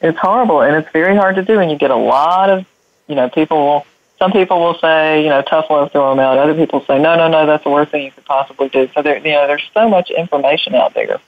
It's 0.00 0.18
horrible, 0.18 0.60
and 0.60 0.76
it's 0.76 0.90
very 0.92 1.16
hard 1.16 1.34
to 1.36 1.42
do. 1.42 1.58
And 1.58 1.68
you 1.70 1.76
get 1.76 1.90
a 1.90 1.96
lot 1.96 2.48
of, 2.48 2.64
you 3.08 3.16
know, 3.16 3.28
people 3.28 3.58
will. 3.58 3.86
Some 4.18 4.32
people 4.32 4.60
will 4.60 4.78
say, 4.78 5.22
you 5.24 5.28
know, 5.28 5.42
tough 5.42 5.68
love, 5.68 5.92
throw 5.92 6.08
them 6.10 6.20
out. 6.20 6.38
Other 6.38 6.54
people 6.54 6.82
say, 6.86 6.98
no, 6.98 7.16
no, 7.16 7.28
no, 7.28 7.44
that's 7.44 7.64
the 7.64 7.70
worst 7.70 7.90
thing 7.90 8.02
you 8.04 8.12
could 8.12 8.24
possibly 8.24 8.70
do. 8.70 8.88
So 8.94 9.02
there, 9.02 9.18
you 9.18 9.32
know, 9.32 9.46
there's 9.46 9.68
so 9.74 9.90
much 9.90 10.10
information 10.10 10.74
out 10.74 10.94
there. 10.94 11.20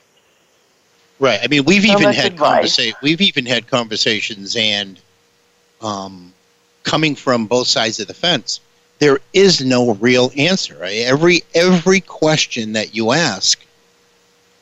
Right. 1.19 1.39
I 1.43 1.47
mean, 1.47 1.65
we've 1.65 1.83
So 1.83 1.91
even 1.99 2.13
had 2.13 2.35
conversa- 2.37 2.93
We've 3.01 3.21
even 3.21 3.45
had 3.45 3.67
conversations, 3.67 4.55
and 4.55 4.99
um, 5.81 6.33
coming 6.83 7.15
from 7.15 7.45
both 7.45 7.67
sides 7.67 7.99
of 7.99 8.07
the 8.07 8.13
fence, 8.13 8.61
there 8.99 9.19
is 9.33 9.61
no 9.63 9.93
real 9.95 10.31
answer. 10.37 10.77
Every 10.81 11.43
every 11.53 11.99
question 12.01 12.73
that 12.73 12.95
you 12.95 13.11
ask, 13.11 13.59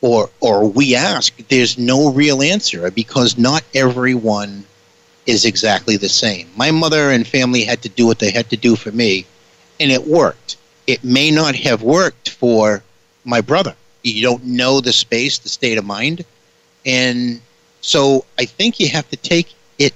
or 0.00 0.30
or 0.40 0.68
we 0.68 0.94
ask, 0.96 1.36
there's 1.48 1.78
no 1.78 2.10
real 2.10 2.42
answer 2.42 2.90
because 2.90 3.38
not 3.38 3.62
everyone 3.74 4.64
is 5.26 5.44
exactly 5.44 5.96
the 5.96 6.08
same. 6.08 6.48
My 6.56 6.70
mother 6.70 7.10
and 7.10 7.26
family 7.26 7.62
had 7.62 7.82
to 7.82 7.88
do 7.88 8.06
what 8.06 8.18
they 8.18 8.30
had 8.30 8.50
to 8.50 8.56
do 8.56 8.74
for 8.76 8.90
me, 8.90 9.26
and 9.78 9.92
it 9.92 10.06
worked. 10.06 10.56
It 10.86 11.04
may 11.04 11.30
not 11.30 11.54
have 11.54 11.82
worked 11.82 12.30
for 12.30 12.82
my 13.24 13.42
brother. 13.42 13.76
You 14.02 14.22
don't 14.22 14.44
know 14.44 14.80
the 14.80 14.92
space, 14.92 15.38
the 15.38 15.50
state 15.50 15.78
of 15.78 15.84
mind. 15.84 16.24
And 16.88 17.42
so 17.82 18.24
I 18.38 18.46
think 18.46 18.80
you 18.80 18.88
have 18.88 19.08
to 19.10 19.16
take 19.16 19.54
it. 19.78 19.94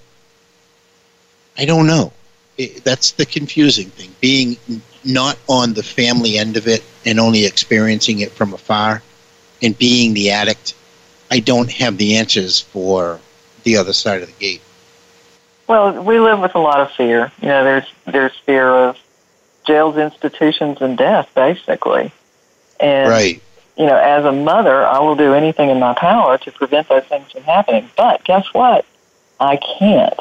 I 1.57 1.65
don't 1.65 1.87
know. 1.87 2.13
It, 2.59 2.85
that's 2.85 3.13
the 3.13 3.25
confusing 3.25 3.89
thing. 3.89 4.11
Being 4.21 4.59
not 5.03 5.39
on 5.49 5.73
the 5.73 5.83
family 5.83 6.37
end 6.37 6.59
of 6.59 6.69
it 6.69 6.85
and 7.07 7.19
only 7.19 7.47
experiencing 7.47 8.21
it 8.21 8.31
from 8.31 8.53
afar 8.53 9.03
and 9.63 9.77
being 9.79 10.13
the 10.13 10.31
addict, 10.31 10.75
I 11.31 11.41
don't 11.41 11.71
have 11.73 11.97
the 11.97 12.17
answers 12.17 12.61
for 12.61 13.19
the 13.65 13.79
other 13.79 13.95
side 13.95 14.21
of 14.21 14.29
the 14.29 14.39
gate. 14.39 14.61
Well, 15.67 16.03
we 16.05 16.21
live 16.21 16.41
with 16.41 16.55
a 16.55 16.59
lot 16.59 16.81
of 16.81 16.93
fear. 16.93 17.33
You 17.41 17.49
know, 17.49 17.65
there's 17.65 17.87
there's 18.05 18.37
fear 18.45 18.69
of 18.69 18.99
jails, 19.65 19.97
institutions, 19.97 20.79
and 20.83 20.99
death, 20.99 21.31
basically. 21.35 22.13
And 22.79 23.09
Right. 23.09 23.43
You 23.77 23.87
know, 23.87 23.97
as 23.97 24.25
a 24.25 24.33
mother, 24.33 24.85
I 24.87 24.99
will 25.01 25.17
do 25.17 25.33
anything 25.35 25.71
in 25.71 25.79
my 25.79 25.95
power 25.95 26.39
to 26.39 26.53
prevent 26.53 26.89
those 26.89 27.05
things 27.05 27.31
from 27.33 27.43
happening. 27.43 27.89
But 27.97 28.23
guess 28.25 28.47
what? 28.53 28.85
I 29.41 29.57
can't. 29.79 30.19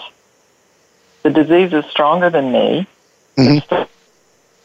The 1.23 1.29
disease 1.29 1.73
is 1.73 1.85
stronger 1.85 2.29
than 2.29 2.51
me. 2.51 2.87
Mhm. 3.37 3.87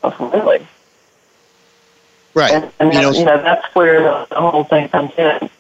It's 0.05 0.21
really. 0.21 0.67
Right. 2.35 2.53
And, 2.53 2.73
and 2.79 2.93
You 2.93 3.01
that, 3.01 3.03
know- 3.03 3.19
you 3.19 3.25
know, 3.25 3.43
that's 3.43 3.75
where 3.75 4.01
the 4.31 4.41
whole 4.41 4.65
thing 4.65 4.89
comes 4.89 5.13
in. 5.19 5.51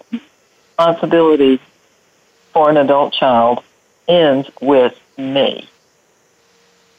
Responsibility 0.78 1.60
for 2.52 2.70
an 2.70 2.76
adult 2.76 3.12
child 3.14 3.62
ends 4.08 4.48
with 4.60 4.98
me. 5.16 5.68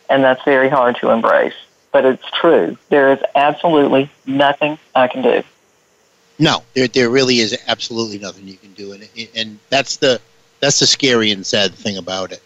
And 0.10 0.24
that's 0.24 0.44
very 0.44 0.70
hard 0.70 0.98
to 0.98 1.10
embrace. 1.12 1.54
But 1.92 2.06
it's 2.06 2.24
true. 2.40 2.78
There 2.90 3.12
is 3.14 3.20
absolutely 3.36 4.10
nothing 4.26 4.78
I 4.96 5.08
can 5.08 5.22
do. 5.22 5.44
No, 6.40 6.64
there 6.74 6.88
there 6.88 7.10
really 7.10 7.40
is 7.40 7.58
absolutely 7.68 8.20
nothing 8.20 8.48
you 8.48 8.58
can 8.58 8.74
do, 8.74 8.92
and 8.94 9.08
and 9.36 9.60
that's 9.70 9.98
the 9.98 10.22
that's 10.60 10.80
the 10.80 10.88
scary 10.88 11.32
and 11.32 11.46
sad 11.46 11.74
thing 11.74 11.98
about 11.98 12.32
it. 12.32 12.42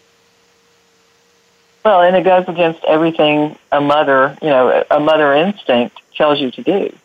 Well, 1.84 2.00
and 2.02 2.16
it 2.16 2.24
goes 2.24 2.44
against 2.48 2.82
everything 2.84 3.58
a 3.72 3.80
mother, 3.80 4.36
you 4.40 4.48
know, 4.48 4.84
a 4.90 5.00
mother 5.00 5.34
instinct 5.34 5.98
tells 6.14 6.40
you 6.40 6.50
to 6.52 6.62
do. 6.62 6.96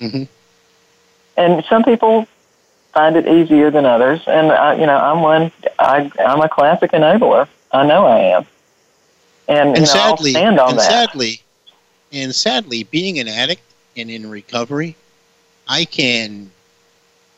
Mhm. 0.00 0.28
And 1.36 1.64
some 1.68 1.82
people 1.82 2.28
find 2.92 3.16
it 3.16 3.26
easier 3.26 3.70
than 3.70 3.84
others, 3.84 4.22
and 4.26 4.52
I, 4.52 4.74
you 4.74 4.86
know, 4.86 4.96
I'm 4.96 5.20
one. 5.20 5.50
I, 5.78 6.10
I'm 6.24 6.40
a 6.40 6.48
classic 6.48 6.92
enabler. 6.92 7.48
I 7.72 7.84
know 7.84 8.06
I 8.06 8.18
am, 8.20 8.46
and, 9.48 9.68
and 9.70 9.76
you 9.78 9.82
know, 9.82 9.86
sadly, 9.86 10.30
I'll 10.36 10.42
stand 10.42 10.60
on 10.60 10.70
and 10.70 10.78
that. 10.78 10.90
sadly, 10.90 11.42
and 12.12 12.34
sadly, 12.34 12.84
being 12.84 13.18
an 13.18 13.26
addict 13.26 13.62
and 13.96 14.10
in 14.10 14.30
recovery, 14.30 14.94
I 15.68 15.84
can 15.84 16.50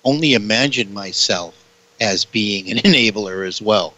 only 0.05 0.35
imagine 0.35 0.93
myself 0.93 1.55
as 2.01 2.25
being 2.25 2.71
an 2.71 2.79
enabler 2.85 3.47
as 3.47 3.61
well. 3.61 3.95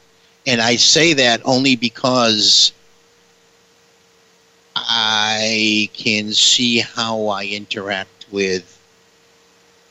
And 0.46 0.60
I 0.60 0.76
say 0.76 1.12
that 1.14 1.42
only 1.44 1.76
because 1.76 2.72
I 4.76 5.90
can 5.92 6.32
see 6.32 6.78
how 6.78 7.26
I 7.26 7.46
interact 7.46 8.26
with 8.30 8.74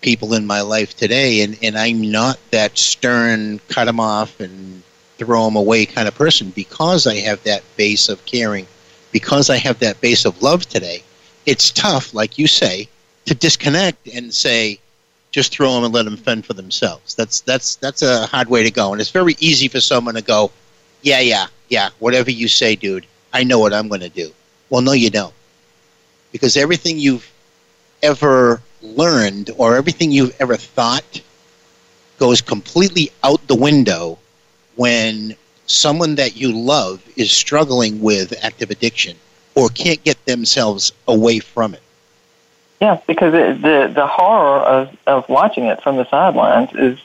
people 0.02 0.34
in 0.34 0.46
my 0.46 0.62
life 0.62 0.96
today, 0.96 1.42
and, 1.42 1.58
and 1.62 1.78
I'm 1.78 2.12
not 2.12 2.40
that 2.52 2.78
stern, 2.78 3.60
cut 3.68 3.86
them 3.86 4.00
off 4.00 4.40
and 4.40 4.82
throw 5.18 5.46
them 5.46 5.56
away 5.56 5.86
kind 5.86 6.08
of 6.08 6.16
person 6.16 6.52
because 6.52 7.08
I 7.08 7.16
have 7.16 7.44
that 7.44 7.64
base 7.76 8.08
of 8.08 8.24
caring, 8.26 8.68
because 9.12 9.50
I 9.50 9.58
have 9.58 9.80
that 9.80 10.00
base 10.00 10.26
of 10.26 10.42
love 10.42 10.68
today. 10.68 11.04
It's 11.46 11.72
tough, 11.72 12.14
like 12.14 12.38
you 12.38 12.48
say, 12.48 12.88
to 13.28 13.36
disconnect 13.36 14.08
and 14.08 14.34
say, 14.34 14.80
just 15.32 15.52
throw 15.54 15.74
them 15.74 15.84
and 15.84 15.94
let 15.94 16.06
them 16.06 16.18
fend 16.18 16.46
for 16.46 16.54
themselves. 16.54 17.14
That's 17.14 17.42
that's 17.42 17.76
that's 17.76 18.02
a 18.02 18.26
hard 18.26 18.50
way 18.50 18.64
to 18.64 18.72
go, 18.72 18.92
and 18.92 19.00
it's 19.00 19.12
very 19.12 19.36
easy 19.40 19.68
for 19.68 19.80
someone 19.80 20.16
to 20.16 20.22
go, 20.22 20.52
yeah, 21.02 21.20
yeah, 21.20 21.48
yeah, 21.70 21.90
whatever 22.00 22.32
you 22.32 22.48
say, 22.48 22.76
dude. 22.76 23.06
I 23.34 23.44
know 23.44 23.60
what 23.60 23.74
I'm 23.74 23.88
going 23.88 24.02
to 24.02 24.10
do. 24.10 24.32
Well, 24.70 24.82
no, 24.82 24.94
you 24.94 25.10
don't, 25.10 25.34
because 26.32 26.58
everything 26.58 26.98
you've 26.98 27.32
ever 28.02 28.62
learned 28.82 29.52
or 29.58 29.76
everything 29.76 30.12
you've 30.12 30.36
ever 30.40 30.56
thought 30.56 31.22
goes 32.18 32.42
completely 32.42 33.12
out 33.24 33.46
the 33.48 33.56
window 33.56 34.18
when 34.76 35.36
someone 35.68 36.16
that 36.16 36.36
you 36.36 36.52
love 36.52 37.04
is 37.18 37.32
struggling 37.32 38.02
with 38.02 38.34
active 38.44 38.72
addiction 38.72 39.18
or 39.56 39.70
can't 39.70 40.04
get 40.04 40.24
themselves 40.26 40.94
away 41.08 41.40
from 41.40 41.74
it. 41.74 41.82
Yeah, 42.80 43.00
because 43.08 43.34
it, 43.34 43.62
the 43.62 43.92
the 43.94 44.06
horror 44.06 44.60
of 44.60 44.96
of 45.08 45.28
watching 45.30 45.66
it 45.66 45.82
from 45.82 45.98
the 45.98 46.08
sidelines 46.10 46.70
is, 46.74 47.00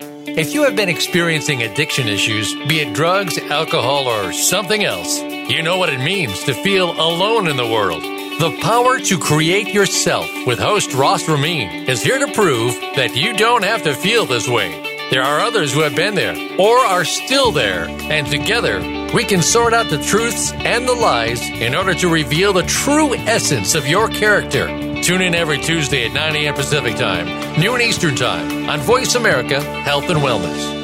If 0.00 0.52
you 0.52 0.64
have 0.64 0.76
been 0.76 0.88
experiencing 0.88 1.62
addiction 1.62 2.08
issues, 2.08 2.54
be 2.66 2.80
it 2.80 2.94
drugs, 2.94 3.38
alcohol, 3.38 4.06
or 4.06 4.32
something 4.32 4.84
else, 4.84 5.22
you 5.22 5.62
know 5.62 5.78
what 5.78 5.88
it 5.88 5.98
means 5.98 6.42
to 6.44 6.52
feel 6.52 6.90
alone 6.90 7.48
in 7.48 7.56
the 7.56 7.66
world. 7.66 8.02
The 8.38 8.58
power 8.60 8.98
to 8.98 9.18
create 9.18 9.68
yourself 9.72 10.28
with 10.46 10.58
host 10.58 10.92
Ross 10.92 11.26
Ramin 11.26 11.88
is 11.88 12.02
here 12.02 12.18
to 12.18 12.32
prove 12.34 12.74
that 12.96 13.16
you 13.16 13.34
don't 13.34 13.64
have 13.64 13.82
to 13.84 13.94
feel 13.94 14.26
this 14.26 14.46
way. 14.46 14.82
There 15.10 15.22
are 15.22 15.40
others 15.40 15.72
who 15.72 15.80
have 15.80 15.94
been 15.94 16.14
there 16.14 16.36
or 16.60 16.76
are 16.80 17.04
still 17.04 17.50
there, 17.52 17.88
and 17.88 18.26
together 18.26 18.80
we 19.14 19.24
can 19.24 19.42
sort 19.42 19.72
out 19.72 19.88
the 19.88 20.02
truths 20.02 20.52
and 20.52 20.86
the 20.88 20.94
lies 20.94 21.40
in 21.48 21.74
order 21.74 21.94
to 21.94 22.08
reveal 22.08 22.52
the 22.52 22.62
true 22.64 23.14
essence 23.14 23.74
of 23.74 23.86
your 23.86 24.08
character. 24.08 24.66
Tune 25.02 25.22
in 25.22 25.34
every 25.34 25.58
Tuesday 25.58 26.06
at 26.06 26.12
9 26.12 26.36
a.m. 26.36 26.54
Pacific 26.54 26.96
Time, 26.96 27.60
noon 27.60 27.80
Eastern 27.80 28.16
Time 28.16 28.68
on 28.68 28.80
Voice 28.80 29.14
America 29.14 29.60
Health 29.60 30.10
and 30.10 30.20
Wellness. 30.20 30.76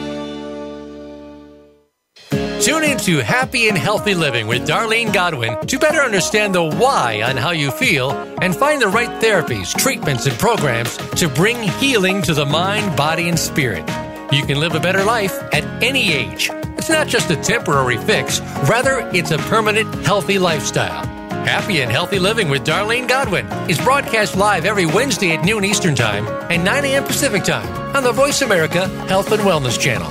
Tune 2.63 2.85
into 2.85 3.19
Happy 3.19 3.69
and 3.69 3.77
Healthy 3.77 4.15
Living 4.15 4.47
with 4.47 4.69
Darlene 4.69 5.13
Godwin 5.13 5.67
to 5.67 5.79
better 5.81 6.01
understand 6.01 6.55
the 6.55 6.63
why 6.63 7.21
on 7.23 7.37
how 7.37 7.51
you 7.51 7.73
feel 7.73 8.13
and 8.41 8.55
find 8.55 8.81
the 8.81 8.87
right 8.87 9.11
therapies, 9.21 9.77
treatments, 9.77 10.27
and 10.27 10.39
programs 10.39 10.97
to 11.17 11.29
bring 11.29 11.61
healing 11.61 12.23
to 12.23 12.35
the 12.35 12.47
mind, 12.47 12.97
body, 12.97 13.29
and 13.29 13.37
spirit. 13.37 13.83
You 14.31 14.47
can 14.47 14.61
live 14.61 14.77
a 14.77 14.81
better 14.81 15.03
life 15.03 15.37
at 15.53 15.65
any 15.83 16.13
age. 16.13 16.51
It's 16.83 16.91
not 16.91 17.07
just 17.07 17.31
a 17.31 17.37
temporary 17.37 17.97
fix, 17.97 18.41
rather, 18.69 19.09
it's 19.15 19.31
a 19.31 19.39
permanent, 19.39 20.05
healthy 20.05 20.37
lifestyle. 20.37 21.07
Happy 21.47 21.81
and 21.81 21.93
Healthy 21.93 22.19
Living 22.19 22.49
with 22.49 22.65
Darlene 22.65 23.07
Godwin 23.07 23.47
is 23.71 23.79
broadcast 23.79 24.37
live 24.37 24.65
every 24.65 24.87
Wednesday 24.87 25.31
at 25.37 25.45
noon 25.45 25.65
Eastern 25.65 25.95
Time 25.95 26.27
and 26.51 26.65
9 26.65 26.85
a.m. 26.87 27.05
Pacific 27.05 27.45
Time 27.45 27.73
on 27.95 28.03
the 28.03 28.11
Voice 28.11 28.43
America 28.43 28.89
Health 29.07 29.31
and 29.31 29.43
Wellness 29.43 29.79
Channel. 29.79 30.11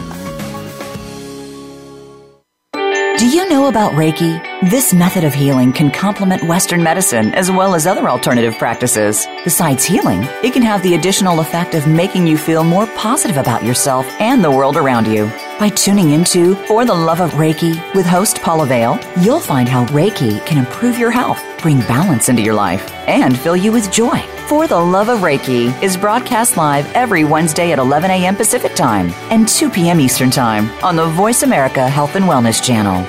Do 3.17 3.27
you 3.27 3.49
know 3.49 3.67
about 3.67 3.91
Reiki? 3.91 4.41
This 4.69 4.93
method 4.93 5.25
of 5.25 5.33
healing 5.33 5.73
can 5.73 5.91
complement 5.91 6.43
Western 6.45 6.81
medicine 6.81 7.33
as 7.33 7.51
well 7.51 7.75
as 7.75 7.85
other 7.85 8.07
alternative 8.07 8.55
practices. 8.57 9.27
Besides 9.43 9.83
healing, 9.83 10.23
it 10.41 10.53
can 10.53 10.63
have 10.63 10.81
the 10.83 10.95
additional 10.95 11.41
effect 11.41 11.75
of 11.75 11.85
making 11.85 12.27
you 12.27 12.37
feel 12.37 12.63
more 12.63 12.87
positive 12.95 13.35
about 13.35 13.65
yourself 13.65 14.07
and 14.21 14.41
the 14.41 14.49
world 14.49 14.77
around 14.77 15.05
you. 15.05 15.29
By 15.61 15.69
tuning 15.69 16.09
into 16.09 16.55
For 16.65 16.85
the 16.85 16.93
Love 16.95 17.21
of 17.21 17.33
Reiki 17.33 17.75
with 17.93 18.07
host 18.07 18.41
Paula 18.41 18.65
Vale, 18.65 18.99
you'll 19.19 19.39
find 19.39 19.69
how 19.69 19.85
Reiki 19.85 20.43
can 20.43 20.57
improve 20.57 20.97
your 20.97 21.11
health, 21.11 21.39
bring 21.61 21.81
balance 21.81 22.29
into 22.29 22.41
your 22.41 22.55
life, 22.55 22.91
and 23.07 23.37
fill 23.37 23.55
you 23.55 23.71
with 23.71 23.91
joy. 23.91 24.17
For 24.47 24.65
the 24.65 24.79
Love 24.79 25.09
of 25.09 25.19
Reiki 25.19 25.71
is 25.83 25.95
broadcast 25.95 26.57
live 26.57 26.91
every 26.95 27.25
Wednesday 27.25 27.71
at 27.71 27.77
11 27.77 28.09
a.m. 28.09 28.35
Pacific 28.35 28.73
Time 28.73 29.11
and 29.29 29.47
2 29.47 29.69
p.m. 29.69 29.99
Eastern 29.99 30.31
Time 30.31 30.67
on 30.83 30.95
the 30.95 31.05
Voice 31.05 31.43
America 31.43 31.87
Health 31.87 32.15
and 32.15 32.25
Wellness 32.25 32.59
Channel. 32.65 33.05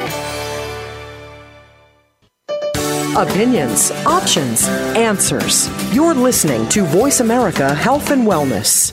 Opinions, 3.17 3.93
options, 4.05 4.69
answers. 4.95 5.71
You're 5.95 6.13
listening 6.13 6.69
to 6.69 6.85
Voice 6.85 7.21
America 7.21 7.75
Health 7.75 8.11
and 8.11 8.27
Wellness. 8.27 8.93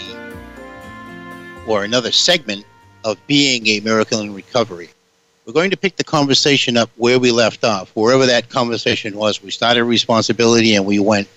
or 1.67 1.83
another 1.83 2.11
segment 2.11 2.65
of 3.03 3.17
being 3.27 3.67
a 3.67 3.79
miracle 3.81 4.19
in 4.21 4.33
recovery. 4.33 4.89
We're 5.45 5.53
going 5.53 5.71
to 5.71 5.77
pick 5.77 5.95
the 5.95 6.03
conversation 6.03 6.77
up 6.77 6.89
where 6.97 7.19
we 7.19 7.31
left 7.31 7.63
off, 7.63 7.91
wherever 7.95 8.25
that 8.25 8.49
conversation 8.49 9.17
was. 9.17 9.41
We 9.41 9.51
started 9.51 9.83
responsibility 9.83 10.75
and 10.75 10.85
we 10.85 10.99
went 10.99 11.27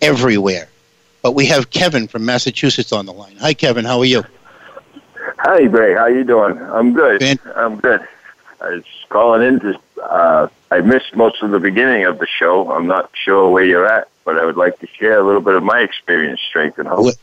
everywhere. 0.00 0.68
But 1.22 1.32
we 1.32 1.46
have 1.46 1.70
Kevin 1.70 2.08
from 2.08 2.24
Massachusetts 2.24 2.92
on 2.92 3.06
the 3.06 3.12
line. 3.12 3.36
Hi, 3.36 3.52
Kevin. 3.52 3.84
How 3.84 3.98
are 3.98 4.04
you? 4.04 4.24
Hi, 5.38 5.62
Ray. 5.62 5.94
How 5.94 6.06
you 6.06 6.24
doing? 6.24 6.58
I'm 6.58 6.94
good. 6.94 7.20
Fan- 7.20 7.38
I'm 7.56 7.76
good. 7.76 8.06
I 8.60 8.70
was 8.70 8.84
calling 9.08 9.42
in 9.42 9.60
to. 9.60 9.80
Uh, 10.02 10.48
I 10.70 10.80
missed 10.80 11.14
most 11.16 11.42
of 11.42 11.50
the 11.50 11.58
beginning 11.58 12.04
of 12.04 12.18
the 12.18 12.26
show. 12.26 12.70
I'm 12.70 12.86
not 12.86 13.10
sure 13.14 13.50
where 13.50 13.64
you're 13.64 13.86
at, 13.86 14.08
but 14.24 14.38
I 14.38 14.44
would 14.44 14.56
like 14.56 14.78
to 14.80 14.86
share 14.86 15.18
a 15.18 15.22
little 15.22 15.40
bit 15.40 15.54
of 15.54 15.62
my 15.62 15.80
experience, 15.80 16.40
strength, 16.40 16.78
and 16.78 16.88
hope. 16.88 17.14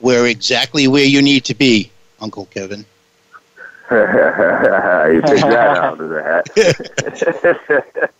We're 0.00 0.26
exactly 0.26 0.88
where 0.88 1.04
you 1.04 1.22
need 1.22 1.44
to 1.44 1.54
be, 1.54 1.90
Uncle 2.20 2.46
Kevin. 2.46 2.84
you 3.90 5.22
picked 5.22 5.42
that 5.42 5.76
out 5.76 6.00
of 6.00 6.08
the 6.08 6.22
hat. 6.22 8.10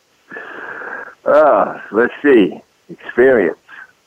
oh, 1.24 1.82
let's 1.90 2.14
see. 2.22 2.60
Experience. 2.90 3.58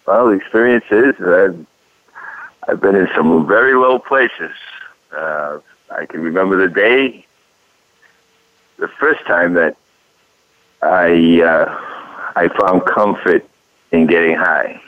Well, 0.06 0.28
the 0.28 0.34
experience 0.34 0.86
is 0.92 1.16
I've, 1.20 1.66
I've 2.68 2.80
been 2.80 2.96
in 2.96 3.10
some 3.16 3.48
very 3.48 3.74
low 3.74 4.00
places. 4.00 4.52
Uh, 5.12 5.60
I 5.90 6.06
can 6.06 6.22
remember 6.22 6.58
the 6.58 6.74
day, 6.74 7.26
the 8.78 8.88
first 8.88 9.26
time 9.26 9.56
that 9.56 9.78
I 10.82 11.42
uh, 11.42 11.78
I 12.36 12.50
found 12.50 12.86
comfort 12.86 13.44
in 13.92 14.06
getting 14.06 14.36
high. 14.36 14.82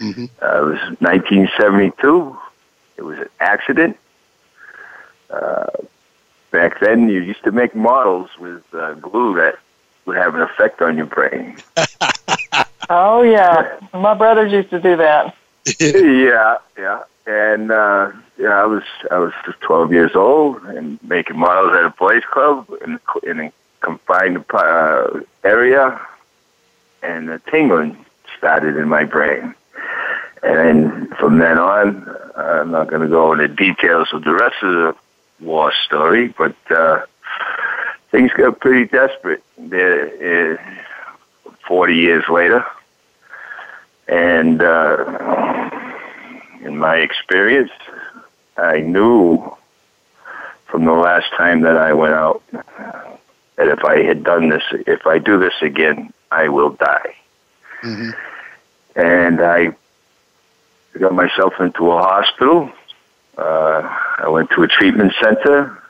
Mm-hmm. 0.00 0.24
Uh, 0.42 0.58
it 0.58 0.64
was 0.64 0.80
1972. 1.00 2.38
It 2.96 3.02
was 3.02 3.18
an 3.18 3.28
accident. 3.38 3.96
Uh, 5.30 5.66
back 6.50 6.80
then, 6.80 7.08
you 7.08 7.20
used 7.20 7.44
to 7.44 7.52
make 7.52 7.74
models 7.74 8.30
with 8.38 8.62
uh, 8.74 8.94
glue 8.94 9.36
that 9.36 9.58
would 10.06 10.16
have 10.16 10.34
an 10.34 10.42
effect 10.42 10.82
on 10.82 10.96
your 10.96 11.06
brain. 11.06 11.56
Oh 12.92 13.22
yeah, 13.22 13.78
my 13.94 14.14
brothers 14.14 14.50
used 14.50 14.70
to 14.70 14.80
do 14.80 14.96
that. 14.96 15.36
yeah, 15.80 16.56
yeah. 16.76 17.02
And 17.24 17.70
uh, 17.70 18.10
yeah, 18.36 18.60
I 18.60 18.66
was 18.66 18.82
I 19.12 19.18
was 19.18 19.32
12 19.60 19.92
years 19.92 20.16
old 20.16 20.60
and 20.64 20.98
making 21.04 21.38
models 21.38 21.72
at 21.76 21.84
a 21.84 21.90
boys' 21.90 22.24
club 22.24 22.68
in, 22.84 22.98
in 23.22 23.38
a 23.38 23.52
confined 23.80 24.44
uh, 24.52 25.20
area, 25.44 26.00
and 27.04 27.28
the 27.28 27.38
tingling 27.48 28.04
started 28.36 28.76
in 28.76 28.88
my 28.88 29.04
brain. 29.04 29.54
And 30.42 30.56
then 30.56 31.06
from 31.18 31.38
then 31.38 31.58
on, 31.58 32.16
I'm 32.36 32.70
not 32.70 32.88
going 32.88 33.02
to 33.02 33.08
go 33.08 33.32
into 33.32 33.48
details 33.48 34.08
of 34.12 34.24
the 34.24 34.32
rest 34.32 34.56
of 34.62 34.72
the 34.72 34.96
war 35.40 35.72
story, 35.84 36.28
but 36.28 36.56
uh, 36.70 37.04
things 38.10 38.32
got 38.32 38.60
pretty 38.60 38.86
desperate 38.86 39.42
there, 39.58 40.58
uh, 41.46 41.52
40 41.66 41.94
years 41.94 42.24
later. 42.28 42.64
And 44.08 44.62
uh, 44.62 45.70
in 46.62 46.78
my 46.78 46.96
experience, 46.96 47.70
I 48.56 48.80
knew 48.80 49.56
from 50.66 50.84
the 50.84 50.92
last 50.92 51.30
time 51.36 51.60
that 51.62 51.76
I 51.76 51.92
went 51.92 52.14
out 52.14 52.42
that 52.52 53.68
if 53.68 53.84
I 53.84 54.02
had 54.02 54.24
done 54.24 54.48
this, 54.48 54.62
if 54.72 55.06
I 55.06 55.18
do 55.18 55.38
this 55.38 55.54
again, 55.60 56.12
I 56.30 56.48
will 56.48 56.70
die. 56.70 57.14
Mm-hmm. 57.82 58.10
And 58.96 59.40
I 59.40 59.74
got 60.98 61.14
myself 61.14 61.54
into 61.60 61.90
a 61.90 61.98
hospital. 62.02 62.70
Uh, 63.36 63.96
I 64.18 64.28
went 64.28 64.50
to 64.50 64.62
a 64.62 64.68
treatment 64.68 65.12
center. 65.20 65.82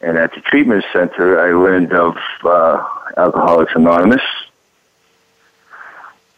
And 0.00 0.18
at 0.18 0.34
the 0.34 0.40
treatment 0.40 0.84
center, 0.92 1.40
I 1.40 1.52
learned 1.52 1.92
of 1.92 2.16
uh, 2.44 2.86
Alcoholics 3.16 3.72
Anonymous. 3.74 4.22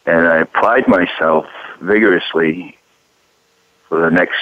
And 0.05 0.27
I 0.27 0.37
applied 0.37 0.87
myself 0.87 1.47
vigorously 1.81 2.77
for 3.89 4.01
the 4.01 4.09
next 4.09 4.35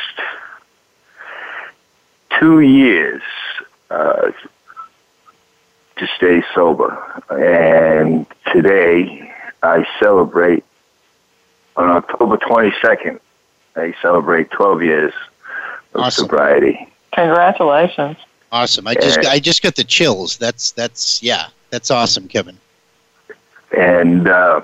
two 2.39 2.59
years 2.59 3.21
uh, 3.89 4.31
to 5.97 6.07
stay 6.15 6.43
sober. 6.53 7.23
And 7.29 8.27
today, 8.53 9.33
I 9.63 9.85
celebrate 9.99 10.63
on 11.77 11.89
October 11.89 12.37
22nd. 12.37 13.19
they 13.73 13.93
celebrate 14.01 14.49
12 14.51 14.83
years 14.83 15.13
of 15.93 16.01
Awesome. 16.01 16.23
sobriety. 16.25 16.87
Congratulations. 17.13 18.17
Awesome. 18.51 18.87
I 18.87 18.93
just 18.95 19.19
I 19.19 19.39
just 19.39 19.61
got 19.61 19.75
the 19.75 19.83
chills. 19.83 20.37
That's 20.37 20.71
that's 20.71 21.21
yeah. 21.21 21.47
That's 21.71 21.91
awesome, 21.91 22.27
Kevin. 22.27 22.57
And 23.75 24.27
uh, 24.29 24.61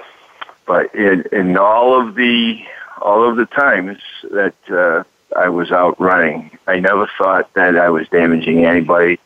but 0.65 0.93
in, 0.95 1.25
in 1.31 1.57
all 1.57 1.99
of 1.99 2.15
the 2.15 2.61
all 3.01 3.27
of 3.27 3.35
the 3.35 3.45
times 3.47 3.97
that 4.31 4.53
uh, 4.69 5.03
I 5.37 5.49
was 5.49 5.71
out 5.71 5.99
running, 5.99 6.57
I 6.67 6.79
never 6.79 7.09
thought 7.17 7.53
that 7.55 7.77
I 7.77 7.89
was 7.89 8.07
damaging 8.09 8.65
anybody. 8.65 9.17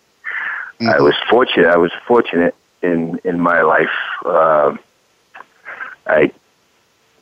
Mm-hmm. 0.79 0.89
I 0.89 0.99
was 0.99 1.15
fortunate. 1.29 1.67
I 1.67 1.77
was 1.77 1.91
fortunate 2.07 2.55
in 2.81 3.19
in 3.23 3.39
my 3.39 3.61
life. 3.61 3.95
Uh, 4.23 4.77
I 6.07 6.31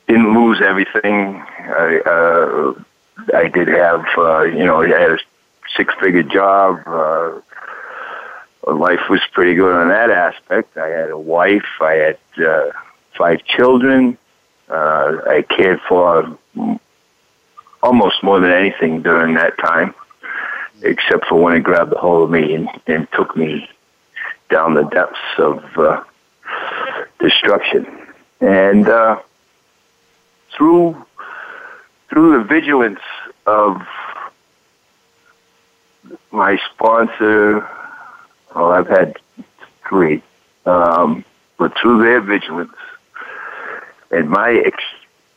didn't 0.06 0.34
lose 0.34 0.60
everything. 0.60 1.42
I 1.58 2.00
uh, 2.04 2.74
I 3.34 3.48
did 3.48 3.68
have 3.68 4.04
uh, 4.16 4.42
you 4.42 4.64
know 4.64 4.82
I 4.82 4.88
had 4.88 5.10
a 5.12 5.18
six 5.76 5.94
figure 6.00 6.22
job. 6.22 6.82
Uh, 6.86 7.40
life 8.72 9.08
was 9.10 9.20
pretty 9.32 9.54
good 9.54 9.74
on 9.74 9.88
that 9.88 10.10
aspect. 10.10 10.76
I 10.76 10.88
had 10.88 11.10
a 11.10 11.18
wife. 11.18 11.66
I 11.80 11.94
had 11.94 12.18
uh, 12.44 12.70
five 13.16 13.44
children. 13.44 14.18
Uh, 14.68 15.18
I 15.26 15.42
cared 15.42 15.80
for 15.88 16.38
almost 17.82 18.22
more 18.22 18.40
than 18.40 18.50
anything 18.50 19.02
during 19.02 19.34
that 19.34 19.58
time, 19.58 19.94
except 20.82 21.26
for 21.26 21.36
when 21.36 21.54
it 21.54 21.60
grabbed 21.62 21.92
a 21.92 21.98
hold 21.98 22.24
of 22.24 22.30
me 22.30 22.54
and, 22.54 22.68
and 22.86 23.06
took 23.12 23.36
me 23.36 23.68
down 24.48 24.74
the 24.74 24.84
depths 24.84 25.18
of 25.38 25.62
uh, 25.76 26.02
destruction. 27.20 27.86
And 28.40 28.88
uh, 28.88 29.20
through 30.56 31.04
through 32.10 32.38
the 32.38 32.44
vigilance 32.44 33.00
of 33.46 33.82
my 36.30 36.58
sponsor, 36.72 37.68
well, 38.54 38.70
I've 38.70 38.88
had 38.88 39.16
three, 39.88 40.22
um, 40.66 41.24
but 41.58 41.72
through 41.80 42.02
their 42.04 42.20
vigilance 42.20 42.76
and 44.10 44.28
my 44.28 44.62
ex- 44.64 44.84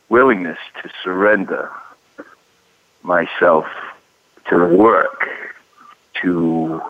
willingness 0.08 0.58
to 0.82 0.90
surrender 1.02 1.70
myself 3.02 3.66
to 4.48 4.58
the 4.58 4.76
work 4.76 5.28
to 6.22 6.80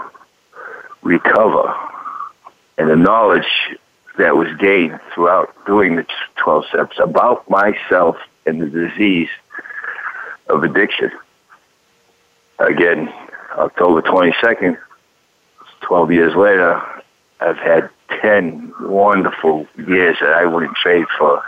recover 1.03 1.75
and 2.77 2.91
the 2.91 2.97
knowledge 2.97 3.77
that 4.19 4.37
was 4.37 4.53
gained 4.59 5.01
throughout 5.15 5.55
doing 5.65 5.97
the 5.97 6.07
12 6.37 6.67
steps 6.67 6.99
about 6.99 7.49
myself 7.49 8.17
and 8.47 8.61
the 8.61 8.67
disease 8.67 9.31
of 10.49 10.65
addiction. 10.65 11.11
Again, 12.59 13.13
October 13.53 14.03
22nd, 14.03 14.77
12 15.83 16.13
years 16.13 16.35
later, 16.35 16.83
I've 17.41 17.59
had 17.59 17.91
10 18.21 18.75
wonderful 18.81 19.69
years 19.77 20.17
that 20.21 20.33
I 20.33 20.45
wouldn't 20.47 20.77
trade 20.77 21.07
for 21.17 21.43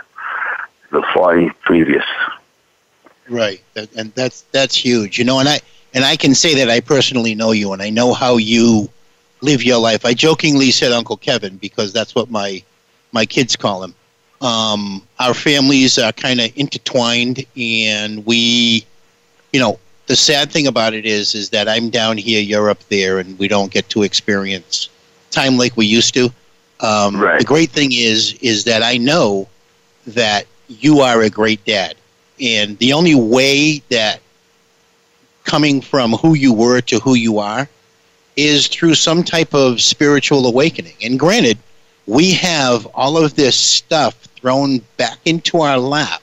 the 0.91 1.03
40 1.13 1.49
previous. 1.63 2.05
Right, 3.29 3.61
and 3.75 4.13
that's 4.13 4.41
that's 4.51 4.75
huge. 4.75 5.17
You 5.17 5.23
know, 5.23 5.39
and 5.39 5.47
I 5.47 5.61
and 5.93 6.03
I 6.03 6.17
can 6.17 6.35
say 6.35 6.55
that 6.55 6.69
I 6.69 6.81
personally 6.81 7.33
know 7.33 7.51
you, 7.51 7.71
and 7.71 7.81
I 7.81 7.89
know 7.89 8.13
how 8.13 8.37
you 8.37 8.89
live 9.41 9.63
your 9.63 9.79
life. 9.79 10.05
I 10.05 10.13
jokingly 10.13 10.71
said 10.71 10.91
Uncle 10.91 11.17
Kevin 11.17 11.57
because 11.57 11.91
that's 11.91 12.15
what 12.15 12.29
my 12.29 12.63
my 13.11 13.25
kids 13.25 13.55
call 13.55 13.83
him. 13.83 13.93
Um, 14.41 15.05
our 15.19 15.33
families 15.33 15.99
are 15.99 16.11
kind 16.11 16.39
of 16.39 16.51
intertwined, 16.55 17.45
and 17.55 18.25
we, 18.25 18.85
you 19.53 19.59
know, 19.59 19.79
the 20.07 20.15
sad 20.15 20.51
thing 20.51 20.65
about 20.65 20.93
it 20.93 21.05
is, 21.05 21.35
is 21.35 21.49
that 21.51 21.67
I'm 21.67 21.89
down 21.89 22.17
here, 22.17 22.41
you're 22.41 22.69
up 22.69 22.79
there, 22.89 23.19
and 23.19 23.37
we 23.37 23.47
don't 23.47 23.71
get 23.71 23.87
to 23.89 24.01
experience 24.01 24.89
time 25.29 25.57
like 25.57 25.77
we 25.77 25.85
used 25.85 26.13
to. 26.15 26.31
Um, 26.79 27.19
right. 27.19 27.39
The 27.39 27.45
great 27.45 27.69
thing 27.69 27.91
is, 27.91 28.33
is 28.41 28.63
that 28.63 28.81
I 28.81 28.97
know 28.97 29.47
that 30.07 30.47
you 30.67 31.01
are 31.01 31.21
a 31.21 31.29
great 31.29 31.63
dad, 31.65 31.95
and 32.41 32.77
the 32.79 32.93
only 32.93 33.13
way 33.13 33.83
that 33.89 34.21
coming 35.43 35.81
from 35.81 36.13
who 36.13 36.33
you 36.33 36.53
were 36.53 36.81
to 36.81 36.99
who 36.99 37.13
you 37.13 37.37
are 37.39 37.69
is 38.35 38.67
through 38.67 38.95
some 38.95 39.23
type 39.23 39.53
of 39.53 39.81
spiritual 39.81 40.45
awakening. 40.45 40.95
And 41.03 41.19
granted, 41.19 41.57
we 42.07 42.31
have 42.31 42.85
all 42.87 43.17
of 43.17 43.35
this 43.35 43.55
stuff 43.55 44.15
thrown 44.15 44.79
back 44.97 45.19
into 45.25 45.59
our 45.61 45.77
lap 45.77 46.21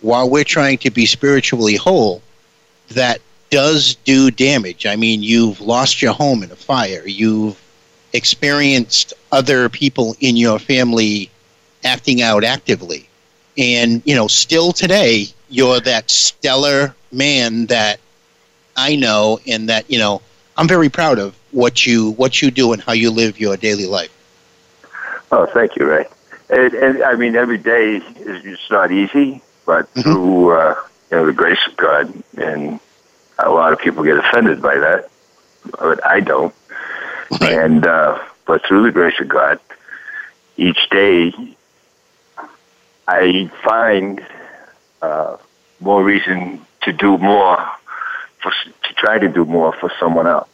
while 0.00 0.28
we're 0.28 0.44
trying 0.44 0.78
to 0.78 0.90
be 0.90 1.06
spiritually 1.06 1.76
whole 1.76 2.22
that 2.88 3.20
does 3.50 3.94
do 4.04 4.30
damage. 4.30 4.84
I 4.84 4.96
mean, 4.96 5.22
you've 5.22 5.60
lost 5.60 6.02
your 6.02 6.12
home 6.12 6.42
in 6.42 6.50
a 6.50 6.56
fire, 6.56 7.02
you've 7.06 7.60
experienced 8.12 9.14
other 9.32 9.68
people 9.68 10.14
in 10.20 10.36
your 10.36 10.58
family 10.58 11.30
acting 11.84 12.22
out 12.22 12.44
actively. 12.44 13.08
And, 13.56 14.02
you 14.04 14.14
know, 14.14 14.26
still 14.28 14.72
today, 14.72 15.26
you're 15.48 15.80
that 15.80 16.10
stellar 16.10 16.94
man 17.12 17.66
that 17.66 18.00
I 18.76 18.96
know 18.96 19.40
and 19.46 19.68
that, 19.68 19.88
you 19.90 19.98
know, 19.98 20.20
I'm 20.56 20.68
very 20.68 20.88
proud 20.88 21.18
of 21.18 21.36
what 21.54 21.86
you 21.86 22.10
what 22.12 22.42
you 22.42 22.50
do 22.50 22.72
and 22.72 22.82
how 22.82 22.92
you 22.92 23.10
live 23.10 23.38
your 23.38 23.56
daily 23.56 23.86
life. 23.86 24.12
Oh, 25.30 25.46
thank 25.46 25.76
you, 25.76 25.86
Ray. 25.86 26.06
And, 26.50 26.74
and 26.74 27.02
I 27.02 27.14
mean, 27.14 27.36
every 27.36 27.58
day 27.58 27.96
is 27.96 28.58
not 28.70 28.90
easy, 28.92 29.40
but 29.64 29.92
mm-hmm. 29.94 30.02
through 30.02 30.52
uh, 30.52 30.74
you 31.10 31.16
know 31.16 31.26
the 31.26 31.32
grace 31.32 31.64
of 31.66 31.76
God, 31.76 32.12
and 32.36 32.80
a 33.38 33.50
lot 33.50 33.72
of 33.72 33.78
people 33.78 34.04
get 34.04 34.16
offended 34.18 34.60
by 34.60 34.76
that, 34.76 35.10
but 35.80 36.04
I 36.04 36.20
don't. 36.20 36.54
Right. 37.30 37.52
And 37.52 37.86
uh, 37.86 38.18
but 38.46 38.66
through 38.66 38.82
the 38.84 38.92
grace 38.92 39.18
of 39.20 39.28
God, 39.28 39.58
each 40.56 40.88
day 40.90 41.32
I 43.08 43.50
find 43.62 44.24
uh, 45.02 45.36
more 45.80 46.02
reason 46.02 46.64
to 46.82 46.92
do 46.92 47.18
more 47.18 47.58
for 48.42 48.52
to 48.82 48.94
try 48.94 49.18
to 49.18 49.28
do 49.28 49.44
more 49.44 49.72
for 49.72 49.90
someone 49.98 50.26
else, 50.26 50.48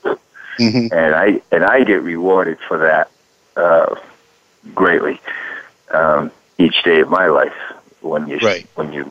mm-hmm. 0.61 0.93
and 0.93 1.15
I 1.15 1.41
and 1.51 1.65
I 1.65 1.85
get 1.85 2.03
rewarded 2.03 2.59
for 2.67 2.79
that 2.79 3.11
uh, 3.57 3.95
greatly 4.75 5.21
um, 5.91 6.31
each 6.59 6.83
day 6.85 7.01
of 7.01 7.09
my 7.09 7.27
life 7.27 7.55
when 8.01 8.29
you 8.29 8.39
right. 8.39 8.67
when 8.75 8.93
you 8.93 9.11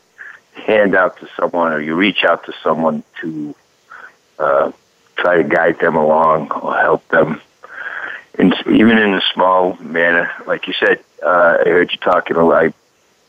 hand 0.54 0.94
out 0.94 1.18
to 1.18 1.28
someone 1.36 1.72
or 1.72 1.80
you 1.80 1.94
reach 1.94 2.24
out 2.24 2.44
to 2.44 2.52
someone 2.62 3.02
to 3.20 3.54
uh, 4.38 4.72
try 5.16 5.36
to 5.36 5.44
guide 5.44 5.78
them 5.80 5.96
along 5.96 6.50
or 6.52 6.76
help 6.76 7.06
them, 7.08 7.40
and 8.38 8.54
even 8.66 8.98
in 8.98 9.14
a 9.14 9.22
small 9.34 9.74
manner, 9.76 10.30
like 10.46 10.66
you 10.66 10.74
said. 10.74 11.00
Uh, 11.22 11.58
I 11.60 11.68
heard 11.68 11.92
you 11.92 11.98
talking. 11.98 12.34
I 12.38 12.72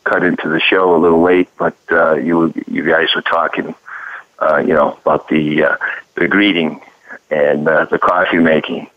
cut 0.06 0.24
into 0.24 0.48
the 0.48 0.62
show 0.62 0.96
a 0.96 1.00
little 1.00 1.22
late, 1.22 1.50
but 1.58 1.76
uh, 1.92 2.14
you 2.14 2.54
you 2.68 2.86
guys 2.86 3.10
were 3.14 3.22
talking 3.22 3.76
uh, 4.42 4.58
you 4.58 4.74
know, 4.74 4.98
about 5.06 5.28
the 5.30 5.64
uh, 5.64 5.78
the 6.16 6.28
greeting 6.28 6.82
and 7.32 7.68
uh, 7.68 7.86
the 7.86 7.98
coffee 7.98 8.38
making. 8.38 8.90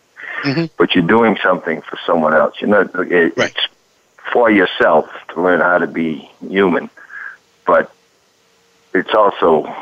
Mm-hmm. 0.42 0.66
But 0.76 0.94
you're 0.94 1.06
doing 1.06 1.38
something 1.42 1.80
for 1.80 1.98
someone 2.04 2.34
else. 2.34 2.60
You're 2.60 2.70
not. 2.70 2.94
It, 3.10 3.36
right. 3.36 3.50
It's 3.50 3.68
for 4.32 4.50
yourself 4.50 5.08
to 5.28 5.40
learn 5.40 5.60
how 5.60 5.78
to 5.78 5.86
be 5.86 6.30
human, 6.46 6.90
but 7.66 7.90
it's 8.92 9.14
also 9.14 9.74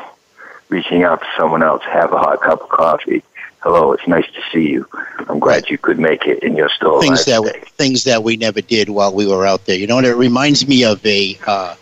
reaching 0.69 1.03
out 1.03 1.21
to 1.21 1.27
someone 1.37 1.63
else. 1.63 1.83
Have 1.83 2.13
a 2.13 2.17
hot 2.17 2.41
cup 2.41 2.61
of 2.61 2.69
coffee. 2.69 3.23
Hello, 3.61 3.93
it's 3.93 4.07
nice 4.07 4.25
to 4.25 4.41
see 4.51 4.71
you. 4.71 4.85
I'm 5.29 5.39
glad 5.39 5.69
you 5.69 5.77
could 5.77 5.97
make 5.97 6.25
it, 6.25 6.43
and 6.43 6.55
you're 6.57 6.69
still 6.69 6.99
things 7.01 7.25
that 7.25 7.43
today. 7.43 7.63
things 7.77 8.03
that 8.03 8.21
we 8.21 8.35
never 8.35 8.61
did 8.61 8.89
while 8.89 9.13
we 9.13 9.25
were 9.25 9.45
out 9.45 9.65
there. 9.65 9.77
You 9.77 9.87
know, 9.87 9.97
and 9.97 10.07
it 10.07 10.15
reminds 10.15 10.67
me 10.67 10.83
of 10.83 11.05
a 11.05 11.37
uh, 11.47 11.75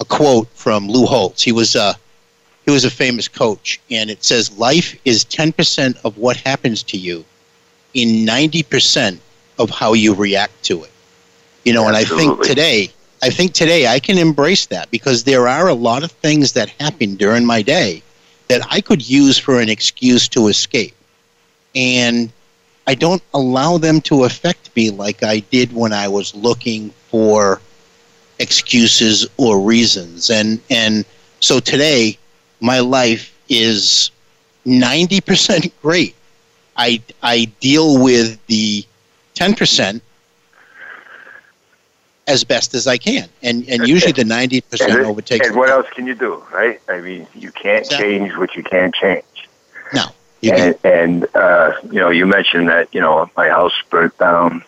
a 0.00 0.04
quote 0.04 0.48
from 0.54 0.88
Lou 0.88 1.06
Holtz. 1.06 1.42
He 1.42 1.52
was 1.52 1.76
uh, 1.76 1.94
he 2.64 2.70
was 2.70 2.84
a 2.84 2.90
famous 2.90 3.28
coach, 3.28 3.80
and 3.90 4.10
it 4.10 4.24
says 4.24 4.56
life 4.58 4.96
is 5.04 5.24
10% 5.24 6.02
of 6.04 6.16
what 6.16 6.36
happens 6.36 6.82
to 6.84 6.96
you 6.96 7.24
in 7.92 8.26
90% 8.26 9.18
of 9.58 9.70
how 9.70 9.92
you 9.92 10.14
react 10.14 10.62
to 10.64 10.82
it. 10.84 10.90
You 11.64 11.72
know, 11.72 11.88
Absolutely. 11.88 12.24
and 12.24 12.32
I 12.32 12.34
think 12.34 12.46
today, 12.46 12.90
I 13.22 13.30
think 13.30 13.52
today 13.52 13.86
I 13.86 14.00
can 14.00 14.18
embrace 14.18 14.66
that 14.66 14.90
because 14.90 15.24
there 15.24 15.46
are 15.48 15.68
a 15.68 15.74
lot 15.74 16.02
of 16.02 16.10
things 16.10 16.52
that 16.52 16.68
happen 16.80 17.16
during 17.16 17.44
my 17.44 17.62
day 17.62 18.02
that 18.48 18.62
I 18.70 18.80
could 18.80 19.06
use 19.08 19.38
for 19.38 19.60
an 19.60 19.68
excuse 19.68 20.28
to 20.28 20.48
escape. 20.48 20.94
And 21.74 22.30
I 22.86 22.94
don't 22.94 23.22
allow 23.32 23.78
them 23.78 24.00
to 24.02 24.24
affect 24.24 24.74
me 24.76 24.90
like 24.90 25.22
I 25.22 25.38
did 25.38 25.72
when 25.72 25.92
I 25.92 26.08
was 26.08 26.34
looking 26.34 26.90
for 27.08 27.60
excuses 28.38 29.26
or 29.36 29.60
reasons. 29.60 30.30
And 30.30 30.60
and 30.68 31.04
so 31.40 31.60
today 31.60 32.18
my 32.64 32.80
life 32.80 33.38
is 33.48 34.10
90% 34.66 35.70
great. 35.82 36.14
I, 36.76 37.00
I 37.22 37.44
deal 37.60 38.02
with 38.02 38.44
the 38.46 38.84
10% 39.34 40.00
as 42.26 42.42
best 42.42 42.74
as 42.74 42.86
I 42.86 42.96
can. 42.96 43.28
And, 43.42 43.68
and 43.68 43.86
usually 43.86 44.12
the 44.12 44.24
90% 44.24 44.80
and, 44.80 45.06
overtakes. 45.06 45.46
And 45.46 45.56
what 45.56 45.68
else 45.68 45.86
can 45.90 46.06
you 46.06 46.14
do, 46.14 46.42
right? 46.52 46.80
I 46.88 47.00
mean, 47.00 47.26
you 47.34 47.52
can't 47.52 47.84
exactly. 47.84 48.18
change 48.18 48.36
what 48.36 48.56
you 48.56 48.62
can't 48.62 48.94
change. 48.94 49.48
No. 49.92 50.06
and, 50.42 50.74
and 50.82 51.36
uh, 51.36 51.74
you 51.84 52.00
know, 52.00 52.08
you 52.08 52.24
mentioned 52.24 52.68
that, 52.70 52.92
you 52.94 53.00
know, 53.00 53.30
my 53.36 53.48
house 53.50 53.74
burnt 53.90 54.16
down 54.16 54.64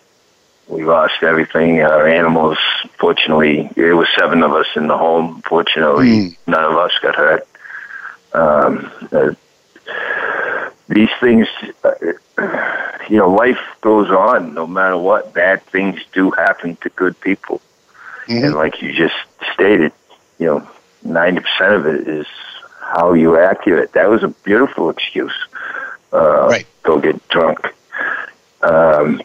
we 0.69 0.85
lost 0.85 1.23
everything. 1.23 1.81
Our 1.83 2.09
animals, 2.09 2.59
fortunately, 2.99 3.71
there 3.77 3.95
was 3.95 4.09
seven 4.19 4.43
of 4.43 4.53
us 4.53 4.67
in 4.75 4.89
the 4.89 4.99
home. 4.99 5.43
Fortunately, 5.49 6.09
mm. 6.09 6.37
none 6.47 6.65
of 6.65 6.77
us 6.77 6.93
got 7.01 7.15
hurt. 7.15 7.47
Um, 8.37 8.93
uh, 9.13 9.35
these 10.89 11.11
things, 11.21 11.49
uh, 11.83 11.95
you 13.09 13.17
know, 13.17 13.31
life 13.31 13.59
goes 13.81 14.11
on 14.11 14.55
no 14.55 14.67
matter 14.67 14.97
what. 14.97 15.33
Bad 15.33 15.63
things 15.65 16.01
do 16.13 16.31
happen 16.31 16.77
to 16.83 16.91
good 16.91 17.19
people. 17.21 17.61
Mm-hmm. 18.27 18.45
And 18.45 18.55
like 18.55 18.83
you 18.83 18.93
just 18.93 19.15
stated, 19.55 19.93
you 20.39 20.47
know, 20.47 20.69
90% 21.07 21.45
of 21.77 21.87
it 21.87 22.07
is 22.09 22.27
how 22.81 23.15
you 23.15 23.39
accurate. 23.39 23.93
That 23.93 24.11
was 24.11 24.23
a 24.23 24.29
beautiful 24.29 24.91
excuse. 24.91 25.37
Uh, 26.13 26.47
right. 26.49 26.67
Go 26.83 27.01
get 27.01 27.27
drunk. 27.29 27.61
Um, 28.63 29.23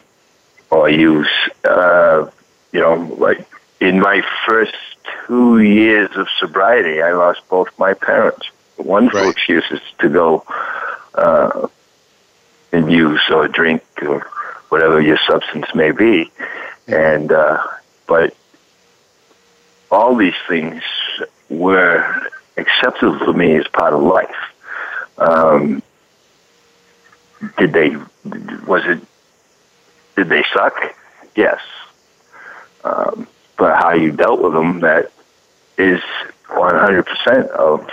or 0.70 0.88
use, 0.88 1.28
uh, 1.64 2.30
you 2.72 2.80
know, 2.80 2.94
like 3.18 3.46
in 3.80 4.00
my 4.00 4.22
first 4.46 4.74
two 5.26 5.60
years 5.60 6.10
of 6.16 6.28
sobriety, 6.38 7.02
I 7.02 7.12
lost 7.12 7.40
both 7.48 7.68
my 7.78 7.94
parents. 7.94 8.48
Wonderful 8.84 9.20
right. 9.20 9.30
excuses 9.30 9.80
to 10.00 10.08
go 10.08 10.44
uh, 11.14 11.68
and 12.72 12.90
use 12.90 13.22
or 13.30 13.48
drink 13.48 13.82
or 14.02 14.26
whatever 14.68 15.00
your 15.00 15.18
substance 15.26 15.66
may 15.74 15.90
be. 15.90 16.30
And, 16.88 17.30
uh, 17.30 17.62
but 18.06 18.34
all 19.90 20.16
these 20.16 20.34
things 20.48 20.82
were 21.48 22.28
acceptable 22.56 23.18
to 23.20 23.32
me 23.32 23.56
as 23.56 23.68
part 23.68 23.92
of 23.92 24.02
life. 24.02 24.34
Um, 25.18 25.82
did 27.58 27.72
they, 27.72 27.90
was 28.66 28.82
it, 28.86 29.00
did 30.16 30.28
they 30.28 30.44
suck? 30.52 30.74
Yes. 31.36 31.60
Um, 32.84 33.28
but 33.56 33.76
how 33.76 33.92
you 33.92 34.12
dealt 34.12 34.40
with 34.40 34.54
them, 34.54 34.80
that 34.80 35.12
is 35.78 36.00
100% 36.48 37.48
of 37.48 37.88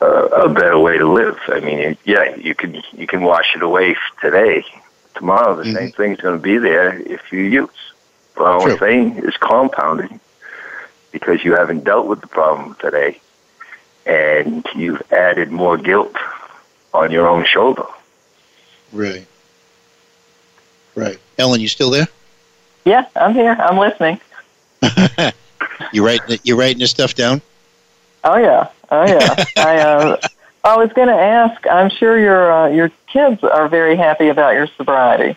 uh, 0.00 0.28
a 0.28 0.48
better 0.48 0.78
way 0.78 0.98
to 0.98 1.10
live. 1.10 1.38
I 1.48 1.60
mean, 1.60 1.96
yeah, 2.04 2.34
you 2.36 2.54
can 2.54 2.82
you 2.92 3.06
can 3.06 3.22
wash 3.22 3.54
it 3.54 3.62
away 3.62 3.96
today. 4.20 4.64
Tomorrow, 5.14 5.54
the 5.56 5.62
mm-hmm. 5.62 5.76
same 5.76 5.92
thing's 5.92 6.20
going 6.20 6.36
to 6.36 6.42
be 6.42 6.58
there 6.58 6.98
if 7.00 7.32
you 7.32 7.40
use. 7.40 7.70
The 8.34 8.44
only 8.44 8.76
thing 8.76 9.16
is 9.18 9.36
compounding 9.36 10.18
because 11.12 11.44
you 11.44 11.54
haven't 11.54 11.84
dealt 11.84 12.06
with 12.08 12.20
the 12.20 12.26
problem 12.26 12.74
today, 12.80 13.20
and 14.04 14.66
you've 14.74 15.02
added 15.12 15.52
more 15.52 15.76
guilt 15.76 16.16
on 16.92 17.12
your 17.12 17.28
own 17.28 17.44
shoulder. 17.44 17.86
Right. 18.92 19.26
Right. 20.96 21.18
Ellen, 21.38 21.60
you 21.60 21.68
still 21.68 21.90
there? 21.90 22.08
Yeah, 22.84 23.06
I'm 23.16 23.34
here. 23.34 23.56
I'm 23.58 23.78
listening. 23.78 24.20
you 25.92 26.04
writing 26.04 26.38
you 26.42 26.58
writing 26.58 26.78
this 26.78 26.90
stuff 26.90 27.14
down? 27.14 27.40
Oh 28.22 28.36
yeah, 28.36 28.68
oh 28.90 29.06
yeah. 29.06 29.44
I 29.56 29.78
uh, 29.78 30.20
I 30.64 30.76
was 30.76 30.92
going 30.92 31.08
to 31.08 31.14
ask. 31.14 31.66
I'm 31.66 31.90
sure 31.90 32.18
your 32.18 32.52
uh, 32.52 32.68
your 32.68 32.90
kids 33.06 33.44
are 33.44 33.68
very 33.68 33.96
happy 33.96 34.28
about 34.28 34.54
your 34.54 34.66
sobriety. 34.76 35.36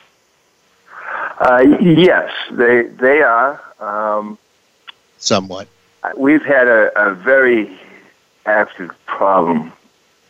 Uh, 1.40 1.64
yes, 1.82 2.32
they 2.52 2.84
they 2.84 3.22
are. 3.22 3.62
Um, 3.80 4.38
Somewhat. 5.18 5.68
We've 6.16 6.44
had 6.44 6.68
a, 6.68 7.10
a 7.10 7.14
very 7.14 7.78
active 8.46 8.92
problem 9.06 9.74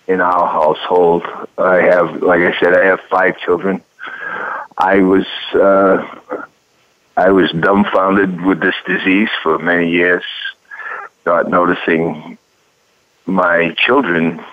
in 0.07 0.21
our 0.21 0.47
household. 0.47 1.23
I 1.57 1.81
have, 1.81 2.23
like 2.23 2.41
I 2.41 2.57
said, 2.59 2.73
I 2.73 2.85
have 2.85 3.01
five 3.01 3.37
children. 3.37 3.83
I 4.77 5.01
was 5.01 5.25
uh, 5.53 6.47
I 7.15 7.31
was 7.31 7.51
dumbfounded 7.51 8.41
with 8.41 8.59
this 8.59 8.75
disease 8.85 9.29
for 9.43 9.57
many 9.59 9.89
years, 9.89 10.23
not 11.25 11.49
noticing 11.49 12.37
my 13.27 13.75
children 13.77 14.43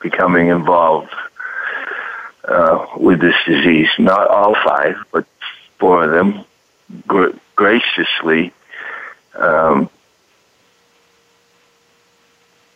becoming 0.00 0.48
involved 0.48 1.12
uh, 2.44 2.86
with 2.96 3.20
this 3.20 3.34
disease. 3.46 3.88
Not 3.98 4.28
all 4.28 4.54
five, 4.64 4.96
but 5.12 5.26
four 5.78 6.04
of 6.04 6.10
them 6.10 6.44
gra- 7.06 7.38
graciously. 7.56 8.52
Um, 9.34 9.90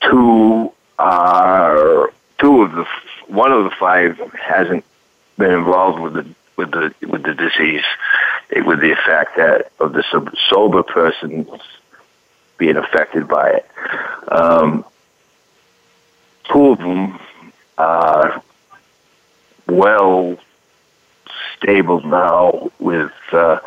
two 0.03 0.73
are 0.99 2.13
two 2.39 2.63
of 2.63 2.73
the 2.73 2.87
one 3.29 3.53
of 3.53 3.65
the 3.65 3.71
five 3.79 4.19
hasn't 4.35 4.85
been 5.37 5.53
involved 5.53 6.01
with 6.01 6.15
the 6.15 6.27
with 6.57 6.71
the 6.73 6.95
with 7.07 7.23
the 7.23 7.35
disease, 7.35 7.85
with 8.67 8.81
the 8.81 8.93
effect 8.93 9.37
that 9.37 9.71
of 9.79 9.93
the 9.93 10.03
sober 10.51 10.83
person 10.83 11.47
being 12.59 12.77
affected 12.77 13.29
by 13.29 13.51
it. 13.51 13.71
Um, 14.33 14.85
two 16.51 16.71
of 16.71 16.79
them 16.79 17.19
are 17.77 18.43
well 19.67 20.37
stable 21.57 22.01
now 22.01 22.71
with 22.79 23.13
uh, 23.33 23.59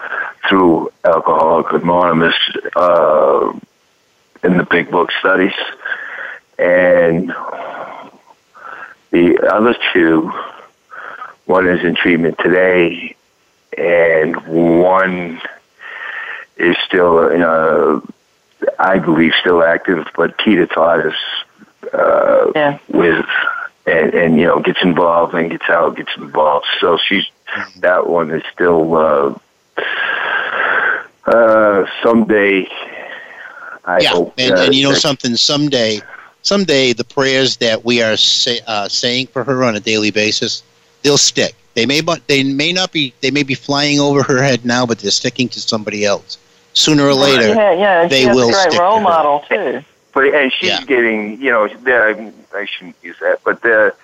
through 0.47 0.91
Alcoholic 1.03 1.71
Anonymous 1.73 2.35
uh, 2.75 3.53
in 4.43 4.57
the 4.57 4.63
Big 4.63 4.89
Book 4.89 5.11
studies, 5.19 5.53
and 6.57 7.33
the 9.11 9.37
other 9.53 9.75
two, 9.93 10.31
one 11.45 11.67
is 11.67 11.83
in 11.83 11.95
treatment 11.95 12.37
today, 12.39 13.15
and 13.77 14.35
one 14.87 15.41
is 16.57 16.75
still, 16.85 17.17
uh, 17.19 17.99
I 18.79 18.99
believe, 18.99 19.33
still 19.39 19.63
active, 19.63 20.07
but 20.15 20.37
taught 20.37 21.05
us 21.05 21.15
uh, 21.93 22.51
yeah. 22.55 22.79
with 22.89 23.25
and, 23.85 24.13
and 24.13 24.37
you 24.37 24.45
know 24.45 24.59
gets 24.59 24.81
involved 24.81 25.33
and 25.33 25.49
gets 25.49 25.69
out, 25.69 25.95
gets 25.95 26.11
involved. 26.17 26.65
So 26.79 26.97
she's 26.97 27.25
that 27.77 28.07
one 28.07 28.31
is 28.31 28.43
still 28.53 28.95
uh, 28.95 29.37
uh, 31.25 31.85
someday. 32.03 32.67
I 33.83 33.99
yeah, 33.99 34.09
hope, 34.09 34.33
and, 34.37 34.53
and 34.53 34.75
you 34.75 34.83
know 34.83 34.93
something. 34.93 35.35
Someday, 35.35 35.99
someday 36.43 36.93
the 36.93 37.03
prayers 37.03 37.57
that 37.57 37.83
we 37.83 38.01
are 38.01 38.15
say, 38.15 38.59
uh, 38.67 38.87
saying 38.87 39.27
for 39.27 39.43
her 39.43 39.63
on 39.63 39.75
a 39.75 39.79
daily 39.79 40.11
basis, 40.11 40.63
they'll 41.01 41.17
stick. 41.17 41.55
They 41.73 41.85
may, 41.85 42.01
but 42.01 42.27
they 42.27 42.43
may 42.43 42.73
not 42.73 42.91
be. 42.91 43.13
They 43.21 43.31
may 43.31 43.43
be 43.43 43.55
flying 43.55 43.99
over 43.99 44.23
her 44.23 44.43
head 44.43 44.65
now, 44.65 44.85
but 44.85 44.99
they're 44.99 45.11
sticking 45.11 45.49
to 45.49 45.59
somebody 45.59 46.05
else. 46.05 46.37
Sooner 46.73 47.05
or 47.05 47.13
later, 47.13 47.47
yeah, 47.47 47.73
yeah, 47.73 48.07
they 48.07 48.27
will. 48.27 48.49
A 48.49 48.51
great 48.51 48.71
stick 48.71 48.79
role 48.79 48.99
model 48.99 49.43
too. 49.49 49.83
But 50.13 50.25
and 50.33 50.51
she's 50.51 50.69
yeah. 50.69 50.83
getting, 50.83 51.41
you 51.41 51.51
know, 51.51 51.65
I 51.65 52.65
shouldn't 52.65 52.95
use 53.01 53.17
that, 53.21 53.39
but 53.43 53.61
they're 53.61 53.95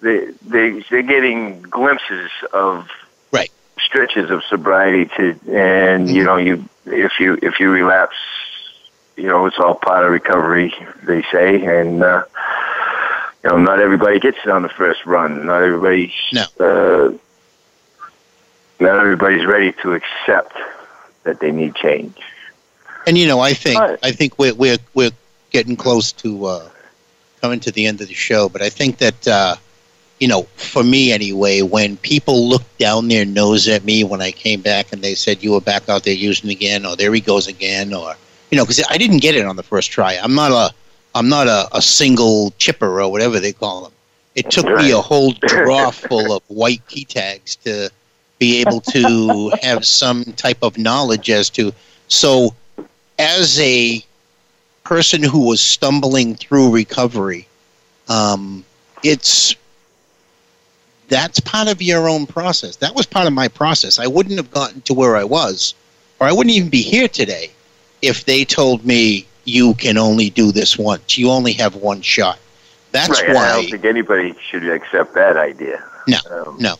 they 0.00 0.26
they 0.46 0.80
they're 0.90 1.02
getting 1.02 1.62
glimpses 1.62 2.30
of 2.52 2.88
right 3.32 3.50
stretches 3.78 4.30
of 4.30 4.42
sobriety 4.44 5.10
to, 5.16 5.30
and 5.48 6.06
mm-hmm. 6.06 6.16
you 6.16 6.24
know, 6.24 6.36
you 6.36 6.68
if 6.86 7.20
you 7.20 7.38
if 7.42 7.60
you 7.60 7.70
relapse, 7.70 8.16
you 9.16 9.28
know, 9.28 9.46
it's 9.46 9.58
all 9.58 9.74
part 9.74 10.04
of 10.04 10.10
recovery, 10.10 10.74
they 11.04 11.22
say, 11.30 11.64
and. 11.64 12.02
uh 12.02 12.24
you 13.44 13.50
know, 13.50 13.58
not 13.58 13.80
everybody 13.80 14.20
gets 14.20 14.38
it 14.44 14.50
on 14.50 14.62
the 14.62 14.68
first 14.68 15.04
run. 15.04 15.46
Not 15.46 15.62
everybody. 15.62 16.14
No. 16.32 16.44
Uh, 16.60 17.12
not 18.78 18.98
everybody's 18.98 19.46
ready 19.46 19.72
to 19.82 19.94
accept 19.94 20.56
that 21.24 21.40
they 21.40 21.50
need 21.50 21.74
change. 21.74 22.16
And 23.06 23.18
you 23.18 23.26
know, 23.26 23.40
I 23.40 23.52
think 23.54 23.80
I 23.80 24.12
think 24.12 24.38
we're 24.38 24.54
we're 24.54 24.78
we're 24.94 25.10
getting 25.52 25.76
close 25.76 26.12
to 26.12 26.46
uh, 26.46 26.68
coming 27.40 27.60
to 27.60 27.70
the 27.70 27.86
end 27.86 28.00
of 28.00 28.08
the 28.08 28.14
show, 28.14 28.48
but 28.48 28.62
I 28.62 28.68
think 28.68 28.98
that 28.98 29.28
uh, 29.28 29.56
you 30.22 30.28
know, 30.28 30.42
for 30.54 30.84
me 30.84 31.10
anyway, 31.12 31.62
when 31.62 31.96
people 31.96 32.48
looked 32.48 32.78
down 32.78 33.08
their 33.08 33.24
nose 33.24 33.66
at 33.66 33.84
me 33.84 34.04
when 34.04 34.22
I 34.22 34.30
came 34.30 34.60
back 34.60 34.92
and 34.92 35.02
they 35.02 35.16
said 35.16 35.42
you 35.42 35.50
were 35.50 35.60
back 35.60 35.88
out 35.88 36.04
there 36.04 36.14
using 36.14 36.48
again, 36.50 36.86
or 36.86 36.94
there 36.94 37.12
he 37.12 37.20
goes 37.20 37.48
again, 37.48 37.92
or 37.92 38.14
you 38.50 38.56
know, 38.56 38.64
because 38.64 38.84
I 38.88 38.98
didn't 38.98 39.18
get 39.18 39.34
it 39.34 39.44
on 39.44 39.56
the 39.56 39.62
first 39.62 39.90
try. 39.90 40.16
I'm 40.22 40.34
not 40.34 40.52
a 40.52 40.72
I'm 41.14 41.28
not 41.28 41.48
a, 41.48 41.68
a 41.76 41.82
single 41.82 42.52
chipper 42.58 43.02
or 43.02 43.10
whatever 43.10 43.40
they 43.40 43.52
call 43.52 43.82
them. 43.82 43.92
It 44.34 44.50
took 44.50 44.66
right. 44.66 44.84
me 44.84 44.92
a 44.92 45.00
whole 45.00 45.32
drawer 45.48 45.92
full 45.92 46.32
of 46.32 46.42
white 46.48 46.86
key 46.86 47.04
tags 47.04 47.56
to 47.56 47.90
be 48.38 48.60
able 48.60 48.80
to 48.80 49.52
have 49.62 49.84
some 49.84 50.24
type 50.36 50.58
of 50.62 50.78
knowledge 50.78 51.30
as 51.30 51.50
to. 51.50 51.72
So, 52.08 52.54
as 53.18 53.58
a 53.58 54.04
person 54.92 55.22
who 55.22 55.46
was 55.48 55.62
stumbling 55.62 56.34
through 56.34 56.70
recovery, 56.70 57.48
um, 58.10 58.62
it's 59.02 59.56
that's 61.08 61.40
part 61.40 61.66
of 61.66 61.80
your 61.80 62.10
own 62.10 62.26
process. 62.26 62.76
That 62.76 62.94
was 62.94 63.06
part 63.06 63.26
of 63.26 63.32
my 63.32 63.48
process. 63.48 63.98
I 63.98 64.06
wouldn't 64.06 64.36
have 64.36 64.50
gotten 64.50 64.82
to 64.82 64.92
where 64.92 65.16
I 65.16 65.24
was, 65.24 65.72
or 66.20 66.26
I 66.26 66.32
wouldn't 66.32 66.54
even 66.54 66.68
be 66.68 66.82
here 66.82 67.08
today, 67.08 67.50
if 68.02 68.26
they 68.26 68.44
told 68.44 68.84
me 68.84 69.26
you 69.44 69.72
can 69.72 69.96
only 69.96 70.28
do 70.28 70.52
this 70.52 70.76
once. 70.76 71.16
You 71.16 71.30
only 71.30 71.54
have 71.54 71.74
one 71.74 72.02
shot. 72.02 72.38
That's 72.90 73.22
right, 73.22 73.34
why 73.34 73.48
I 73.48 73.62
don't 73.62 73.70
think 73.70 73.86
anybody 73.86 74.34
should 74.50 74.68
accept 74.68 75.14
that 75.14 75.38
idea. 75.38 75.82
No, 76.06 76.18
um, 76.30 76.56
no. 76.60 76.76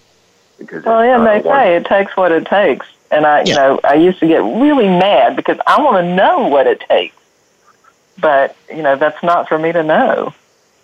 Because 0.58 0.84
well, 0.84 1.02
yeah, 1.02 1.24
they 1.24 1.42
say 1.42 1.76
it 1.76 1.86
takes 1.86 2.14
what 2.14 2.30
it 2.30 2.44
takes, 2.44 2.86
and 3.10 3.24
I, 3.24 3.44
you 3.44 3.54
know, 3.54 3.80
I 3.82 3.94
used 3.94 4.18
to 4.20 4.28
get 4.28 4.42
really 4.42 4.88
mad 4.88 5.34
because 5.34 5.58
I 5.66 5.80
want 5.80 5.96
to 6.04 6.14
know 6.14 6.46
what 6.48 6.66
it 6.66 6.80
takes, 6.80 7.16
but 8.18 8.56
you 8.70 8.82
know, 8.82 8.96
that's 8.96 9.22
not 9.22 9.48
for 9.48 9.58
me 9.58 9.72
to 9.72 9.82
know. 9.82 10.34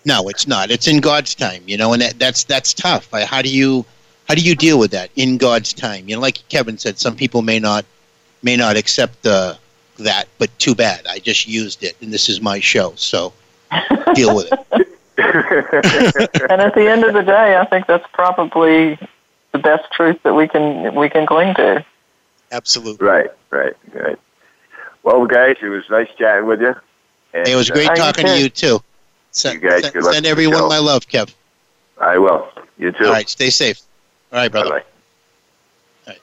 No, 0.05 0.29
it's 0.29 0.47
not. 0.47 0.71
It's 0.71 0.87
in 0.87 1.01
God's 1.01 1.35
time, 1.35 1.61
you 1.67 1.77
know, 1.77 1.93
and 1.93 2.01
that, 2.01 2.19
that's 2.19 2.43
that's 2.43 2.73
tough. 2.73 3.09
How 3.11 3.41
do 3.41 3.49
you 3.49 3.85
how 4.27 4.35
do 4.35 4.41
you 4.41 4.55
deal 4.55 4.79
with 4.79 4.91
that 4.91 5.09
in 5.15 5.37
God's 5.37 5.73
time? 5.73 6.07
You 6.07 6.15
know, 6.15 6.21
like 6.21 6.47
Kevin 6.49 6.77
said, 6.77 6.99
some 6.99 7.15
people 7.15 7.41
may 7.41 7.59
not 7.59 7.85
may 8.43 8.55
not 8.55 8.77
accept 8.77 9.25
uh, 9.25 9.55
that, 9.97 10.27
but 10.37 10.57
too 10.59 10.75
bad. 10.75 11.05
I 11.07 11.19
just 11.19 11.47
used 11.47 11.83
it, 11.83 11.95
and 12.01 12.13
this 12.13 12.29
is 12.29 12.41
my 12.41 12.59
show, 12.59 12.93
so 12.95 13.33
deal 14.13 14.35
with 14.35 14.51
it. 14.51 14.87
and 16.49 16.61
at 16.61 16.73
the 16.75 16.89
end 16.89 17.03
of 17.03 17.13
the 17.13 17.23
day, 17.23 17.57
I 17.57 17.65
think 17.65 17.87
that's 17.87 18.07
probably 18.13 18.97
the 19.51 19.59
best 19.59 19.91
truth 19.91 20.21
that 20.23 20.33
we 20.33 20.47
can 20.47 20.95
we 20.95 21.09
can 21.09 21.25
cling 21.25 21.53
to. 21.55 21.85
Absolutely. 22.51 23.05
Right, 23.05 23.29
right, 23.49 23.75
right. 23.93 24.17
Well, 25.03 25.25
guys, 25.25 25.57
it 25.61 25.67
was 25.67 25.83
nice 25.89 26.09
chatting 26.17 26.45
with 26.45 26.61
you. 26.61 26.75
And, 27.33 27.47
it 27.47 27.55
was 27.55 27.69
great 27.69 27.89
uh, 27.89 27.95
talking 27.95 28.25
to 28.25 28.39
you 28.39 28.49
too. 28.49 28.81
Send, 29.31 29.61
you 29.61 29.69
guys, 29.69 29.83
send, 29.83 30.03
send 30.03 30.25
everyone 30.25 30.67
my 30.67 30.79
love, 30.79 31.07
Kev. 31.07 31.33
I 31.99 32.17
will. 32.17 32.47
You 32.77 32.91
too. 32.91 33.05
All 33.05 33.11
right, 33.11 33.29
stay 33.29 33.49
safe. 33.49 33.81
All 34.31 34.39
right, 34.39 34.51
brother. 34.51 34.69
Bye-bye. 34.69 34.83
All 36.07 36.13
right. 36.13 36.21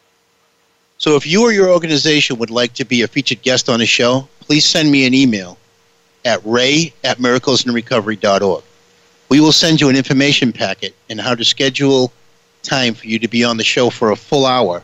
So, 0.99 1.17
if 1.17 1.27
you 1.27 1.43
or 1.43 1.53
your 1.53 1.69
organization 1.71 2.39
would 2.39 2.51
like 2.51 2.73
to 2.75 2.85
be 2.85 3.03
a 3.03 3.09
featured 3.09 3.43
guest 3.43 3.69
on 3.69 3.79
the 3.79 3.87
show, 3.87 4.29
please 4.41 4.65
send 4.65 4.91
me 4.91 5.07
an 5.07 5.15
email 5.15 5.59
at 6.25 6.41
ray 6.45 6.93
at 7.05 7.19
miraclesinrecovery.org. 7.19 8.65
We 9.29 9.41
will 9.41 9.53
send 9.53 9.81
you 9.81 9.89
an 9.89 9.97
information 9.97 10.53
packet 10.53 10.95
and 11.09 11.21
how 11.21 11.35
to 11.35 11.45
schedule 11.45 12.13
time 12.63 12.95
for 12.95 13.07
you 13.07 13.19
to 13.19 13.29
be 13.29 13.45
on 13.45 13.57
the 13.57 13.65
show 13.65 13.91
for 13.91 14.11
a 14.11 14.17
full 14.17 14.47
hour 14.47 14.83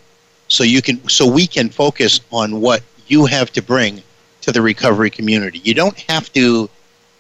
so 0.48 0.64
you 0.64 0.82
can 0.82 1.08
so 1.08 1.26
we 1.26 1.46
can 1.46 1.68
focus 1.68 2.20
on 2.30 2.60
what 2.60 2.82
you 3.08 3.26
have 3.26 3.50
to 3.52 3.62
bring 3.62 4.02
to 4.42 4.52
the 4.52 4.62
recovery 4.62 5.10
community. 5.10 5.60
You 5.64 5.74
don't 5.74 5.98
have 6.10 6.32
to 6.34 6.68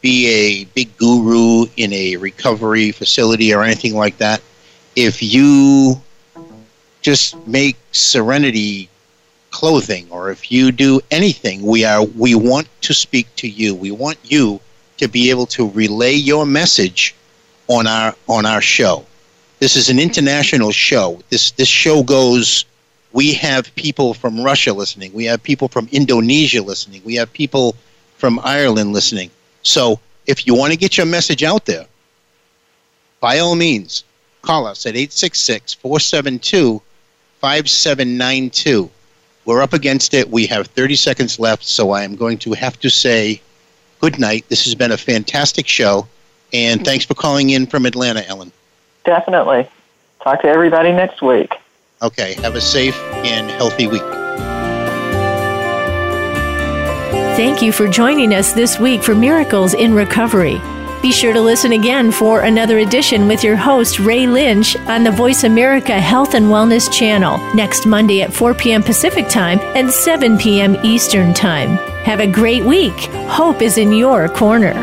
be 0.00 0.26
a 0.28 0.64
big 0.64 0.96
guru 0.96 1.66
in 1.76 1.92
a 1.92 2.16
recovery 2.16 2.92
facility 2.92 3.54
or 3.54 3.62
anything 3.62 3.94
like 3.94 4.18
that. 4.18 4.42
If 4.96 5.22
you 5.22 6.00
just 7.00 7.46
make 7.46 7.76
serenity 7.92 8.88
clothing 9.50 10.06
or 10.10 10.30
if 10.30 10.50
you 10.50 10.72
do 10.72 11.00
anything, 11.10 11.62
we 11.62 11.84
are 11.84 12.04
we 12.04 12.34
want 12.34 12.68
to 12.82 12.92
speak 12.92 13.34
to 13.36 13.48
you. 13.48 13.74
We 13.74 13.90
want 13.90 14.18
you 14.22 14.60
to 14.98 15.08
be 15.08 15.30
able 15.30 15.46
to 15.46 15.68
relay 15.70 16.14
your 16.14 16.44
message 16.44 17.14
on 17.68 17.86
our 17.86 18.14
on 18.28 18.44
our 18.44 18.60
show. 18.60 19.06
This 19.60 19.76
is 19.76 19.88
an 19.88 20.00
international 20.00 20.72
show. 20.72 21.20
This 21.30 21.52
this 21.52 21.68
show 21.68 22.02
goes 22.02 22.64
we 23.12 23.32
have 23.34 23.74
people 23.74 24.14
from 24.14 24.40
Russia 24.40 24.72
listening. 24.72 25.12
We 25.12 25.24
have 25.26 25.42
people 25.42 25.68
from 25.68 25.88
Indonesia 25.92 26.62
listening. 26.62 27.02
We 27.04 27.14
have 27.16 27.32
people 27.32 27.76
from 28.16 28.40
Ireland 28.42 28.92
listening. 28.92 29.30
So 29.62 30.00
if 30.26 30.46
you 30.46 30.54
want 30.54 30.72
to 30.72 30.78
get 30.78 30.96
your 30.96 31.06
message 31.06 31.42
out 31.42 31.66
there, 31.66 31.86
by 33.20 33.38
all 33.38 33.54
means, 33.54 34.04
call 34.42 34.66
us 34.66 34.86
at 34.86 34.96
866 34.96 35.74
472 35.74 36.80
5792. 37.40 38.90
We're 39.44 39.62
up 39.62 39.72
against 39.72 40.14
it. 40.14 40.30
We 40.30 40.46
have 40.46 40.68
30 40.68 40.94
seconds 40.94 41.38
left, 41.38 41.64
so 41.64 41.90
I 41.90 42.04
am 42.04 42.14
going 42.14 42.38
to 42.38 42.52
have 42.52 42.78
to 42.80 42.88
say 42.88 43.40
good 44.00 44.18
night. 44.18 44.44
This 44.48 44.64
has 44.64 44.74
been 44.74 44.92
a 44.92 44.96
fantastic 44.96 45.66
show, 45.66 46.06
and 46.52 46.84
thanks 46.84 47.04
for 47.04 47.14
calling 47.14 47.50
in 47.50 47.66
from 47.66 47.84
Atlanta, 47.84 48.26
Ellen. 48.28 48.52
Definitely. 49.04 49.68
Talk 50.22 50.42
to 50.42 50.48
everybody 50.48 50.92
next 50.92 51.22
week. 51.22 51.52
Okay. 52.02 52.34
Have 52.42 52.56
a 52.56 52.60
safe 52.60 52.96
and 53.24 53.50
healthy 53.50 53.86
week. 53.86 54.02
Thank 57.36 57.62
you 57.62 57.72
for 57.72 57.88
joining 57.88 58.34
us 58.34 58.52
this 58.52 58.78
week 58.78 59.02
for 59.02 59.14
Miracles 59.14 59.72
in 59.72 59.94
Recovery. 59.94 60.60
Be 61.00 61.10
sure 61.10 61.32
to 61.32 61.40
listen 61.40 61.72
again 61.72 62.12
for 62.12 62.42
another 62.42 62.78
edition 62.78 63.26
with 63.26 63.42
your 63.42 63.56
host, 63.56 63.98
Ray 63.98 64.26
Lynch, 64.26 64.76
on 64.76 65.02
the 65.02 65.10
Voice 65.10 65.42
America 65.42 65.98
Health 66.00 66.34
and 66.34 66.46
Wellness 66.46 66.92
channel 66.92 67.38
next 67.54 67.86
Monday 67.86 68.22
at 68.22 68.32
4 68.32 68.54
p.m. 68.54 68.82
Pacific 68.82 69.28
Time 69.28 69.58
and 69.74 69.90
7 69.90 70.38
p.m. 70.38 70.76
Eastern 70.84 71.34
Time. 71.34 71.70
Have 72.04 72.20
a 72.20 72.30
great 72.30 72.64
week. 72.64 72.98
Hope 73.28 73.62
is 73.62 73.78
in 73.78 73.92
your 73.92 74.28
corner. 74.28 74.74